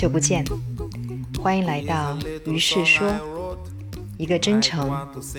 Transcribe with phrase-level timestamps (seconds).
[0.00, 0.42] 久不见，
[1.42, 3.14] 欢迎来到于是说，
[4.16, 4.90] 一个真诚、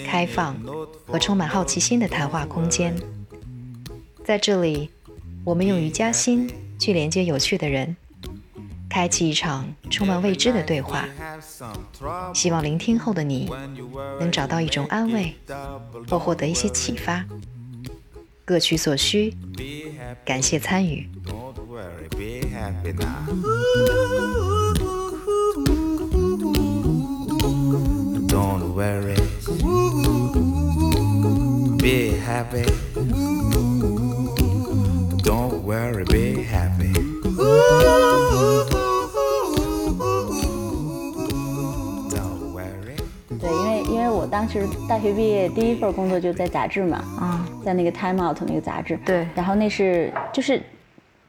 [0.06, 0.56] 开放
[1.08, 2.96] 和充满好奇心的谈话空间。
[4.24, 4.92] 在这里，
[5.44, 6.48] 我们用瑜伽心
[6.78, 7.98] 去连接有趣的人，
[8.88, 11.08] 开启一场充满未知的对话。
[12.32, 13.50] 希望聆听后的你
[14.20, 15.34] 能找到一种安慰，
[16.08, 17.26] 或获得一些启发。
[18.46, 19.36] 各取所需，
[20.24, 21.10] 感谢参与。
[28.81, 29.05] Don't
[35.63, 36.91] worry, be happy.
[43.40, 50.60] 对，因为因为我当时大学毕业第一份工作就在杂志嘛，啊，在那个 Time Out 那个杂志，对，然后那是就是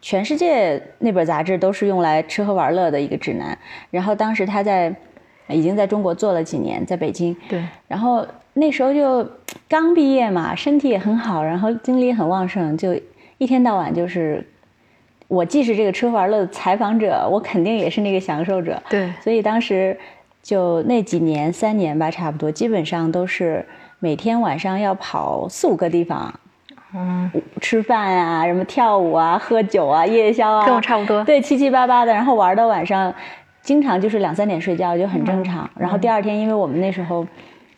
[0.01, 3.59] 全世界那本杂志都是用来吃喝玩乐的一个指南，
[3.91, 4.97] 然后当时他在。
[5.49, 7.37] 已经在中国做了几年，在北京。
[7.49, 7.63] 对。
[7.89, 9.27] 然后那时候就
[9.69, 12.95] 刚毕业嘛，身体也很好，然后精力也很旺盛，就
[13.39, 14.47] 一天到晚就是，
[15.29, 18.83] 我既是这个吃喝玩乐的采访者，我肯定也是那个享受者。
[18.89, 19.13] 对。
[19.21, 19.99] 所以当时
[20.43, 23.67] 就那几年，三年吧，差不多，基本上都是
[23.99, 26.33] 每天晚上要跑四五个地方，
[26.95, 31.25] 嗯，吃饭啊，什么跳舞啊，喝酒啊，夜宵啊，跟我差不多。
[31.25, 33.13] 对，七七八八的，然后玩到晚上。
[33.63, 37.27] 经常就是两三点睡觉就很正常，然后第二天因为我们那时候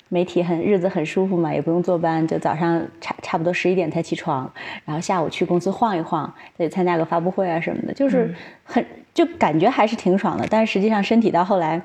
[0.09, 4.51] 媒体很日子很舒服嘛，也不用坐班，就早上差差不多十一点才起床，
[4.85, 8.35] 然后下午去公司晃一晃，再参加个发布会啊什么的，就是
[8.65, 11.81] 很就感觉还是挺爽的，但是实际上身体到后来。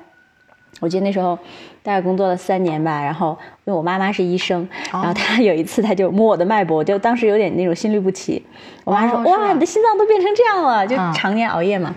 [0.78, 1.38] 我记得那时候
[1.82, 8.42] 大概工作了三年吧，然后因为我妈妈是医生，然后她有一次她就摸我的脉搏，就当时有点那种心律不齐。
[8.84, 11.94] 我妈说：“哇，你的心脏都变成这样了，就常年熬夜嘛。”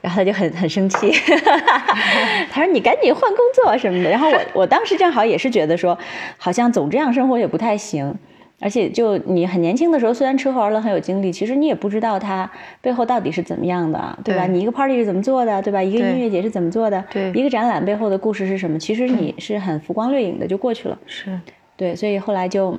[0.00, 1.12] 然后她就很很生气，
[2.50, 5.96] 她说：“你赶紧换工作什么的。”然后我我当时正好也是觉得说，
[6.36, 8.16] 好像总这样生活也不太行。
[8.64, 14.46] 而且，就你很年轻的时候，虽然吃喝玩乐很有精力，其实你也不知道它背后到底是怎么样的，对吧？
[14.46, 15.82] 你一个 party 是怎么做的，对吧？
[15.82, 17.04] 一个音乐节是怎么做的？
[17.10, 18.78] 对，一个展览背后的故事是什么？
[18.78, 20.98] 其实你是很浮光掠影的就过去了。
[21.04, 21.38] 是，
[21.76, 22.74] 对，所以后来就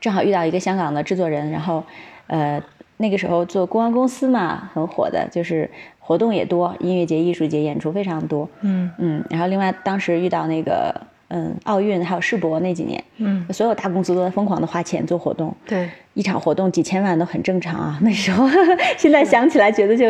[0.00, 1.84] 正好遇到一个香港的制作人，然后，
[2.28, 2.58] 呃，
[2.96, 8.48] 那个时候做公关公司嘛，很火的，就是活动也多，音乐节、艺术节演出非常多。
[8.62, 10.98] 嗯嗯，然后另外当时遇到那个。
[11.30, 17.98] 嗯，奥运还有世博那几年，嗯，所有大公司都在疯狂的花钱做活动，对，一场活动几千万都很正常啊。
[18.00, 18.48] 那时候，
[18.96, 20.06] 现在想起来觉得就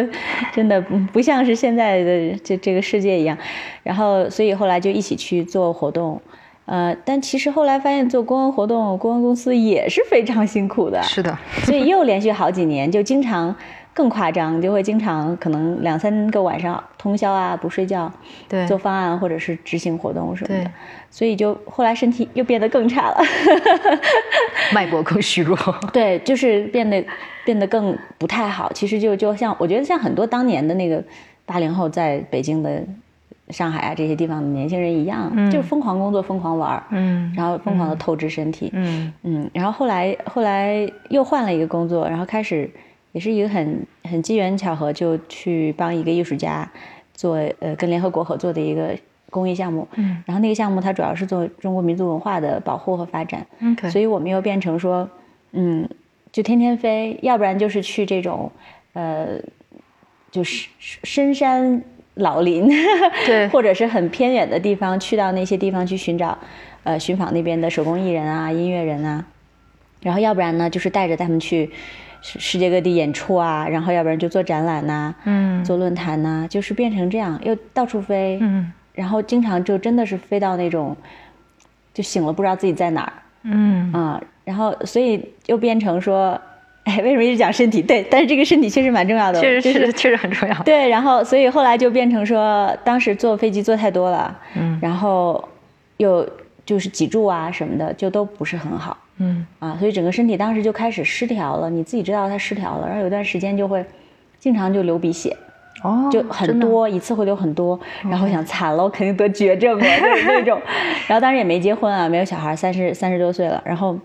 [0.53, 0.81] 真的
[1.13, 3.37] 不像是现在的这这个世界一样。
[3.83, 6.21] 然后，所以后来就一起去做活动，
[6.67, 11.03] 呃，但其实后来发现做公关活动，公关公司也是非常辛苦的。
[11.03, 13.55] 是的，所以又连续好几年就经常。
[13.99, 18.09] 更夸张，就会经常可能两三个晚上通宵啊，不睡觉，
[18.49, 20.71] 对，做方案或者是执行活动什么的，
[21.11, 23.17] 所以就后来身体又变得更差了，
[24.73, 25.59] 脉搏更虚弱，
[25.93, 27.05] 对，就是变得
[27.45, 28.73] 变得更不太好。
[28.73, 31.03] 其实就就像我觉得像很多当年的那个
[31.45, 32.81] 八零后在北京的、
[33.49, 39.13] 上海啊这些地方的年轻人一样，就是疯狂工作、疯狂玩，嗯，然后疯狂的透支身体，嗯。
[39.25, 42.71] 嗯，然后后来后来又换了一个工作，然后开始。
[43.13, 46.71] 也是一个很很机缘巧合，就去帮一个艺术家
[47.15, 48.95] 做呃跟联合国合作的一个
[49.31, 49.89] 公益项目。
[49.95, 53.47] 嗯，然后那个项目它主要是做中国民族文化的保护和发展。
[53.61, 55.09] 嗯，所以我们又变成说，
[55.53, 55.89] 嗯，
[56.31, 58.53] 就天天飞，要不然就是去这种
[58.93, 59.41] 呃，
[60.31, 61.83] 就是深山
[62.15, 62.69] 老林，
[63.25, 66.37] 对， 或者是很偏远的地方，去到那些地方去寻找
[66.85, 69.25] 呃寻访那边的手工艺人啊、音乐人啊，
[70.03, 71.71] 然后要不然呢，就是带着他们去。
[72.21, 80.97] 世世界各地演出啊，然后要不然就做展览呐，嗯，做论坛呐，就是变成这样，又到处飞，嗯，然后经常就真的是飞到那种，
[81.95, 83.13] 就醒了不知道自己在哪儿，
[83.45, 86.41] 嗯啊，然后所以又变成说，
[86.85, 87.81] 哎，为什么一直讲身体？
[87.81, 90.63] 对，但是这个身体确实蛮重要的，确实是确实很重要。
[90.63, 95.49] 对，然后所以后来就变成说，当时坐飞机坐太多了，嗯，然后
[95.99, 96.29] 又
[96.67, 98.97] 就是脊柱啊什么的就都不是很好。
[99.19, 99.47] 嗯。
[99.59, 103.85] 啊，所以整个身体当时就开始失调了，你自己知道它失调了，然后有段时间就会
[104.39, 105.37] 经常就流鼻血，
[105.83, 110.61] 哦，就很多，一次会流很多，然后想惨了，我肯定得绝症了，就是那种，
[111.09, 113.99] 然后当时也没结婚啊，没有小孩，三十三十多岁了，然后，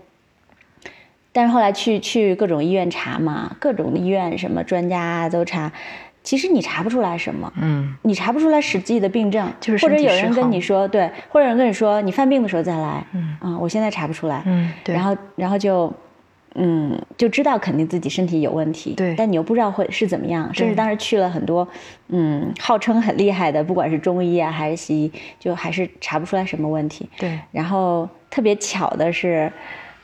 [1.32, 5.72] 但是后来去去各种医院查嘛，各种医院什么专家都查。
[6.24, 13.36] 其实你查不出来什么，嗯，你查不出来实际的病症，就是或者有人跟你说，对，或者有人跟你说你犯病的时候再来，嗯。
[13.40, 15.92] 啊，我现在查不出来，嗯，对，然后然后就，
[16.54, 19.14] 嗯，就知道肯定自己身体有问题，对。
[19.16, 21.68] 但你又不知道会是怎么样，甚至当时去了很多，
[22.08, 27.06] 嗯，号称很厉害的，不管是中医啊还是西医，就还是查不出来什么问题。
[27.18, 29.52] 对，然后特别巧的是，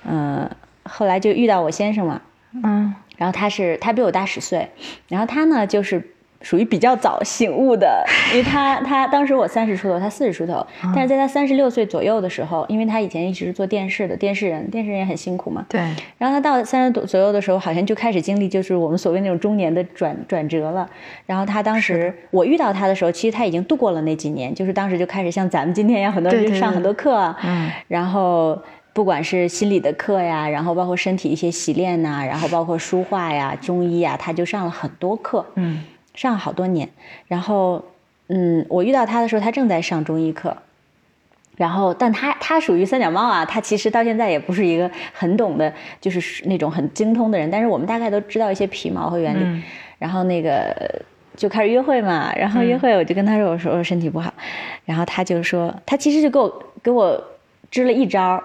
[0.04, 0.48] 嗯、
[0.82, 2.20] 后来就遇到我先生嘛，
[2.62, 4.66] 嗯然后他是他比我大十岁，
[5.08, 6.02] 然后他呢就是
[6.40, 8.02] 属于比较早醒悟的，
[8.32, 15.78] 因为他他当时我三十出头，他四十出头，但是在他三十六岁左右的时候，因为他以前一直是做电视的电视人，电视人也很辛苦嘛，对，
[16.16, 20.88] 然后他到三十多左右的时候，好像就开始经历就是我们所谓那种中年的转转折了。
[21.26, 27.70] 然后他当时我遇到他的时候，其实他已经度过了那几年，就是当时就开始像咱们今天一样，很多人上很多课啊，嗯。
[27.86, 28.58] 然后
[29.00, 35.82] 不管是心理的课呀，然后包括身体一些习练呐、然后包括书画呀、中医呀，他就上了很多课，嗯
[36.14, 36.86] 上了好多年。
[37.26, 37.82] 然后，
[38.28, 40.54] 嗯，我遇到他的时候，他正在上中医课。
[41.56, 47.50] 然后，但他他属于三脚猫啊，他其实到现在也不是一个很懂的，就是那种很精通的人。
[47.50, 49.42] 但是我们大概都知道一些皮毛和原理。
[49.42, 49.62] 嗯
[49.98, 50.74] 然后那个
[51.36, 54.30] 就开始约会嘛，然后约会我就跟他说，我说我身体不好，
[54.84, 57.18] 然后他就说，他其实就给我给我
[57.70, 58.42] 支了一招儿，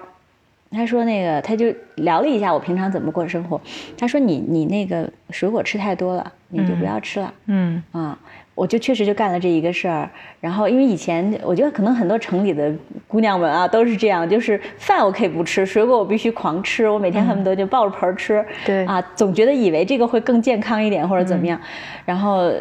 [0.75, 3.59] 他说那个他就聊了一下我平常怎么过生活，
[3.97, 7.33] 他说你你那个水果吃太多了，你就不要吃了。
[7.45, 8.17] 嗯啊，
[8.53, 10.09] 我就确实就干了这一个事儿。
[10.41, 12.71] 然后因为以前我觉得可能很多城里的
[13.07, 18.45] 姑娘们啊都是这样，就是饭我可以不吃，水果我必须狂吃，我每天恨不得就抱着盆儿吃。
[18.65, 21.59] 对啊，总觉得以为这个会更健康一点或者怎么样。
[22.05, 22.51] 然后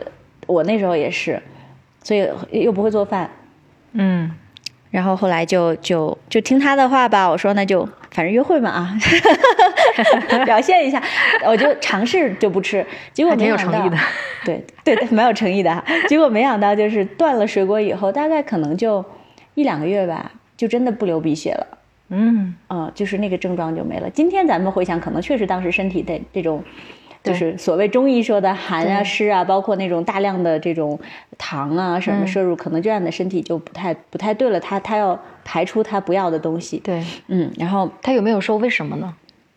[0.47, 1.43] 我那时候也是，
[2.03, 3.29] 所以又不会做饭。
[3.93, 4.31] 嗯
[4.91, 8.97] 然后后来就就就听他的话吧，我说那就反正约会嘛啊，
[10.47, 11.03] 表现一下，
[11.45, 13.99] 我就尝试就不吃，结果挺没有诚意的，
[14.45, 15.85] 对对对，蛮有诚意的哈。
[16.09, 19.05] 结果没想到就是断了水果以后，大概可能就
[19.55, 21.67] 一两个月吧，就真的不流鼻血了。
[22.11, 24.09] 嗯嗯，就是那个症状就没了。
[24.11, 26.63] 今天咱们回想，可能确实当时身体的这种，
[27.25, 31.01] 就是所谓中医说的寒啊、湿啊，包括那种大量的这种
[31.37, 34.61] 糖啊什么嗯摄入，可能就让你的身体就不太不太对了。
[34.61, 36.79] 它它要排出他不要的东西。
[36.79, 39.15] 对，嗯，然后他有没有说为什么呢？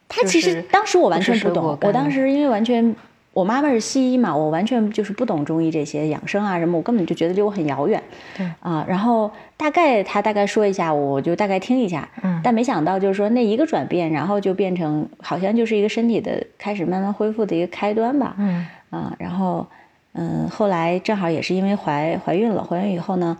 [0.10, 2.95] 他其实当时我完全不懂，我当时因为完全。
[3.34, 8.01] 我妈妈是西医嘛，我完全就是不懂中医这些养生啊什么，我根本就觉得离我很遥远。
[8.36, 12.10] 对啊，然后大概他大概说一下，我就大概听一下。
[12.24, 18.33] 嗯但没想到就是说那一个转变，然后就变成好像就是一个身体的开始慢慢恢复的一个开端吧。
[18.40, 19.68] 嗯啊，然后
[20.13, 23.38] 嗯，后来正好也是因为怀怀孕了，怀孕以后呢，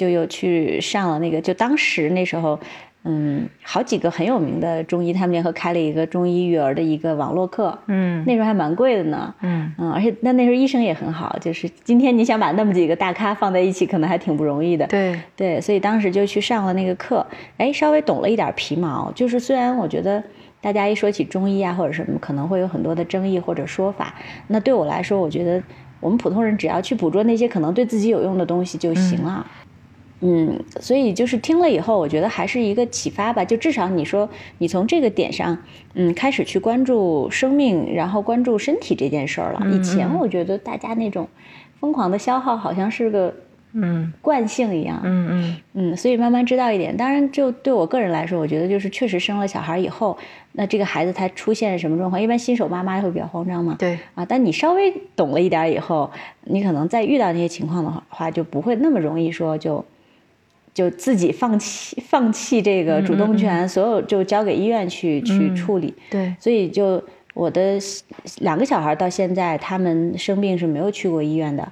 [0.00, 2.58] 就又去上了那个，就当时那时候，
[3.04, 9.34] 嗯，好几个很有名的中医，他们联合开了一个中医育儿的一个网络课，嗯那时候还蛮贵的呢。
[9.42, 14.86] 嗯嗯，而且那那时候医生也很好，就是今天你想把那么几个大咖放在一起，可能还挺不容易的。
[14.86, 17.26] 对，对，所以当时就去上了那个课，
[17.58, 19.12] 哎，稍微懂了一点皮毛。
[19.14, 20.22] 就是虽然我觉得
[20.62, 24.14] 大家一说起中医啊或者什么，可能会有很多的争议或者说法，
[24.46, 25.62] 那对我来说，我觉得
[26.00, 29.46] 我们普通人只要去捕捉那些可能对自己有用的东西就行了。
[29.46, 29.59] 嗯，
[30.80, 33.44] 所以就是听了以后，我觉得还是一个启发吧。
[33.44, 34.28] 就至少你说
[34.58, 35.56] 你从这个点上，
[35.94, 39.62] 嗯，开始去关注生命，然后关注身体这件事儿了。
[39.70, 41.26] 以前我觉得大家那种
[41.80, 43.34] 疯狂的消耗，好像是个
[43.72, 45.00] 嗯惯性一样。
[45.02, 46.94] 嗯嗯嗯，所以慢慢知道一点。
[46.94, 50.18] 当然，就对我个人来说，我觉得就是确实生了小孩以后，
[50.52, 53.76] 那这个孩子他出现什么状况，一般新手妈妈会比较慌张嘛。
[53.78, 56.10] 对，啊，但你稍微懂了一点以后，
[56.44, 59.82] 你可能再遇到那些情况的话，就不会那么容易说就
[60.72, 65.92] 就自己放弃放弃这个主动权，所有就交给医院去去嗯处理。
[66.08, 67.02] 对，所以就
[67.34, 67.78] 我的
[68.40, 71.68] 两个小孩到现在，他们生病是没有去过医院的。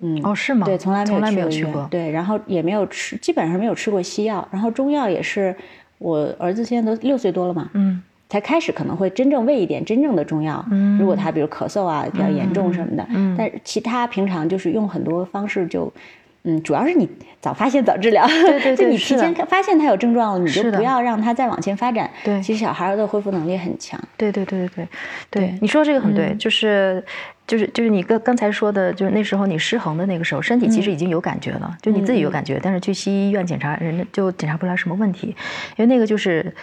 [0.00, 0.66] 嗯，哦是吗？
[0.66, 1.86] 对，从来没有从来没有去去过。
[1.90, 5.54] 对，然后也没有吃，基本上没有吃过西药，然后中药也是，
[5.98, 10.62] 我儿子现在都六岁多了嘛，嗯才开始可能会真正喂一点真正的中药。
[10.72, 15.90] 嗯如果他比如咳嗽啊比较严重什么的，嗯但是其他平常就是用很多方式就。
[16.44, 17.08] 嗯，主要是你
[17.40, 22.10] 早发现早治疗，对对就对 就你提前发现他有症状了，你就不要让他再往前发展。
[22.22, 22.40] 对。
[22.42, 23.98] 其实小孩儿的恢复能力很强。
[24.16, 24.88] 对对对对对。
[25.30, 25.48] 对。
[25.48, 26.38] 对，你说这个很对，嗯。
[26.38, 27.02] 就是
[27.46, 35.28] 就是就是你刚刚才说的，就是那时候你失衡的那个时候，身体其实已经有感觉了，就你自己有感觉，但是去西医院检查，人家就检查不出来什么问题，
[35.76, 36.54] 因为那个就是。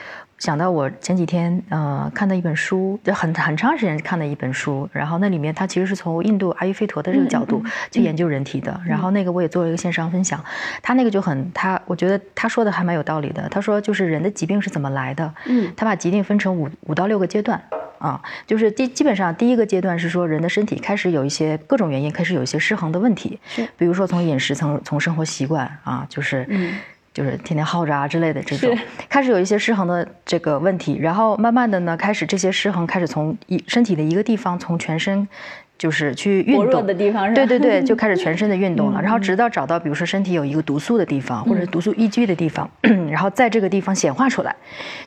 [0.42, 10.44] 想到我前几天呃看的一本书，就很很长时间看的一本书，然后那里面它其实是从印度阿育吠陀的这个角度去研究人体的，然后那个我也做了一个线上分享，
[10.82, 15.72] 他那个就很他我觉得他说的还蛮有道理的，他说就是人的疾病是怎么来的，嗯。
[15.78, 17.62] 他把疾病分成五五到六个阶段。
[18.00, 23.64] 啊，就是基基本上第一个阶段是说人的身体开始有一些各种原因开始有一些失衡的问题，是。
[23.78, 26.74] 比如说从饮食从从生活习惯啊，就是嗯
[27.14, 28.78] 就是天天耗着啊之类的这种，
[29.10, 35.28] 开始有一些失衡的这个问题，然后慢慢的呢，开始这些失衡开始从一身体的一个地方，从全身。
[35.82, 39.02] 就是去运动的地方，对对对，就开始全身的运动了。
[39.02, 42.70] 然后直到找到，比如说身体有一个毒素的地方，或者毒素依居的地方，
[43.10, 44.56] 然后在这个地方显化出来，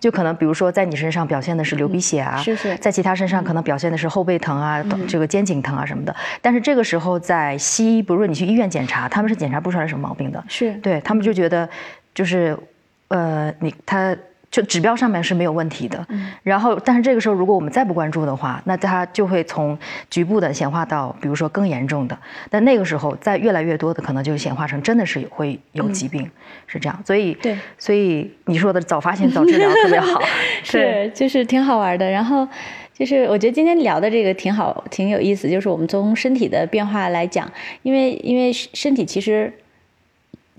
[0.00, 6.12] 就可能比如说在你身上表现的是流鼻血啊，是是，在其他身上可能表现的是后背疼啊，这个肩颈疼啊什么的。
[6.42, 11.68] 但是这个时候在西医，不如说你去医院检查，他们是检查不出来什么毛病的，是对他们就觉得
[12.12, 12.58] 就是
[13.06, 14.16] 呃你他。
[14.54, 16.06] 就指标上面是没有问题的，
[16.44, 19.76] 然后但是这个时候如果我们再不关注的话，那它就会从
[20.08, 22.16] 局部的显化到比如说更严重的，
[22.48, 26.30] 但那个时候再越来越多的可能就显化成真的是会有疾病，
[26.68, 26.96] 是这样。
[27.04, 30.22] 所以对，所以你说的早发现早治疗特别好，
[30.62, 32.08] 是就是挺好玩的。
[32.08, 32.46] 然后
[32.92, 35.50] 就是我觉得今天聊的这个挺好，挺有意思。
[35.50, 37.50] 就是我们从身体的变化来讲，
[37.82, 39.52] 因为因为身体其实。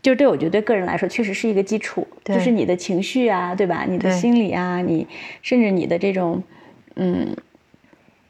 [0.05, 3.85] 就是对我觉得对个人来说确实是一个基础，就是你的情绪啊，对吧？
[3.89, 5.07] 你的心理啊，你
[5.41, 6.43] 甚至你的这种，
[6.95, 7.35] 嗯，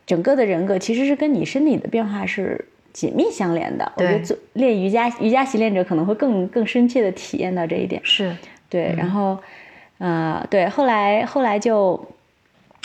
[0.05, 2.63] 整个的人格其实是跟你身体的变化是
[2.93, 3.91] 紧密相连的。
[3.97, 7.99] 我觉得做练瑜伽，瑜伽习练者可能会更更深切的体验到这一点。
[8.05, 8.33] 是，
[8.69, 8.95] 对。
[8.97, 9.37] 然后，
[9.97, 11.97] 呃，对，后来后来就，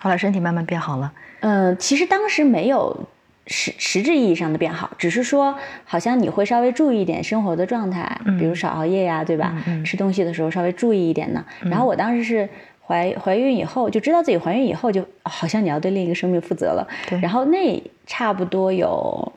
[0.02, 1.12] 后来身体慢慢变好了。
[1.42, 3.06] 嗯，其实当时没有。
[3.50, 5.54] 实实质意义上的变好，只是说
[5.84, 9.54] 好像你会稍微注意一点生活的状态，比如少熬夜呀，对吧？
[9.84, 11.44] 吃东西的时候稍微注意一点呢。
[11.62, 12.48] 然后我当时是
[12.86, 16.88] 怀怀孕以后就知道自己怀孕以后就好像你要对另一个生命负责了。
[17.20, 19.32] 然后那差不多有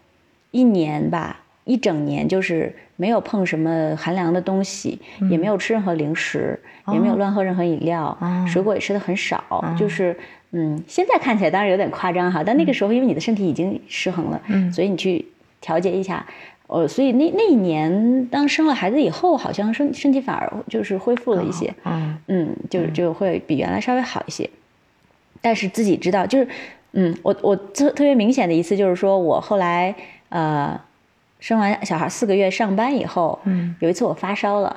[0.51, 6.60] 一年吧，一整年就是没有碰什么寒凉的东西，也没有吃任何零食，
[6.91, 8.17] 也没有乱喝任何饮料，
[8.48, 10.15] 水果也吃的很少，就是。
[10.55, 15.25] 嗯，现在看起来当然有点夸张哈，但那个时候因为你的身体已经失衡了，嗯，所以你去
[15.60, 16.24] 调节一下，
[16.67, 24.48] 呃，所以那那一年当生了孩子以后，好像身身体反而就是恢复了一些，嗯嗯，就就会比原来稍微好一些，
[25.41, 26.48] 但是自己知道，就是
[26.91, 29.96] 嗯，我我特特别明显的一次就是说我后来
[30.29, 30.79] 呃
[31.44, 34.74] 生完小孩四个月上班以后，嗯，有一次我发烧了，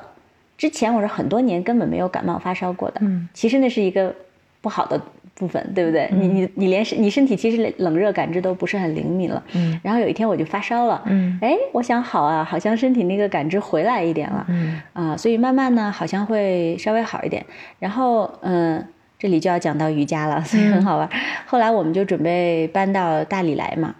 [0.57, 4.13] 之前我是很多年根本没有感冒发烧过的，嗯，其实那是一个
[4.59, 5.01] 不好的。
[5.39, 6.09] 部分对不对？
[6.11, 9.43] 你你你连身你身体其实冷热感知都不是很灵敏了。
[9.53, 9.79] 嗯。
[9.83, 10.99] 然后有一天我就发烧了。
[11.05, 11.37] 嗯。
[11.43, 14.43] 哎，我想好啊，好像身体那个感知回来一点了。
[14.49, 14.81] 嗯。
[14.93, 17.45] 啊，所以慢慢呢，好像会稍微好一点。
[17.77, 18.83] 然后嗯，
[19.19, 21.07] 这里就要讲到瑜伽了，所以很好玩。
[21.45, 23.93] 后来我们就准备搬到大理来嘛。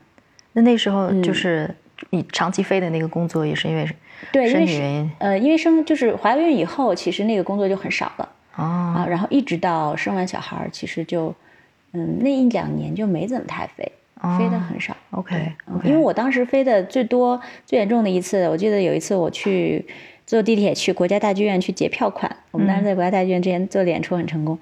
[0.54, 1.70] 那那时候就是
[2.10, 3.88] 你长期飞的那个工作，也是因为
[4.32, 5.12] 对身体原因。
[5.20, 8.30] 呃，因为生就是怀孕以后，其实那个工作就很少了。
[8.56, 11.34] 啊，然后一直到生完小孩，其实就，
[11.92, 13.92] 嗯，那一两年就没怎么太飞，
[14.38, 14.98] 飞的很少。
[15.12, 15.52] OK，
[15.84, 19.86] 因为我当时飞的最多、最严重的一次，我记得有一次我去
[20.26, 24.58] 坐地铁去国家大剧院去结票款，我们当时在国家大剧院之前做演出很成功，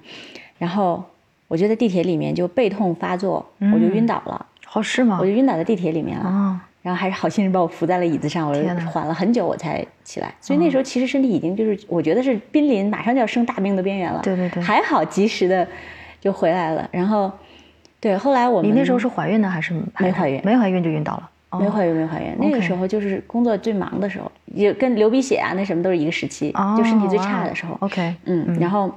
[0.58, 1.02] 然后
[1.48, 4.44] 我就在地铁里面就背痛发作，我就晕倒了。
[4.74, 5.16] 哦，是吗？
[5.18, 6.60] 我就晕倒在地铁里面了。
[6.86, 8.54] 然后还是好心人把我扶在了椅子上，我
[8.88, 10.32] 缓了很久我才起来。
[10.40, 14.20] 所以那时候其实身体已经就是我觉得是濒临马上就要生大病的边缘了。
[14.22, 15.66] 对对对，还好及时的
[16.20, 16.88] 就回来了。
[16.92, 17.28] 然后，
[17.98, 20.40] 对，后来我们你那时候是怀孕呢还是没怀孕？
[20.44, 21.28] 没怀孕就晕倒了。
[21.58, 27.76] 没怀孕没怀孕，那个时候就是工作最忙的时候，也跟流鼻血啊那什么都是一个时期，就身体最差的时候。
[27.80, 28.94] OK，嗯，然后，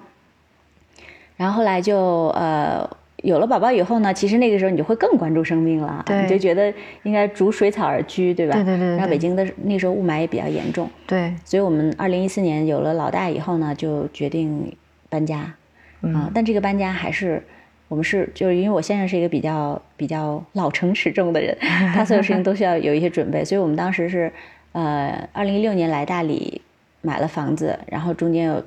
[1.37, 2.87] 然后后来就呃。
[3.23, 6.73] 有了宝宝以后呢，其实那个时候你就会更关注生命了，你就觉得
[7.03, 8.53] 应该逐水草而居，对吧？
[8.55, 8.87] 对对对。
[8.95, 11.33] 然后北京的那时候雾霾也比较严重，对。
[11.43, 14.71] 所以我们二零一四年有了老大以后呢，就决定
[15.09, 15.53] 搬家，
[16.01, 17.43] 啊，但这个搬家还是
[17.87, 21.57] 我们是就是因为我先生是一个比较比较老成持重的人，
[21.93, 24.31] 他所有事情都需要有一些准备，所以我们当时是
[24.71, 26.61] 呃二零一六年来大理
[27.01, 28.63] 买了房子，然后中间有。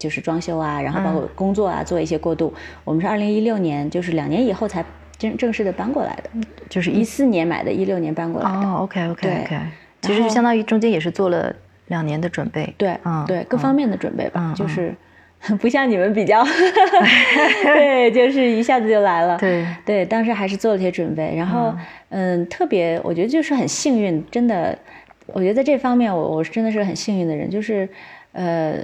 [0.00, 2.52] 就是装修啊，然后包括工作啊，做一些过渡。
[2.84, 4.82] 我们是二零一六年，就是两年以后才
[5.18, 6.30] 正正式的搬过来的，
[6.70, 8.56] 就是一四年买的，一六年搬过来的。
[8.66, 9.58] 哦，OK OK OK，
[10.00, 11.54] 其实就相当于中间也是做了
[11.88, 12.74] 两年的准备。
[12.78, 14.94] 对，嗯，对，各方面的准备吧，就是
[15.60, 16.42] 不像你们比较，
[17.62, 19.36] 对， 就是一下子就来了。
[19.36, 21.74] 对对，当时还是做了些准备，然后
[22.08, 24.78] 嗯，特别我觉得就是很幸运，真的，
[25.26, 27.86] 我觉得在这方面我我是真的是很幸运的人，就是
[28.32, 28.78] 呃。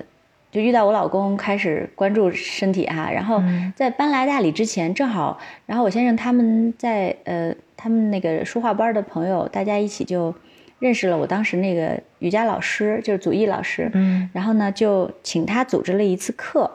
[0.57, 3.43] 就遇到我老公开始关注身体哈，然后
[3.75, 10.35] 在搬来大理之前，正好，然后我先生他们在呃，他们那个书画班的朋友，大家一起就
[10.79, 16.71] 认识了我当时那个瑜伽老师，就是祖义老师，嗯，然后呢就请他组织了一次课，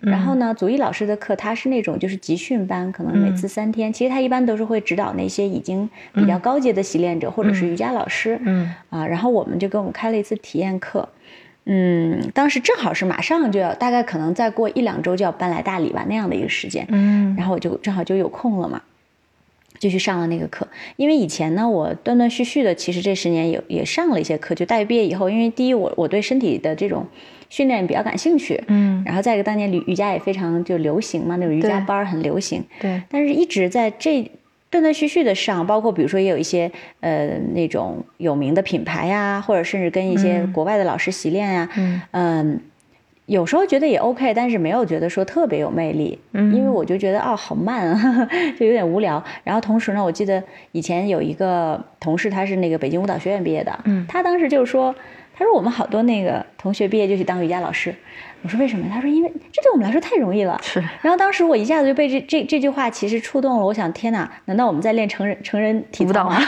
[0.00, 11.06] 然后呢祖义老师的课他是那种就是集训班，可能每次三天，其实他一般都是会指导那些已经比较高阶的习练者或者是瑜伽老师，嗯，啊，然后我们就给我们开了一次体验课。
[11.66, 18.80] 嗯，当时正好是马上就要，大概可能再过一两周就要搬来大理吧那样的一个时间，嗯然后我就正好就有空了嘛，
[19.78, 20.68] 就去上了那个课。
[20.96, 24.54] 因为以前呢，我断断续续的，其实这十年也也上了一些课。
[24.54, 27.04] 就大学毕业以后，因为第一我我对身体的这种
[27.50, 34.30] 训练比较感兴趣，嗯然后再一个当年瑜瑜伽也非常就流行嘛，那种瑜伽班很流行，对，但是一直在这
[34.70, 36.70] 断断续续的上，包括比如说也有一些
[37.00, 40.52] 呃那种有名的品牌呀，或者甚至跟一些嗯。
[40.52, 42.00] 国外的老师习练呀，嗯。
[42.10, 42.60] 嗯，
[43.26, 46.54] 有时候觉得也 OK，但是没有觉得说特别有魅力，嗯。
[46.54, 49.22] 因为我就觉得哦好慢啊， 就有点无聊。
[49.44, 50.42] 然后同时呢，我记得
[50.72, 54.04] 以前有一个同事，他是那个北京舞蹈学院毕业的，嗯。
[54.08, 54.94] 他当时就说，
[55.34, 57.94] 他说我们好多那个同学毕业就去当瑜伽老师，
[58.42, 58.86] 我说为什么？
[58.92, 60.56] 他说因为这对我们来说太容易了。
[60.62, 66.40] 是，然后当时我一下子就被这这这句话其实触动了，我想天哪，难道我们在练成人成人体操吗？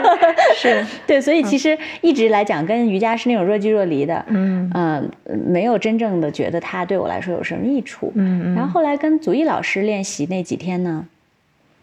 [0.54, 5.10] 是，对，所以其实一直来讲，跟瑜伽是那种若即若离的，嗯嗯、
[5.46, 8.12] 没有真正的觉得它对我来说有什么益处。
[8.14, 11.06] 嗯然后后来跟祖义老师练习那几天呢，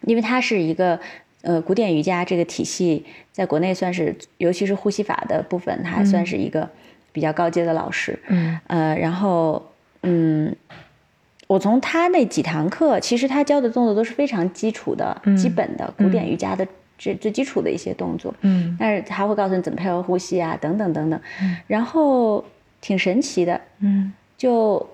[0.02, 1.00] 因为他是一个
[1.42, 6.68] 呃古典瑜伽这个体系，在国内算是，尤其是呼吸法的部分，他还算是一个
[7.16, 8.18] 比较高阶的老师。
[8.28, 10.54] 嗯呃，然后嗯，
[11.46, 16.66] 我从他那几堂课，其实他教的动作都是非常基础的、嗯基本的古典瑜伽的
[16.98, 18.34] 最最基础的一些动作。
[18.42, 21.18] 嗯但是他会告诉你怎么配合呼吸啊，等等等等，
[21.66, 22.44] 然后
[22.82, 23.58] 挺神奇的。
[23.80, 24.86] 嗯就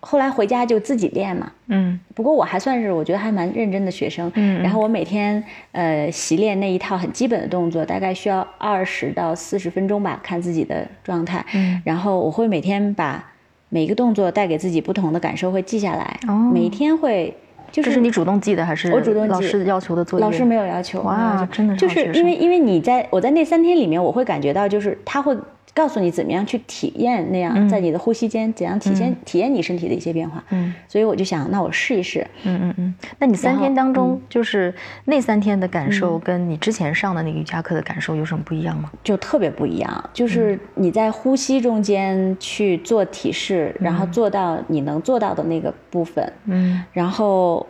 [0.00, 1.50] 后来回家就自己练嘛。
[1.66, 1.98] 嗯。
[2.14, 4.62] 不过我还算是我觉得还蛮认真的学生，嗯嗯。
[4.62, 11.44] 然后我每天呃习练那一套很基本的动作，大概需要二十到四十分钟吧，看自己的状态。
[11.54, 11.80] 嗯。
[11.84, 13.24] 然后我会每天把
[13.68, 16.50] 每一个动作带给自己不同的感受会记下来，哦。
[16.52, 17.36] 每一天会
[17.70, 19.28] 就是你主动记的还是我主动记。
[19.30, 20.24] 老师要求的作业？
[20.24, 25.36] 老师没有要求，哇真的是就是因为因为你在我在那三天里面，我会感觉到就是他会
[25.78, 27.68] 告诉你怎么样去体验那样、嗯。
[27.68, 30.74] 在你的呼吸间怎样体现、体验你身体的一些变化，嗯。
[30.88, 38.90] 所以我就想那我试一试，嗯嗯嗯，那你三天当中，就是那三天的感受，跟你之前上的那个瑜伽课的感受有什么不一样吗？
[39.04, 46.82] 就特别不一样，就是你在呼吸中间去做体式，然后做到你能做到的那个部分，嗯。
[46.92, 47.64] 然后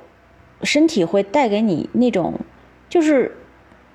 [0.62, 2.32] 身体会带给你那种，
[2.88, 3.36] 就是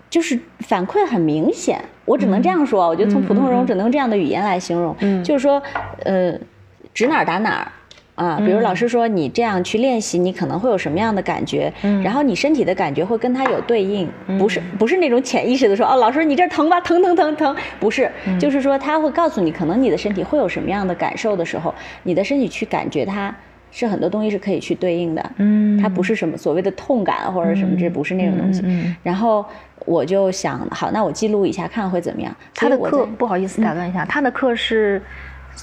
[0.10, 1.84] 就是反馈很明显。
[2.06, 5.62] 我只能这样说，我觉得从普通人我只能用这样的语言来形容，嗯就是说，
[6.04, 6.34] 呃，
[6.94, 7.72] 指哪儿打哪儿。
[8.16, 11.74] 啊，比如老师说你这样去练习，你可能会有什么样的感觉？
[11.82, 23.36] 嗯然后你身体的感觉会跟它有对应，不是不是那种潜意识的说哦，老师你这儿疼吧，疼疼疼疼，不是，嗯就是说他会告诉你，可能你的身体会有什么样的感受的时候，你的身体去感觉它
[23.72, 25.32] 是很多东西是可以去对应的。
[25.38, 28.64] 嗯它不是什么所谓的痛感或者什么，这不是那种东西。
[29.02, 29.44] 然后
[29.86, 32.36] 我就想，好，那我记录一下，看会怎么样。
[32.54, 35.02] 他的课不好意思打断一下，他的课是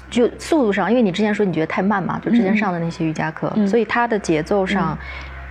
[0.08, 4.96] 就速度上，因为你之前说你觉得太慢嘛，就之前上的那些瑜伽课，所以他的节奏上，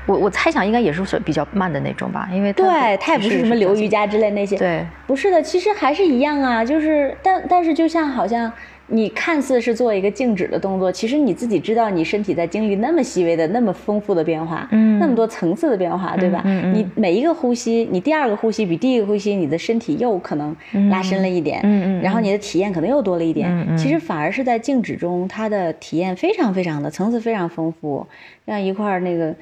[0.06, 4.58] 我我猜想应该也是属于比较慢的那种吧，因为对，他也不是什么流瑜伽之类那些。
[4.58, 8.52] 对，不是的，其实还是一样啊，就是但但是就像好像
[8.90, 16.42] 你看似是做一个静止的动作，其实你自己知道你身体在经历那么细微的、那么丰富的变化，嗯那么多层次的变化，对吧？
[16.46, 20.56] 嗯嗯你每一个呼吸，你第二个呼吸比第一个呼吸，你的身体又可能
[20.90, 28.06] 拉伸了一点，嗯嗯嗯然后你的体验可能又多了一点，其实反而是在静止中，它的体验非常非常的层次非常丰富，
[28.46, 29.34] 像一块儿那个。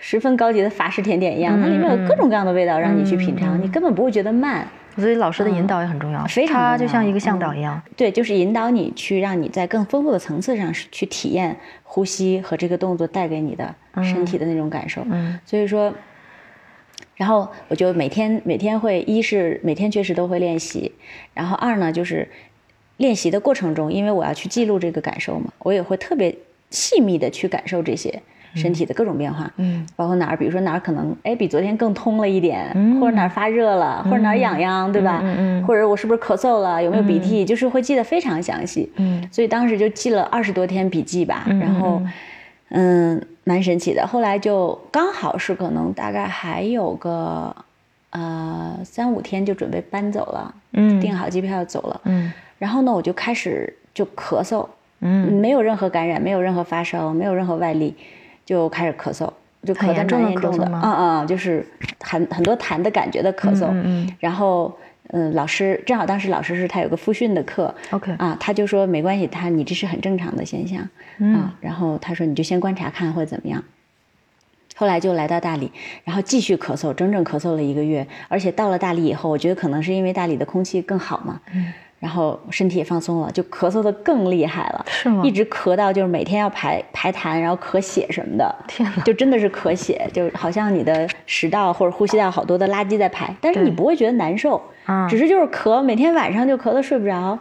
[0.00, 4.68] 十分高级的法式甜点一样，它里面有各种各样的味道让你去品尝，你根本不会觉得慢。
[4.96, 7.80] 所以老师的引导也很重要，嗯非常他就像一个向导一样。
[7.96, 15.02] 对，就是引导你去让你在更丰富的层次上去体验呼吸和这个动作带给你的身体的那种感受。
[15.10, 15.92] 嗯所以说，
[17.16, 20.92] 然后我就每天每天会一是每天确实都会练习，
[21.32, 22.28] 然后二呢就是
[22.96, 26.36] 练习的过程中，因为我要去记录这个感受嘛，我也会特别
[26.70, 28.22] 细密的去感受这些
[28.54, 29.50] 身体的各种变化。
[29.56, 35.20] 嗯包括哪儿，比如说哪儿可能哎比昨天更通了一点，嗯或者哪儿发热了，或者哪儿痒痒，对吧？
[35.22, 38.90] 嗯嗯嗯或者我是不是咳嗽了，有没有鼻涕，就是会记得非常详细。
[38.96, 42.00] 嗯所以当时就记了二十多天笔记吧，嗯然后
[42.70, 44.06] 嗯蛮神奇的。
[44.06, 47.54] 后来就刚好是可能大概还有个
[48.10, 52.00] 呃三五天就准备搬走了，嗯订好机票要走了。
[52.04, 54.66] 嗯然后呢，我就开始就咳嗽，
[55.00, 57.94] 嗯没有任何感染，没有任何发烧，没有任何外力，
[58.44, 59.30] 就开始咳嗽，
[59.62, 61.66] 就咳得蛮严重的，嗯嗯，就是
[62.00, 63.66] 很很多痰的感觉的咳嗽。
[63.70, 64.14] 嗯嗯。
[64.20, 64.76] 然后，
[65.08, 68.12] 嗯，老师正好当时老师是他有个复训的课，OK。
[68.18, 71.34] 啊，他就说没关系，他你这是很正常的现象，嗯。
[71.36, 73.62] 啊，然后他说你就先观察看会怎么样。
[74.76, 75.70] 后来就来到大理，
[76.02, 81.72] 然后继续咳嗽，整整咳嗽了一个月，而且到了大理以后，我觉得可能是因为大理的空气更好嘛，嗯
[82.04, 97.38] 然后身体也放松了，就咳嗽的更厉害了，是吗一直咳到就是每天要排排痰，然后咳血什么的， 天哪就真的是咳血，就好像你的食道或者呼吸道好多的垃圾在排，但是你不会觉得难受，嗯只是就是咳，每天晚上就咳得睡不着，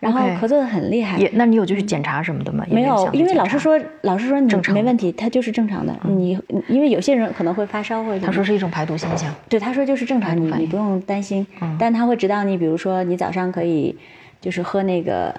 [0.00, 1.18] 然后咳嗽的很厉害。
[1.18, 2.64] 也，那你有就是检查什么的吗？
[2.70, 5.94] 没有因为，老师说，老师说你没问题，他就是正常的。
[6.04, 9.32] 你因为有些人可能会发烧或者他说是一种排毒现象。
[9.48, 11.46] 对，他说就是正常，你你不用担心。
[11.60, 13.96] 嗯但他会指导你，比如说你早上可以
[14.40, 15.34] 就是喝那个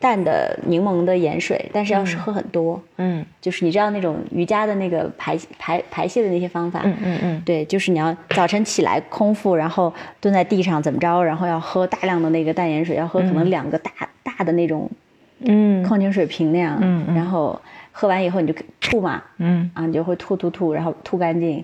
[0.00, 3.24] 淡的柠檬的盐水，但是要是喝很多，嗯。
[3.40, 6.80] 就是你知道那种瑜伽的那个排排排泄的那些方法。
[6.84, 14.90] 嗯嗯嗯，对，就是你要早晨起来空腹，然后蹲在地上怎么着，然后要喝大量的那个淡盐水，要喝可能两个大、大的那种
[15.40, 15.82] 嗯。
[15.82, 17.14] 矿泉水瓶那样，嗯嗯。
[17.14, 17.60] 然后
[17.92, 19.70] 喝完以后你就吐嘛，嗯。
[19.74, 21.62] 啊，你就会吐吐吐，然后吐干净，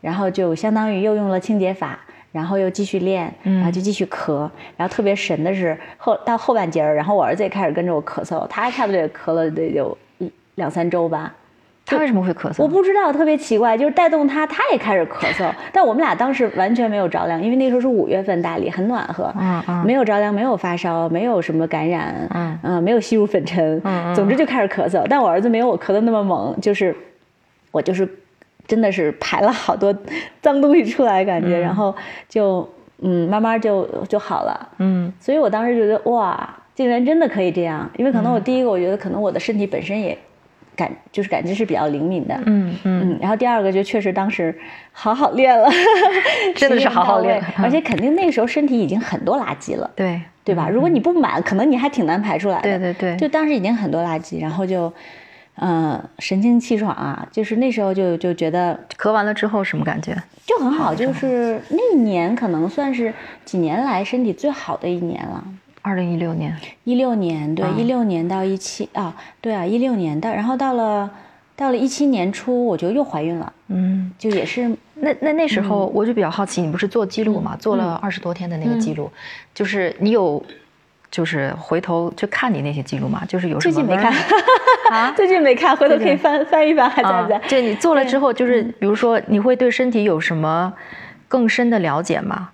[0.00, 1.98] 然后就相当于又用了清洁法，
[2.36, 4.40] 然后又继续练，然后就继续咳，
[4.76, 11.34] 然后特别神的是后到后半截儿，然后我儿子也开始跟着我咳嗽，他差不多也咳了得有一两三周吧。
[11.86, 12.62] 他为什么会咳嗽？
[12.62, 23.80] 我不知道，特别奇怪，就是带动他，他也开始咳嗽， 但我们俩当时完全没有着凉，因为那时候是五月份，大理很暖和，嗯嗯没有着凉，没有发烧，没有什么感染，嗯呃没有吸入粉尘，
[24.14, 25.02] 总之就开始咳嗽。
[25.08, 26.94] 但我儿子没有我咳的那么猛，就是
[27.70, 28.06] 我就是
[28.66, 29.94] 真的是排了好多
[30.42, 31.94] 脏东西出来，感觉，然后
[32.28, 32.68] 就
[33.00, 34.68] 嗯慢慢就就好了。
[34.78, 35.12] 嗯。
[35.20, 40.16] 所以我当时觉得哇，竟然真的可以这样，因为可能我第一个，我觉得可能我的身体本身也
[40.74, 44.54] 感就是感知是比较灵敏的，嗯嗯，嗯，然后第二个就确实当时
[44.92, 45.68] 好好练了，
[46.54, 50.68] 真的是好好练而且肯定那个时候身体已经很多垃圾了，对对吧？
[50.68, 52.62] 如果你不满，可能你还挺难排出来的。
[52.62, 53.16] 对对对。
[53.16, 54.92] 就当时已经很多垃圾，然后就，
[55.56, 60.14] 呃，神清气爽啊，就是那时候就就觉得咳完了之后什么感觉？
[60.44, 63.12] 就很好，就是那一年可能算是
[63.44, 65.42] 几年来身体最好的一年了。
[65.80, 67.78] 二零一六年，一六年，对，嗯。
[67.78, 71.10] 一六年到一七啊，对啊，一六年到，然后到了
[71.56, 75.64] 到了一七年初，我就又怀孕了，嗯，就也是那那那时嗯。
[75.68, 79.10] 候我就比较好奇，你不是做记录嘛，做了二十多天的那个记录，
[79.54, 80.44] 就是你有。
[81.10, 84.12] 就是回头去看你那些记录嘛，就是有什么最近没看
[84.90, 87.42] 啊，最近没看，回头可以翻翻一翻，还在不在啊？
[87.48, 90.72] 就你做了之后，就是比如说你会对身体有什么
[91.28, 92.50] 更深的了解吗？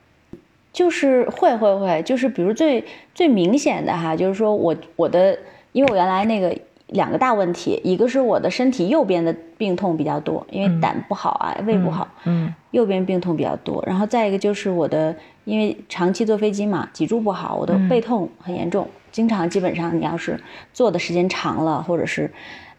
[0.72, 2.82] 就是会会会，就是比如最
[3.14, 5.38] 最明显的哈，就是说我我的，
[5.72, 6.56] 因为我原来那个
[6.88, 13.84] 两个大问题，一个是我的身体右边的病痛比较多，因为胆不好啊，胃不好，嗯右边病痛比较多。
[13.86, 20.40] 然后再一个就是我的，因为长期坐飞机嘛，脊柱不好，我的背痛很严重，经常基本上你要是
[20.72, 22.30] 坐的时间长了，或者是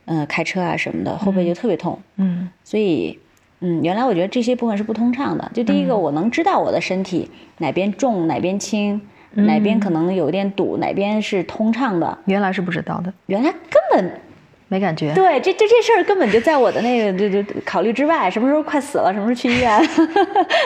[0.05, 1.99] 呃开车啊什么的，后背就特别痛。
[2.15, 3.19] 嗯所以，
[3.59, 5.51] 嗯，原来我觉得这些部分是不通畅的。
[5.53, 9.01] 就第一个，我能知道我的身体哪边重，哪边轻，
[9.33, 12.17] 哪边可能有点堵，哪边是通畅的。
[12.25, 14.21] 原来是不知道的，原来根本
[14.67, 15.13] 没感觉。
[15.13, 18.29] 对这这这事儿根本就在我的那个就就考虑之外。
[18.29, 19.79] 什么时候快死了，什么时候去医院？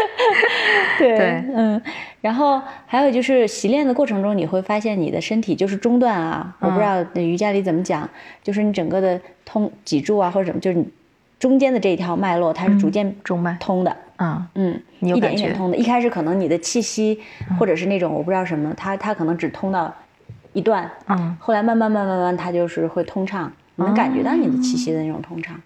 [0.99, 1.81] 对，对嗯。
[2.21, 8.09] 然后还有就是习练的过程中，你会发现你的身体就是中段啊，我不知道瑜伽里怎么讲，
[8.43, 10.85] 就是你整个的通脊柱啊或者什么，就是你
[11.39, 13.95] 中间的这一条脉络，它是逐渐中脉，通的。
[14.19, 15.77] 嗯一点一点通的。
[15.77, 17.19] 一开始可能你的气息，
[17.59, 19.93] 或者是那种我不知道什么，它它可能只通到
[20.53, 25.59] 一段，嗯后来慢慢慢慢慢慢，它就是会通畅，你能感觉到你的气息的那种通畅。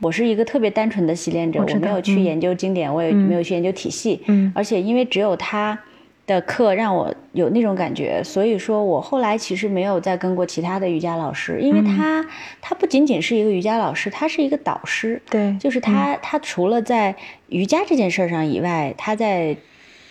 [0.00, 2.24] 我是一个特别单纯的习练者，我我没有去嗯。
[2.24, 4.52] 研究经典，我也没有去研究体系，嗯。
[4.54, 5.78] 而且因为只有他
[6.26, 12.22] 的课让我有那种感觉，所以说我后来其实没有再跟过其他的瑜伽老师，因为他、
[12.60, 15.56] 他不仅仅是一个瑜伽老师，他是一个导师，对。
[15.58, 17.16] 就是他、他除了在
[17.48, 19.56] 瑜伽这件事儿上以外，他在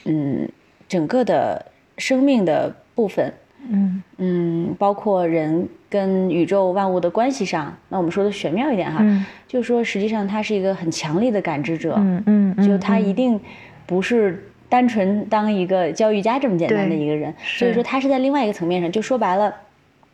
[0.06, 0.50] 嗯
[0.88, 1.64] 整个的
[2.00, 3.32] 生命的部分，
[3.70, 4.02] 嗯。
[4.18, 12.24] 嗯，包括人跟宇宙万物的关系上，那我们说的玄妙一点哈，嗯就是说实际上他是一个很强力的感知者，嗯
[12.58, 13.40] 嗯，就他一定
[13.86, 19.54] 不是单纯当一个教育家这么简单的一个人，所以说他是在另外一个层面上，就说白了，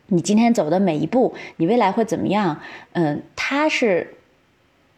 [0.06, 2.56] 你今天走的每一步，你未来会怎么样？
[2.92, 4.06] 嗯，他是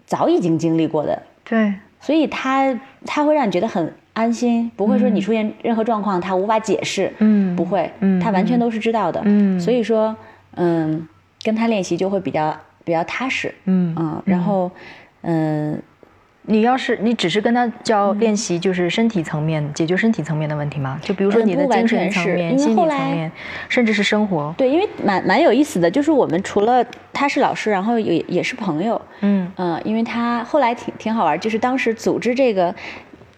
[0.04, 10.14] 早已经经历过的，对所以他他会让你觉得很安心，不会说你出现任何状况他无法解释，嗯不会，嗯他完全都是知道的，嗯所以说，
[10.56, 11.08] 嗯，
[11.42, 14.70] 跟他练习就会比较比较踏实，嗯嗯，然后，
[15.22, 15.80] 嗯。
[16.46, 21.00] 你要是你只是跟他教练习，就是身体层面、解决身体层面的问题吗？
[21.00, 23.32] 就比如说你的精神层面、心理层面，
[23.70, 24.54] 甚至是生活。
[24.58, 32.74] 对，因为蛮蛮有意思的，就是我们除了他是老师，然后也也是朋友，嗯嗯、因为他后来挺挺好玩，就是当时组织这个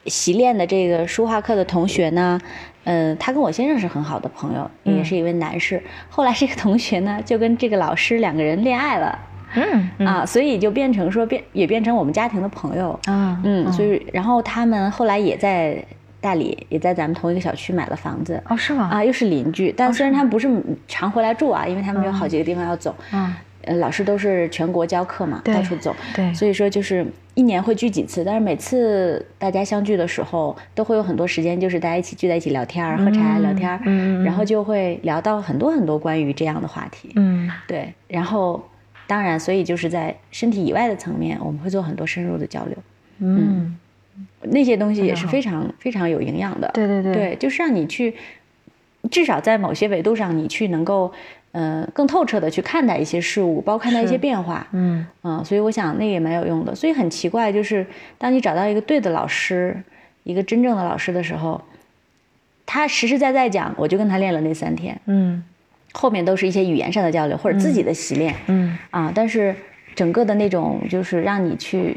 [0.07, 2.41] 习练的这个书画课的同学呢，
[2.87, 5.83] 嗯，他跟我先生是很好的朋友，也是一位男士。
[6.09, 9.19] 后来这个同学呢，就跟这个老师两个人恋爱了，
[9.55, 15.85] 嗯啊，所以就变成说变也变成我们家庭的朋友啊，嗯，所以然后他们后来也在
[16.21, 18.89] 大理，也在咱们同一个小区买了房子，哦，是吗？
[18.93, 20.49] 啊，又是邻居，但虽然他们不是
[20.87, 26.33] 常回来住啊，因为他们有好几个地方要走，嗯，呃，老师都是全国教课嘛，到处走，对。
[26.33, 27.05] 所以说就是
[27.37, 34.25] 一年会聚几次，但是每次大家相聚的时候，都会有很多时间，就是大家一起聚在一起聊天儿、喝茶、聊天儿，嗯嗯嗯。
[34.25, 37.51] 然后就会聊到很多很多关于这样的话题，嗯。
[37.69, 38.67] 对，然后
[39.07, 42.77] 当然，所以就是在身体以外的层面，我们会做很多深入的交流，
[43.19, 43.77] 嗯，
[44.41, 47.13] 那些东西也是非常非常有营养的，对对对。
[47.13, 48.15] 对，就是让你去，
[49.11, 51.13] 至少在某些维度上，你去能够，
[51.57, 55.07] 呃，更透彻的去看待一些事物，包括看待一些变化，嗯。
[55.23, 56.75] 嗯，所以我想那个也蛮有用的。
[56.75, 57.87] 所以很奇怪，就是
[58.19, 59.75] 当你找到一个对的老师，
[60.25, 61.59] 一个真正的老师的时候，
[62.67, 65.43] 他实实在在讲，我就跟他练了那三天，嗯。
[65.93, 69.57] 后面都是一些语言上的交流或者自己的习练，嗯啊，但是
[69.95, 71.97] 整个的那种就是让你去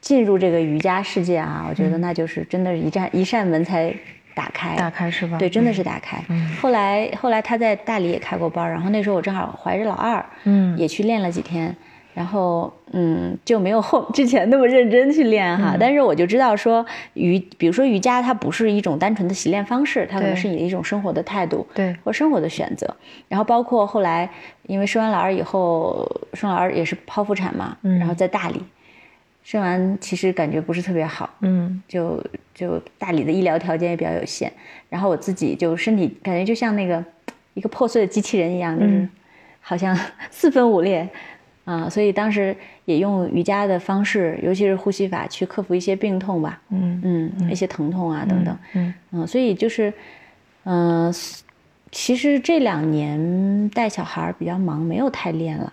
[0.00, 3.94] 进入这个瑜伽世界啊，我觉得那就是真的是一扇一扇门才
[4.38, 5.36] 打开，打开是吧？
[5.36, 6.22] 对，真的是打开。
[6.28, 6.48] 嗯。
[6.62, 10.78] 后来后来他在大理也开过班，然后那时候我正好怀着老二，嗯。
[10.78, 11.74] 也去练了几天，
[12.14, 15.76] 然后嗯就没有后之前那么认真去练哈，嗯。
[15.80, 21.96] 但是我就知道说瑜，比如说瑜伽它不是一种单纯的习练方式，它可能是你的一种生活的态度，对。
[22.04, 22.86] 或生活的选择。
[23.28, 24.30] 然后包括后来
[24.68, 27.98] 因为生完老二以后，生老二也是剖腹产嘛，嗯。
[27.98, 28.62] 然后在大理
[29.48, 31.82] 生完，其实感觉不是特别好，嗯。
[31.88, 32.22] 就
[32.54, 34.52] 就大理的医疗条件也比较有限，
[34.90, 37.02] 然后我自己就身体感觉就像那个
[37.54, 39.10] 一个破碎的机器人一样，就是嗯
[39.62, 39.98] 好像
[40.30, 41.08] 四分五裂。
[41.64, 42.56] 啊、所以当时
[42.86, 47.00] 也用瑜伽的方式，尤其是呼吸法去克服一些病痛吧，嗯。
[47.04, 49.92] 嗯，一些疼痛啊等等，嗯嗯，所以就是，
[50.64, 51.12] 嗯、
[51.90, 55.70] 其实这两年带小孩比较忙，没有太练了，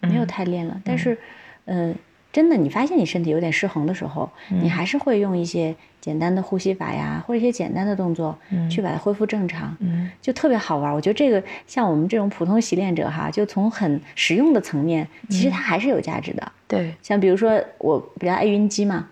[0.00, 0.78] 没有太练了。
[0.84, 1.16] 但是，
[1.64, 1.94] 嗯、
[2.32, 8.36] 真的，你发现你身体有点失衡的时候，你还是会用一些简单的呼吸法呀，或者一些简单的动作，
[8.70, 10.10] 去把它恢复正常，嗯。
[10.20, 10.94] 就特别好玩儿。
[10.94, 16.52] 我觉得这个像我们这种普通习练者哈，就从很实用的层面，其实它还是有价值的。
[16.66, 19.06] 对，像比如说我比较爱晕机嘛，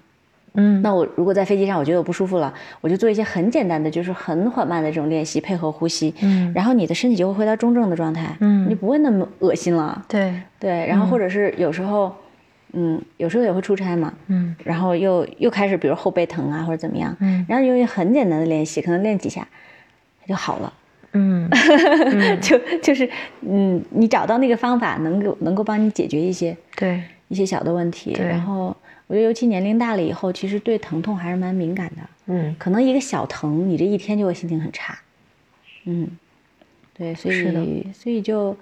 [0.53, 0.83] 嗯。
[0.83, 2.53] 那我如果在飞机上我觉得我不舒服了，
[2.83, 6.53] 我就做一些很简单的，就是很缓慢的这种练习，配合呼吸，嗯。
[6.55, 8.69] 然后你的身体就会回到中正的状态，嗯。
[8.69, 12.15] 你不会那么恶心了，对，对，然后或者是有时候，
[12.73, 19.47] 嗯，有时候也会出差嘛，嗯然后又又开始比如后背疼啊或者怎么样，嗯然后用一很简单的练习，可能练几下，
[20.21, 20.73] 它就好了。
[21.13, 21.49] 嗯
[22.43, 23.09] 就就是
[23.41, 28.13] 嗯，你找到那个方法，能够能够帮你解决一些对，一些小的问题。
[28.13, 28.77] 对然后
[29.07, 32.03] 我觉得，尤其年龄大了以后，其实对疼痛还是蛮敏感的。
[32.27, 34.99] 嗯可能一个小疼，你这一天就会心情很差。
[35.85, 36.07] 嗯，
[36.93, 38.55] 对，所以所以就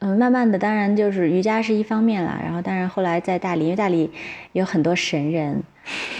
[0.00, 2.40] 嗯，慢慢的，当然就是瑜伽是一方面啦。
[2.42, 4.10] 然后当然后来在大理，因为大理
[4.52, 5.62] 有很多神人，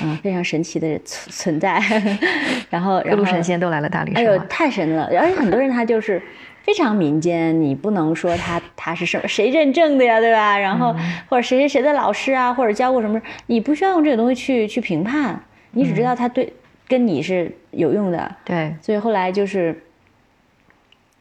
[0.03, 1.81] 嗯、非常神奇的存 存在。
[2.69, 5.05] 然后各路然后神仙都来了大理哎呦，太神了！
[5.19, 6.23] 而且很多人他就是
[6.62, 10.59] 非常民间，你不能说他他是什么谁认证的呀，对吧？
[10.59, 16.53] 然后、嗯或者谁谁谁的老师啊，或者教过什么，你不需要用这个东西去去评判，你只知嗯道他对、
[16.87, 18.37] 跟你是有用的。
[18.45, 19.83] 对，所以后来就是，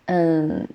[0.06, 0.68] 嗯，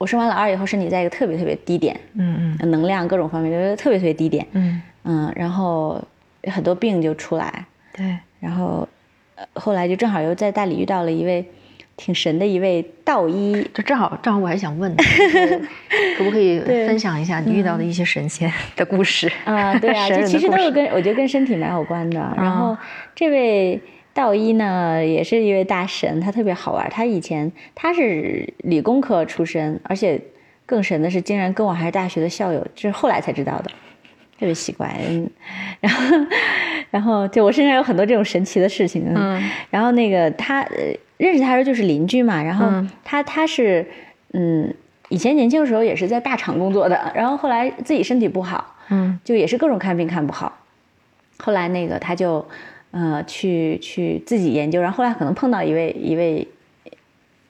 [0.00, 2.70] 我生完老二以后，身体在一个特别特别低点，嗯嗯。
[2.70, 6.02] 能量各种方面都特别特别低点，嗯，嗯，然后
[6.44, 8.88] 很多病就出来，对，然后，
[9.34, 11.44] 呃，后来就正好又在大理遇到了一位
[11.98, 14.90] 挺神的一位道医，就正好正好我还想问
[16.16, 19.30] 可不可以 分享一下你遇到的一些神仙的故事？
[19.44, 22.18] 啊，对啊， 神这人的故事其实都是跟我觉得跟身体蛮有关的。
[22.38, 22.74] 然后
[23.14, 23.78] 这位
[24.12, 26.88] 道一呢，也是一位大神，他特别好玩。
[26.90, 30.20] 他以前他是理工科出身，而且
[30.66, 33.70] 更神的是，竟然跟我还是大学的校友，这是后来才知道的，
[34.38, 34.96] 特别奇怪。
[35.08, 35.30] 嗯，
[35.80, 36.16] 然后
[36.90, 39.04] 然后就我身上有很多这种神奇的事情。
[39.14, 40.76] 嗯然后那个他呃
[41.18, 43.86] 认识他的时候就是邻居嘛，然后嗯他他是
[44.32, 44.74] 嗯
[45.08, 50.52] 以前年轻的时候也是在大厂工作的，然后后来自己身体不好，嗯就也是各种看病看不好，
[51.38, 52.44] 后来那个他就
[52.90, 56.46] 呃去去自己研究，然后后来可能碰到一位一位。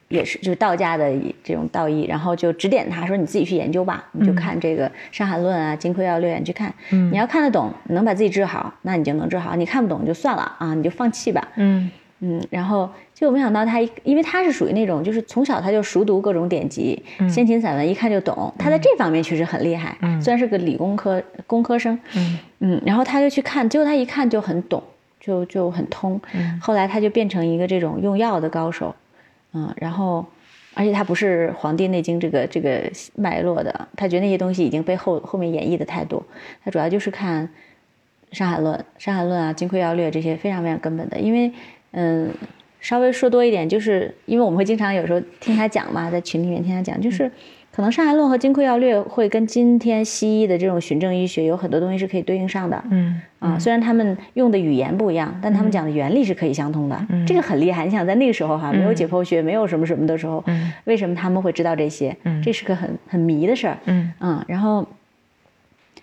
[0.08, 1.08] 也是就是道家的
[1.44, 6.74] 这种道医，然后就指点他说：“你自己去研究吧，你就看这个《伤寒论》啊，《金匮要略》，你去看。
[6.90, 11.46] 嗯你要看得懂，能把自己治好，那你就能治好；你看不懂就算了啊，你就放弃吧。
[11.54, 19.96] 嗯嗯，然后就没想到他，因为他是属于那种，就是从小他就熟读各种典籍，先秦散文一看就懂，他在这方面确实很厉害。
[20.02, 24.82] 嗯虽然是个理工科工科生，嗯嗯，然后他就去看，结果他一看就很懂，
[25.20, 26.20] 就就很通。
[26.32, 28.94] 嗯后来他就变成一个这种用药的高手，
[29.52, 30.24] 嗯，然后
[30.74, 36.24] 而且他不是《黄帝内经》这个这个脉络的，他觉得那些东西已经被后后面演绎的太多，
[36.64, 37.46] 他主要就是看
[38.36, 41.52] 《伤寒论》《伤寒论》啊，《金匮要略》这些非常非常根本的，因为
[41.92, 42.30] 嗯，
[42.80, 47.30] 稍微说多一点，就是因为我们会经常有时候听他讲嘛，在群里面听他讲，就是。
[47.80, 52.84] 可能《伤寒论》和《金匮要略》会跟今天西医的这种循证医学有很多东西是可以对应上的。
[52.90, 57.06] 嗯啊，虽然他们用的语言不一样，但他们讲的原理是可以相通的。
[57.08, 57.86] 嗯这个很厉害。
[57.86, 62.14] 你想在那个时候哈，没有解剖学，没有什么什么的时候，嗯为什么他们会知道这些？
[62.24, 63.78] 嗯这是个很很迷的事儿。
[63.86, 64.86] 嗯嗯，然后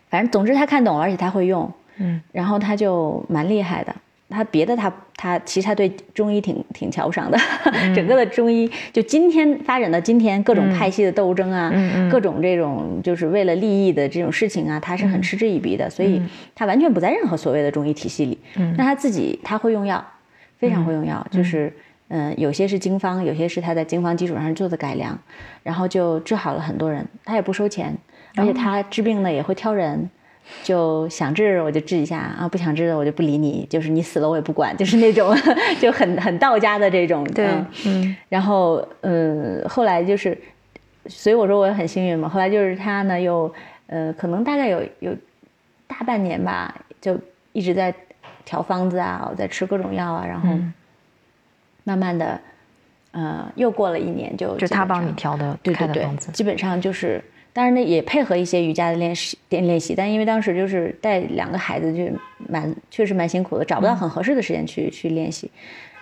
[0.09, 3.93] 反正总之他看懂了，而且他会用，嗯然后他就蛮厉害的。
[4.29, 7.93] 他别的他他其实他对中医挺挺瞧不上的，嗯。
[7.95, 11.71] 整个的中医就今天发展到今天各种派系的斗争啊，
[12.11, 15.09] 各种这种就是为了利益的这种事情啊，他是嗯。
[15.09, 16.21] 很嗤之以鼻的，所以
[16.53, 18.37] 他完全不在任何所谓的中医体系里。
[18.55, 18.75] 嗯。
[18.77, 20.05] 那他自己他会用药，
[20.57, 21.73] 非常会用药，就是
[22.09, 25.17] 嗯、有些是经方，有些是他在经方基础上做的改良，
[25.63, 27.93] 然后就治好了很多人，他也不收钱，
[28.35, 30.09] 而且他治病呢也会挑人。
[30.63, 35.35] 就想治我就治一下啊，不想治的我就不理你，就是你死了我也不管，就是那种
[35.79, 37.23] 就很很道家的这种。
[37.25, 40.37] 对嗯嗯然后嗯，后来就是，
[41.07, 42.27] 所以我说我也很幸运嘛。
[42.27, 43.53] 后来就是他呢，又
[43.87, 45.15] 呃，可能大概有有
[45.87, 47.17] 大半年吧，就
[47.53, 47.93] 一直在
[48.43, 50.73] 调方子啊，我在吃各种药啊，然后嗯
[51.85, 52.39] 慢慢的，
[53.11, 57.23] 呃，又过了一年就就他帮你调的对对对开的方子，基本上就是，
[57.57, 62.03] 当然呢也配合一些瑜伽的练习练练习，但因为当时就是带两个孩子，就
[62.47, 65.49] 蛮确实蛮辛苦的，找不嗯到很合适的时间去、去练习，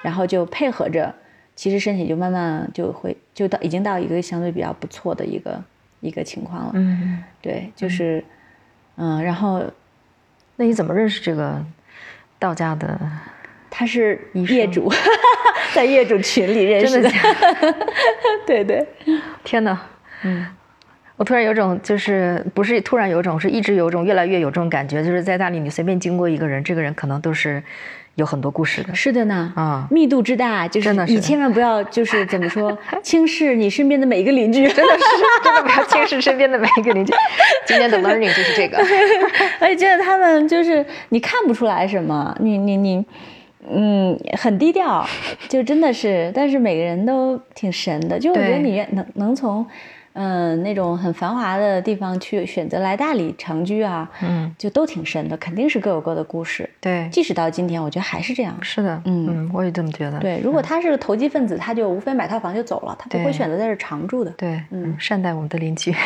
[0.02, 1.16] 然后就配合着，
[1.56, 5.64] 其实身体就慢慢就会就到已经到一个相对比较不错的一个
[6.02, 8.22] 一个情况了，嗯，对，就是
[8.98, 9.64] 嗯、然后
[10.58, 11.66] 那你怎么认识这个
[12.38, 13.00] 道家的？
[13.70, 14.92] 他是业主，
[15.74, 17.10] 在业主群里认识的，
[18.46, 18.86] 对对，
[19.46, 19.82] 天哪，
[20.24, 20.46] 嗯，
[21.18, 27.64] 我突然有种就是不是突然有种是一直有种越来越有这种感觉，就是在那里你随便经过一个人，这个人可能都是
[28.16, 29.88] 有很多故事的是的呢，啊。
[29.90, 35.04] 密度之大，就是你千万不要就是怎么说轻视你身边的每一个邻居，真的是，
[35.44, 37.14] 真的不要轻视身边的每一个邻居。
[37.66, 38.78] 今天的 learning 就是这个。
[39.60, 43.06] 而且觉得他们就是你看不出来什么，你你你，
[43.72, 45.08] 嗯，很低调，
[45.48, 49.66] 就真的是，但是每个人都挺神的，就我觉得你能能从。
[50.18, 56.70] 嗯，那种很繁华的地方去选择来大理长居啊，嗯，就都挺深的，肯定是各有各的故事。
[56.80, 58.58] 对，即使到今天，我觉得还是这样。
[58.62, 60.18] 是的，嗯嗯，我也这么觉得。
[60.20, 64.32] 对，如果他是个投机分子，他就无非买套房就走了，他不会选择在这儿常住的。
[64.32, 65.94] 对，嗯，善待我们的邻居。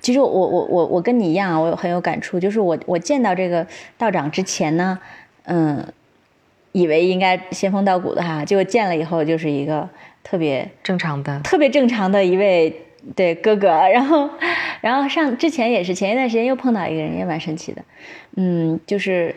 [0.00, 2.40] 其实我我我我跟你一样啊，我有很有感触。
[2.40, 3.66] 就是我我见到这个
[3.98, 4.98] 道长之前呢，
[5.44, 5.84] 嗯，
[6.72, 9.88] 以为应该仙风道骨的哈，结果见了以后就是一个
[10.22, 12.74] 特别正常的，特别正常的一位
[13.16, 13.68] 对哥哥。
[13.88, 14.28] 然后
[14.80, 17.82] 然后上之前也是前一段时间又碰到一个人，也蛮神奇的。
[18.36, 19.34] 嗯，就是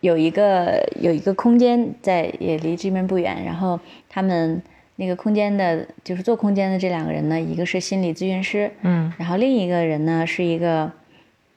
[0.00, 4.60] 有一个有一个空间在也离这边不远，然后他们
[4.96, 10.90] 那个空间的，就是做空间的这两个人呢，一个是心理咨询师，嗯然后另一个人呢是一个，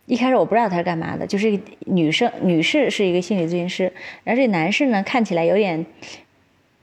[0.05, 3.91] 一开始我不知道他是干嘛的，就是女生女士是一个心理咨询师，
[4.23, 5.83] 然后这男士呢看起来有点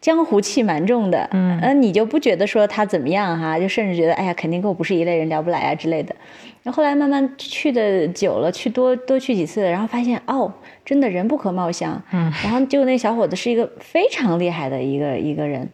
[0.01, 6.15] 江湖气蛮重的，嗯呃，你就不觉得说他怎么样哈、就甚至觉得哎呀肯定跟我不是一类人，聊不来啊之类的。
[6.63, 10.53] 然后后来慢慢去的久了，去多多去几次，然后发现哦，
[10.85, 12.01] 真的人不可貌相。
[12.13, 15.69] 嗯然后结果那小伙子是一个非常厉害的一个一个人，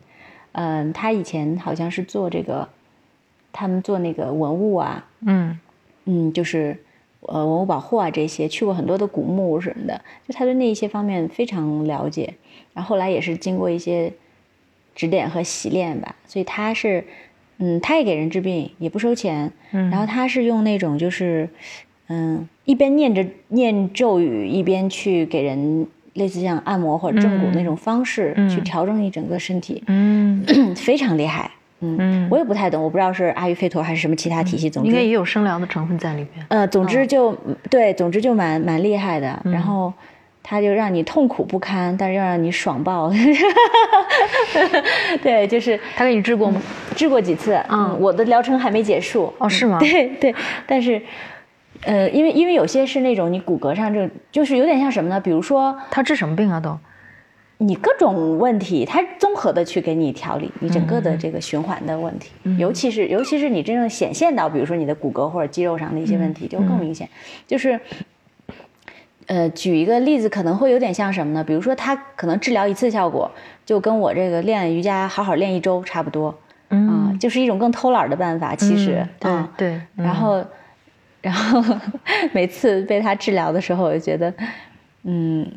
[0.53, 2.69] 嗯，他以前好像是做这个，
[3.53, 5.59] 他们做那个文物啊，嗯
[6.07, 6.79] 嗯，就是
[7.23, 12.35] 呃文物保护啊这些，去过很多的古墓什么的，就他对那一些方面非常了解。
[12.75, 14.13] 然后后来也是经过一些
[14.95, 17.05] 指点和洗练吧，所以他是，
[17.59, 19.51] 嗯，他也给人治病，也不收钱。
[19.73, 21.49] 嗯，然后他是用那种就是，
[22.09, 30.45] 嗯，一边念着念咒语，一边去给人类似像按摩或者正骨那种方式、去嗯调整你整个身体，嗯
[30.77, 31.51] 非常厉害。
[31.81, 34.71] 嗯，嗯，我也不太懂，我不知道是阿育吠陀还是什么其他体系。
[34.71, 36.47] 总之，应该也有生疗的成分在里面。
[36.49, 37.37] 呃，总之就、
[37.69, 39.41] 对，总之就蛮蛮厉害的。
[39.45, 39.93] 嗯然后
[40.45, 43.11] 他就让你痛苦不堪，但是又让你爽爆。
[45.21, 46.63] 对，就是他给你治过吗？
[46.95, 49.35] 治过几次，嗯，我的疗程还没结束。
[49.39, 49.79] 哦，是吗？
[49.81, 50.33] 对对，
[50.69, 51.03] 但是。
[51.83, 55.21] 呃，因为因为有些是那种你骨骼上这就是有点像什么呢？
[55.21, 56.59] 比如说他治什么病啊？
[56.59, 56.79] 都？
[57.59, 67.07] 你各种问题，他综合的去给你调理你整个嗯的这个循环的问题，尤其是尤其是你真正显现到，比如说你的骨骼或者肌肉上的一些问题，就更明显。
[67.47, 67.79] 就是
[69.27, 71.43] 呃，举一个例子，可能会有点像什么呢？
[71.43, 73.31] 比如说，他可能治疗一次效果，
[73.65, 76.35] 就跟我这个练瑜伽好好练一周差不多，
[76.69, 78.55] 啊，就是一种更偷懒的办法。
[78.55, 79.81] 其实，对对。
[79.95, 80.45] 然后，
[81.23, 81.63] 然后
[82.33, 84.33] 每次被他治疗的时候，我就觉得，
[85.05, 85.51] 嗯，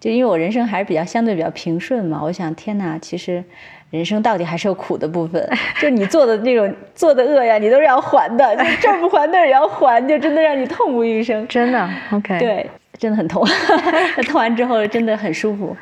[0.00, 3.44] 就因为我人生还是比较相对比较平顺嘛，我想，天哪，其实。
[3.90, 5.48] 人生到底还是有苦的部分，
[5.80, 11.46] 就你做的那种做的恶呀，你都是要还的， 就这儿不还那儿也要还，就真的让你痛不欲生。
[11.46, 12.68] 真的，OK，对，
[12.98, 13.46] 真的很痛，
[14.26, 15.76] 痛完之后真的很舒服。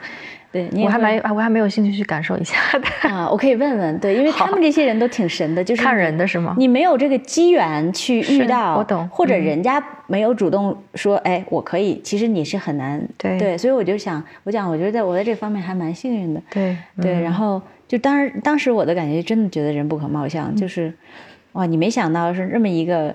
[0.50, 3.26] 对，我还没，我还没有兴趣去感受一下的啊。
[3.30, 6.54] 我可以问问，对，因为他们这些人都挺神的，就是看人的是吗？
[6.58, 17.62] 你没有这个机缘去遇到，我懂，或者人家没有主动说，哎，我可以，其实你是很难，对对，所以我就想，我讲，我觉得在我在这方面还蛮幸运的，对对，然后。
[17.92, 20.90] 就当时，当时我的感觉真的觉得人不可貌相，就是，
[21.52, 23.14] 哇，你没想到是这么一个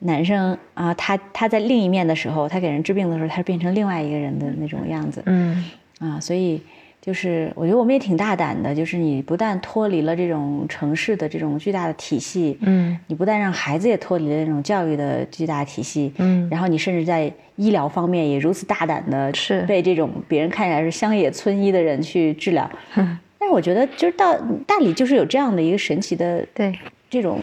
[0.00, 5.64] 男生啊，他他在另一面的时候，他给人治病的时候，他变成另外一个人的那种样子，嗯，
[6.00, 6.60] 啊，所以
[7.00, 19.60] 就是我觉得我们也挺大胆的，就是你不但脱离了这种城市的这种巨大的体系，嗯，你不但让孩子也脱离了那种教育的巨大体系，嗯，然后你甚至在医疗方面也如此大胆的，是。
[19.62, 22.68] 被这种别人看起来是乡野村医的人去治疗。
[23.38, 26.76] 但是我觉得，就是到大理就是有这样的一个神奇的对
[27.10, 27.40] 这种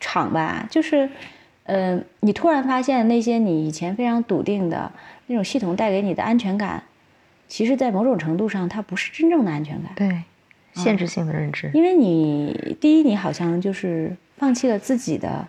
[0.00, 1.08] 场吧，就是，
[1.64, 4.90] 呃，你突然发现那些你以前非常笃定的
[5.26, 6.82] 那种系统带给你的安全感，
[7.48, 9.92] 其实，在某种程度上，它不是真正的安全感。
[9.94, 10.22] 对，
[10.74, 11.70] 限制性的认知。
[11.72, 15.46] 因为你第一，你好像就是放弃了自己的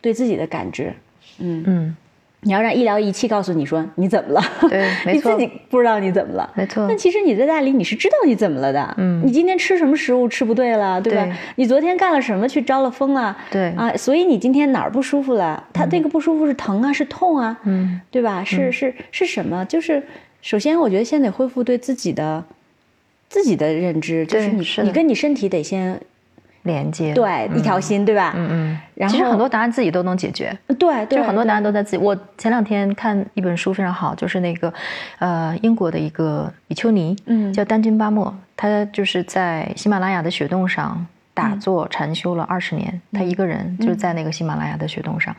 [0.00, 0.92] 对自己的感知。
[1.38, 1.96] 嗯嗯。
[2.46, 4.42] 你要让医疗仪器告诉你说你怎么了？
[4.70, 6.48] 对， 没错，你自己不知道你怎么了。
[6.54, 6.86] 没错。
[6.88, 8.94] 但其实你在大理你是知道你怎么了的。
[8.98, 9.20] 嗯。
[9.26, 11.28] 你今天吃什么食物吃不对了，对吧？
[11.56, 13.36] 你昨天干了什么去招了风了？
[13.50, 13.72] 对。
[13.72, 15.62] 啊，所以你今天哪儿不舒服了？
[15.72, 17.58] 他那个不舒服是疼啊，是痛啊？
[17.64, 18.00] 嗯。
[18.12, 18.44] 对吧？
[18.44, 19.64] 是是是什么？
[19.64, 20.00] 就是
[20.40, 22.44] 首先，我觉得先得恢复对自己的
[23.28, 26.00] 自己的认知，就是你你跟你身体得先。
[26.66, 28.34] 连接对一条心对吧？
[28.36, 28.78] 嗯嗯。
[28.94, 30.56] 然后其实很多答案自己都能解决。
[30.78, 31.96] 对，就很多答案都在自己。
[31.96, 34.72] 我前两天看一本书非常好，就是那个，
[35.18, 41.06] 呃，英国的一个比丘尼，嗯，叫丹津巴莫，他就是在喜马拉雅的雪洞上。
[41.36, 45.36] 打坐禅修了二十年，他一个人就是在那个喜马拉雅的雪洞上，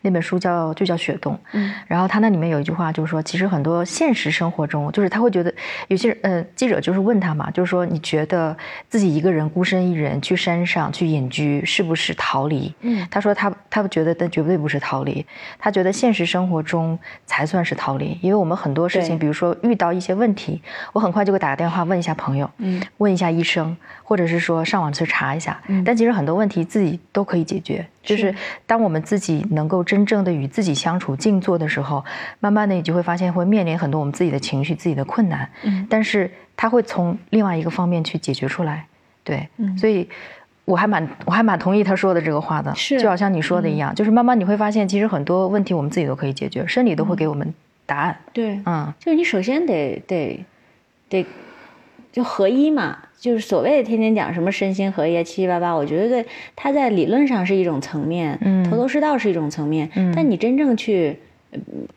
[0.00, 1.36] 那本书叫就叫雪洞。
[1.50, 5.52] 嗯，然后他那里面有一句话，就是说，其实很多现实生活中，就是他会觉得
[5.88, 8.56] 有些人，呃，记者就是问他嘛，就是说，你觉得
[8.88, 12.72] 自己一个人孤身一人去山上去隐居，是不是逃离？
[12.82, 15.26] 嗯，他说他他觉得，但绝对不是逃离，
[15.58, 16.96] 他觉得现实生活中
[17.26, 23.76] 才算是逃离，因为我们很多事情，比如说遇到一些问题，我很快就会打个电话问一下朋友，嗯，问一下医生，
[24.10, 25.38] 或者是说上网去查一。
[25.38, 27.86] 下，但其实很多问题自己都可以解决。
[28.02, 28.34] 就是
[28.66, 32.04] 当我们自己能够真正的与自己相处、静坐的时候，
[32.40, 35.48] 慢慢的你就会发现会面临很多我们自己的情绪、自己的困难。
[35.62, 38.84] 嗯，但是他会从另外一个方面去解决出来。
[39.22, 39.48] 对，
[39.78, 40.08] 所以
[40.64, 42.74] 我还蛮我还蛮同意他说的这个话的。
[42.74, 47.54] 是，就好像你说的一样，就是慢慢你会发现，其实很多问题我们自己都可以解决，生理都会给我们
[47.86, 48.18] 答案。
[48.32, 50.44] 对，嗯，就是你首先得得
[51.08, 51.24] 得
[52.10, 52.98] 就合一嘛。
[53.20, 56.24] 就是所谓的天天讲什么身心合一啊，七七八八，我觉得
[56.56, 61.14] 它在理论上是一种层面，嗯，头头是道是一种层面，嗯，但你真正去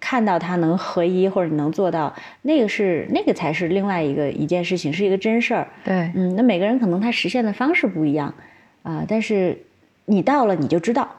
[0.02, 8.34] 看到他能合一或者你能做到，那个是那个才是另外一个一件事情，是一个真事儿，对，嗯，那每个人可能他实现的方式不一样，
[8.82, 9.58] 啊，但是
[10.06, 11.10] 你到了你就知道，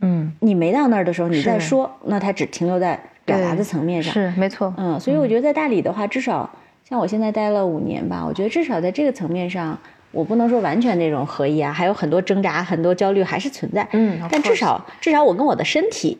[0.00, 6.50] 嗯，你没到那儿的时候你再说，那他只停留在表达的层面上，是没错，嗯，所以我觉得在大理的话，至少。
[6.88, 9.76] 像我现在待了五年吧，我觉得至少在这个层面上，
[10.12, 13.86] 我不能说完全那种合一啊，还有很多挣扎、很多焦虑还是存在。
[13.92, 16.16] 嗯，但至少至少我跟我的身体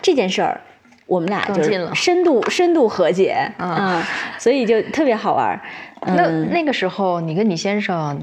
[0.00, 0.60] 这件事儿，
[1.06, 3.36] 我们俩就是深度深度和解。
[3.58, 4.00] 嗯，
[4.38, 5.60] 所以就特别好玩。
[6.06, 8.22] 那那个时候，你跟你先生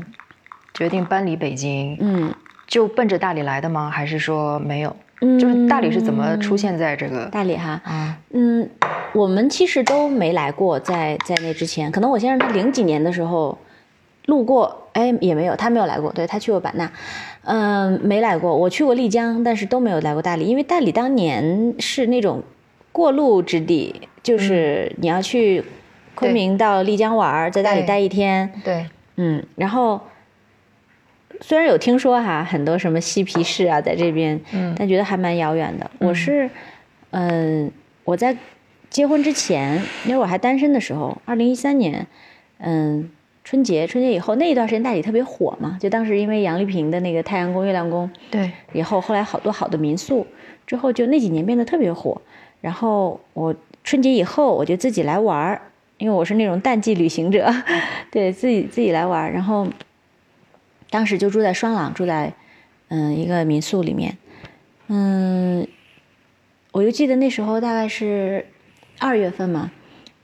[0.73, 2.33] 决定搬离北京，嗯，
[2.67, 3.89] 就奔着大理来的吗？
[3.89, 4.95] 还是说没有？
[5.19, 7.81] 就是大理是怎么出现在这个大理哈？
[7.83, 8.69] 啊，嗯，
[9.13, 13.57] 我们其实都没来过，在在那之前，可能我先生他零几年的时候
[14.27, 16.89] 路过，哎，也没有，他没有来过，对他去过版纳，
[17.43, 18.55] 嗯，没来过。
[18.55, 22.41] 我去过丽江，但是都没有来过大理，因为大理当年是那种
[22.93, 25.63] 过路之地，就是你要去
[26.15, 28.85] 昆明到丽江玩，在大理待一天，对，
[29.17, 29.99] 嗯，然后。
[31.41, 35.89] 虽然有听说哈，很多什么嬉皮士啊，在这边，嗯，但觉得还蛮遥远的。
[35.99, 36.49] 我是，
[37.11, 37.71] 嗯，
[38.03, 38.35] 我在
[38.89, 42.05] 结婚之前，因为我还单身的时候，二零一三年，
[42.57, 43.09] 嗯，
[43.43, 50.27] 春节春节以后那一段时间大理特别火嘛，就当时因为杨丽萍的那个太阳宫、月亮宫，对，以后后来好多好的民宿，
[50.67, 52.21] 之后就那几年变得特别火。
[52.61, 55.61] 然后我春节以后我就自己来玩儿，
[55.97, 57.49] 因为我是那种淡季旅行者，
[58.11, 59.31] 对自己自己来玩儿。
[59.31, 59.65] 然后
[60.89, 62.33] 当时就住在双廊，住在
[62.89, 64.17] 嗯一个民宿里面，
[64.87, 65.67] 嗯，
[66.71, 68.45] 我就记得那时候大概是
[68.99, 69.71] 二月份嘛，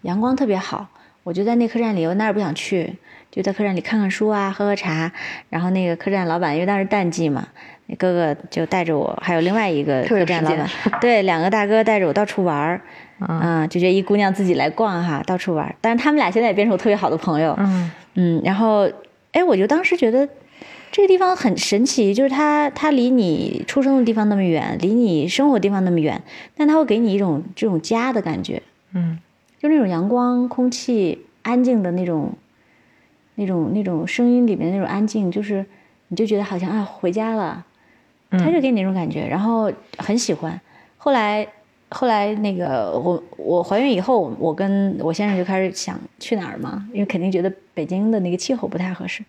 [0.01, 0.87] 阳光特别好，
[1.23, 2.95] 我就在那客栈里，我哪儿也不想去，
[3.31, 5.11] 就在客栈里看看书啊，喝喝茶。
[5.49, 7.47] 然后那个客栈老板因为当时淡季嘛，
[7.85, 12.81] 那哥哥就带着我，还有另外一个客栈老板，对，两个大哥带着我到处玩儿，
[13.19, 15.75] 嗯嗯，就觉得一姑娘自己来逛哈，到处玩儿。
[15.79, 18.89] 但是他们俩现在也变成我特别好的朋友，嗯嗯，然后
[19.31, 20.27] 哎，我就当时觉得
[20.95, 26.23] 这个地方很神奇，就是它它离你出生的地方那么远，离你生活的地方那么远，
[26.55, 29.19] 但它会给你一种这种家的感觉，嗯
[29.59, 32.31] 就那种阳光、空气、安静的那种、
[33.35, 35.65] 那种、那种声音里面那种安静，就是
[36.07, 37.65] 你就觉得好像啊回家了，
[38.29, 40.57] 他就给你那种感觉，然后很喜欢。
[40.95, 41.45] 后来
[41.89, 49.21] 后来那个我我怀孕以后，我跟我先生就开始想去哪儿嘛，因为肯定觉得北京的那个气候不太合适，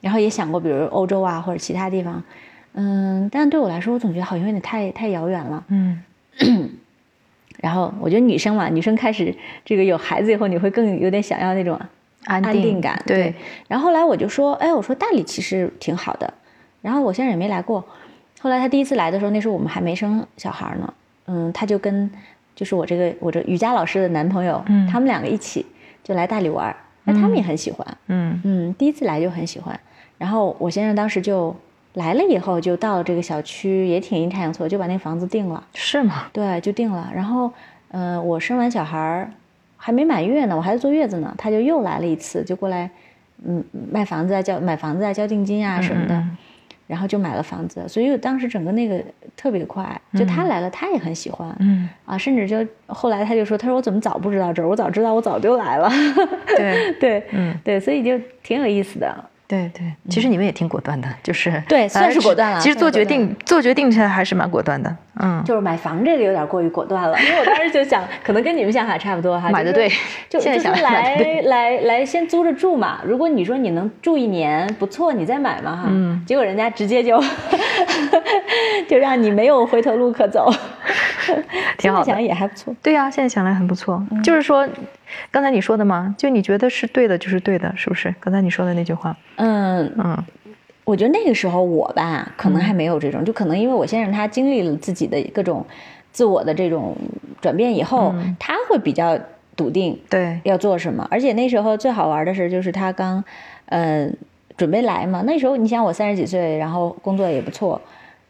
[0.00, 2.22] 然后也想过比如欧洲啊或者其他地方，
[2.74, 5.64] 嗯，但对我来说，我总觉得好像有点太太遥远了。
[5.68, 6.02] 嗯
[7.60, 9.34] 然后我觉得女生嘛，女生开始
[9.64, 11.78] 这个有孩子以后，你会更有点想要那种
[12.24, 13.02] 安安定感。
[13.06, 13.34] 对，
[13.68, 16.32] 然后后来我就说，哎，我说大理其实挺好的。
[16.80, 17.84] 然后我先生也没来过。
[18.40, 20.94] 后来他第一次来的时候，那时候我们还没生小孩呢。
[21.26, 22.10] 嗯，他就跟
[22.54, 25.66] 就是我这个我这瑜伽老师的男朋友，嗯他们两个一起
[26.02, 26.76] 就来大理玩儿。
[27.04, 27.86] 那他们也很喜欢。
[28.06, 29.78] 嗯嗯，第一次来就很喜欢。
[30.20, 31.56] 然后我先生当时就
[31.94, 35.66] 来了以后，就到了这个小区，也挺阴差阳错，就把那房子定了。
[35.72, 36.26] 是吗？
[36.30, 37.10] 对，就定了。
[37.14, 37.50] 然后，
[37.90, 39.30] 呃，我生完小孩儿
[39.78, 42.90] 还没满月呢，我还在坐月子呢，他就又来了一次，就过来，
[43.42, 46.36] 嗯，卖房子啊，交买房子啊，交定金啊什么的，嗯
[46.86, 47.88] 然后就买了房子。
[47.88, 49.00] 所以我当时整个那个
[49.36, 55.88] 特别快，就他来了，他也很喜欢，嗯，啊，甚至就后来他就说，他说我怎么早不知道这儿，我早知道我早就来了。
[56.58, 59.29] 对对，嗯对，所以就挺有意思的。
[59.50, 69.88] 对对，其实你们也挺果断的，就是嗯对算是果断了其实做决定做决定起来还是蛮果断的，嗯，就是买房这个有点过于果断了，因为我当时就想，可能跟你们想法差不多哈，买的对
[70.28, 73.00] 就是就是来来来来先租着住嘛。
[73.04, 75.82] 如果你说你能住一年不错，你再买嘛哈。
[75.88, 77.20] 嗯结果人家直接就
[78.88, 80.50] 就让你没有回头路可走，
[81.78, 82.74] 挺好的现在想也还不错。
[82.82, 84.02] 对呀、现在想来很不错。
[84.10, 84.68] 嗯就是说，
[85.30, 88.14] 刚才你说的嘛，就你觉得是对的，就是对的，是不是？
[88.20, 90.24] 刚才你说的那句话，嗯，嗯
[90.90, 95.64] 我觉得那个时候我吧，可能还没有这种，就可能因为我先生他经历了自己的各种
[96.10, 96.96] 自我的这种
[97.40, 99.16] 转变以后，嗯他会比较
[99.56, 101.06] 笃定，对，要做什么。
[101.10, 103.22] 而且那时候最好玩的是，就是他刚，
[103.66, 104.10] 呃，
[104.56, 105.22] 准备来嘛。
[105.24, 107.80] 那时候你想我三十几岁，然后工作也不错，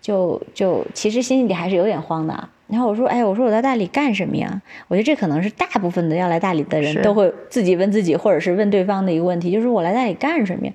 [0.00, 2.48] 就就其实心里还是有点慌的。
[2.68, 4.62] 然后我说，哎，我说我在大理干什么呀？
[4.86, 10.72] 我觉得这可能是大部分的要来大理的人都会自己问自己，或者是问对方的一个问题，就是我来大理干什么呀？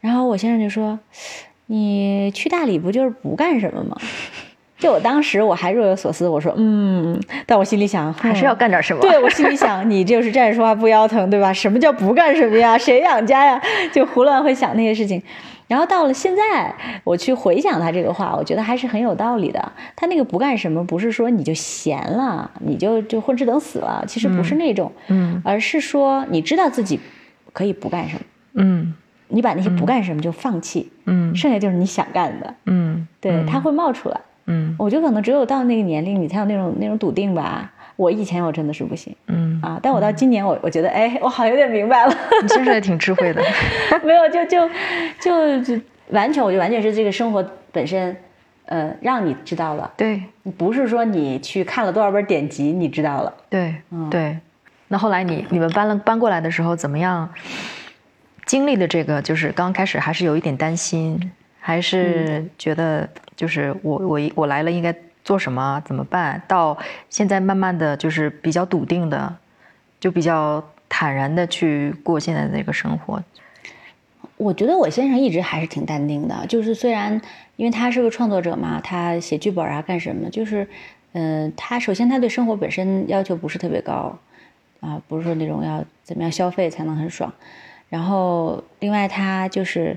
[0.00, 0.98] 然后我先生就说，
[1.66, 3.96] 你去大理不就是不干什么吗？
[4.78, 9.00] 就我当时我还若有所思，我说嗯，但我心里想还是要干点什么。
[9.00, 11.52] 对我心里想，你就是站着说话不腰疼，对吧？
[11.52, 12.76] 什么叫不干什么呀？
[12.76, 13.60] 谁养家呀？
[13.92, 15.22] 就胡乱会想那些事情。
[15.70, 19.72] 然后到了现在，我去回想他这个话，我觉得还是很有道理的。
[19.94, 26.98] 他那个不干什么，不是说你就闲了，你就就混吃等死了，其实不是那种，嗯而是说你知道自己
[27.52, 28.22] 可以不干什么，
[28.54, 28.94] 嗯
[29.28, 34.20] 你把那些不干什么就放弃，嗯剩下就是你想干的，嗯，对，他会冒出来。
[34.46, 37.72] 嗯我觉得可能只有到那个年龄，你才有那种那种笃定吧。
[38.00, 42.16] 我以前我真的是不行嗯，啊，但我到今年我我觉得，哎，我好像有点明白了。
[42.40, 43.42] 你先生也挺智慧的。
[44.02, 44.66] 没有，就就
[45.20, 48.16] 就就完全，我觉得完全是这个生活本身，
[48.64, 50.22] 呃，让你知道了，对
[50.56, 53.34] 不是说你去看了多少本典籍，你知道了。
[53.50, 53.74] 对
[54.10, 54.38] 对。
[54.88, 57.28] 那后来你你们搬了搬过来的时候怎么样？
[58.46, 61.30] 经历的这个就是刚开始还是有一点担心，
[61.60, 64.92] 还是觉得就是我我我来了应该
[65.30, 66.42] 做什么怎么办？
[66.48, 66.76] 到
[67.08, 69.32] 现在慢慢的就是比较笃定的，
[70.00, 73.22] 就比较坦然的去过现在的这个生活。
[74.36, 77.22] 我觉得我先生一直还是挺淡定的，就是虽然
[77.54, 80.66] 因为他是个创作者嘛，他写剧本啊干什么，就是，
[81.12, 84.18] 嗯、他首先他对生活本身要求不是特别高，
[84.80, 87.32] 啊，不是说那种要怎么样消费才能很爽，
[87.88, 89.96] 然后另外他就是，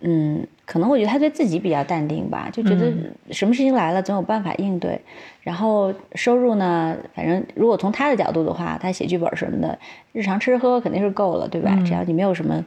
[0.00, 2.90] 嗯，可能我觉得他对自己比较淡定吧，就觉得
[3.30, 4.98] 什么事情来了总有办法应对，
[5.42, 9.78] 然后收入呢，反正如果从他的角度的话，他写剧本什么的，
[10.12, 11.78] 日常吃喝肯定是够了，对吧？
[11.84, 12.64] 只要你没有什么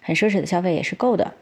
[0.00, 1.32] 很奢侈的消费也是够的。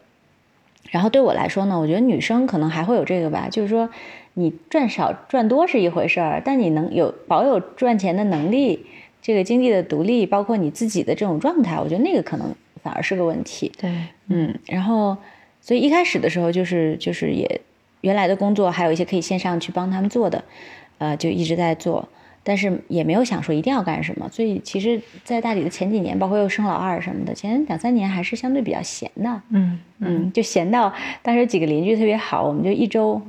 [0.91, 3.89] 然后对我来说呢，我觉得女生可能还会有这个吧，就是说
[4.33, 8.85] 你赚少赚多是一回事儿，但你能有保有赚钱的能力，
[9.21, 13.71] 这个经济的独立，包括你自己的这种状态，我觉得那个可能反而是个问题。
[13.79, 13.91] 对，
[14.27, 15.17] 嗯，然后
[15.59, 17.61] 所以一开始的时候就是就是也
[18.01, 20.43] 原来的工作还有一些可以线上去帮他们做的，
[20.97, 22.07] 呃，就一直在做。
[22.43, 33.21] 但是也没有想说一定要干什么，所以其实，在大理的前几年，包括又生老二什么的，前两三年还是相对比较闲的，嗯嗯，就闲到当时几个邻居特别好，我们就一周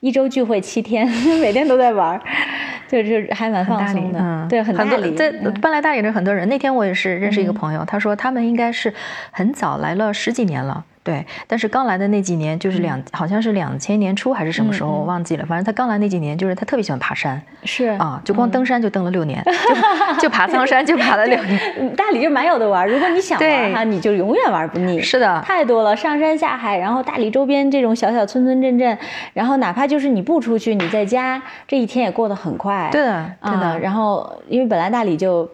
[0.00, 1.06] 一周聚会七天，
[1.40, 2.20] 每天都在玩儿，
[2.88, 5.14] 就是还蛮放松的，嗯，对，很大理。
[5.14, 5.30] 在
[5.60, 8.92] 搬来大理的很多人，那天我也是认识一个朋友，他说他们应该是
[9.30, 10.84] 很早来了十几年了。
[11.06, 15.46] 对，但是刚来的那几年，就是两，好像是两千年初还是什么时候，我忘记了。
[15.46, 19.40] 反正他刚来那几年，就是他特别喜欢爬山，是啊，就光登山就登了六年，
[20.18, 21.94] 就就爬苍山就爬了六年。
[21.94, 25.00] 大理就蛮有的玩，如果你想玩哈，你就永远玩不腻。
[25.00, 28.98] 是的，太多了，上山下海，然后大理周边这种小小村村镇镇，
[29.32, 32.88] 然后哪怕就是你不出去，你在家这一天也过得很快。
[32.90, 33.78] 对的，真的。
[33.78, 35.48] 然后因为本来大理就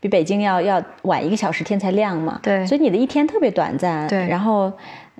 [0.00, 4.08] 比北京要要晚一个小时天才亮嘛，对，所以你的一天特别短暂。
[4.08, 4.72] 对，然后。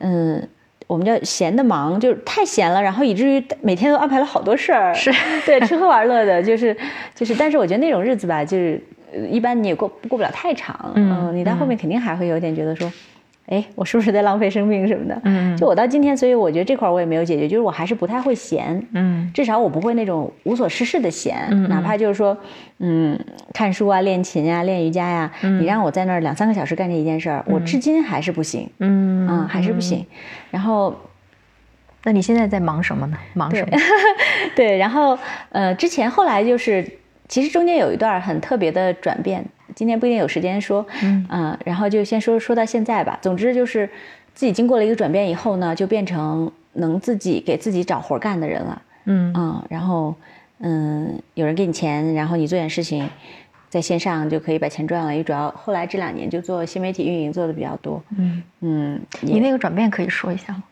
[0.02, 0.42] 嗯，
[0.86, 5.12] 我们叫闲的忙，就是太闲了，然后以至于每天都安排了好多事儿，是
[5.44, 6.74] 对吃喝玩乐的，就是
[7.14, 8.82] 就是，但是我觉得那种日子吧，就是
[9.28, 12.90] 一般你也过过不了太长，嗯，你到后面肯定还会有点觉得说。
[13.50, 15.20] 哎，我是不是在浪费生命什么的？
[15.24, 22.36] 嗯，就我到今天，所以我觉得这块我也没有解决，就是我还是不太会闲，嗯，至少我不会那种无所事事的闲，哪怕就是说，
[22.78, 23.18] 嗯，
[23.52, 30.06] 看书啊、练琴啊、练瑜伽呀，你让我在那儿两三个小时干这一件事儿，我至今还是不行，嗯，啊，还是不行。
[30.50, 30.94] 然后，
[32.04, 33.18] 那你现在在忙什么呢？
[33.34, 33.76] 忙什么？
[34.54, 35.18] 对， 然后
[35.50, 36.86] 呃，之前后来就是，
[37.30, 39.42] 其实中间有一段很特别的转变。
[39.76, 43.16] 今天不一定有时间说，嗯，然后就先说说到现在吧。
[43.22, 43.88] 总之就是
[44.34, 50.12] 自己经过了一个转变以后呢，就变成能自己给自己找活干的人了，嗯嗯，然后
[50.58, 53.08] 嗯，有人给你钱，然后你做点事情，
[53.68, 55.12] 在线上就可以把钱赚了。
[55.12, 60.64] 因为主要后来这两年就做新媒体运营做的比较多，嗯嗯，你那个转变可以说一下吗？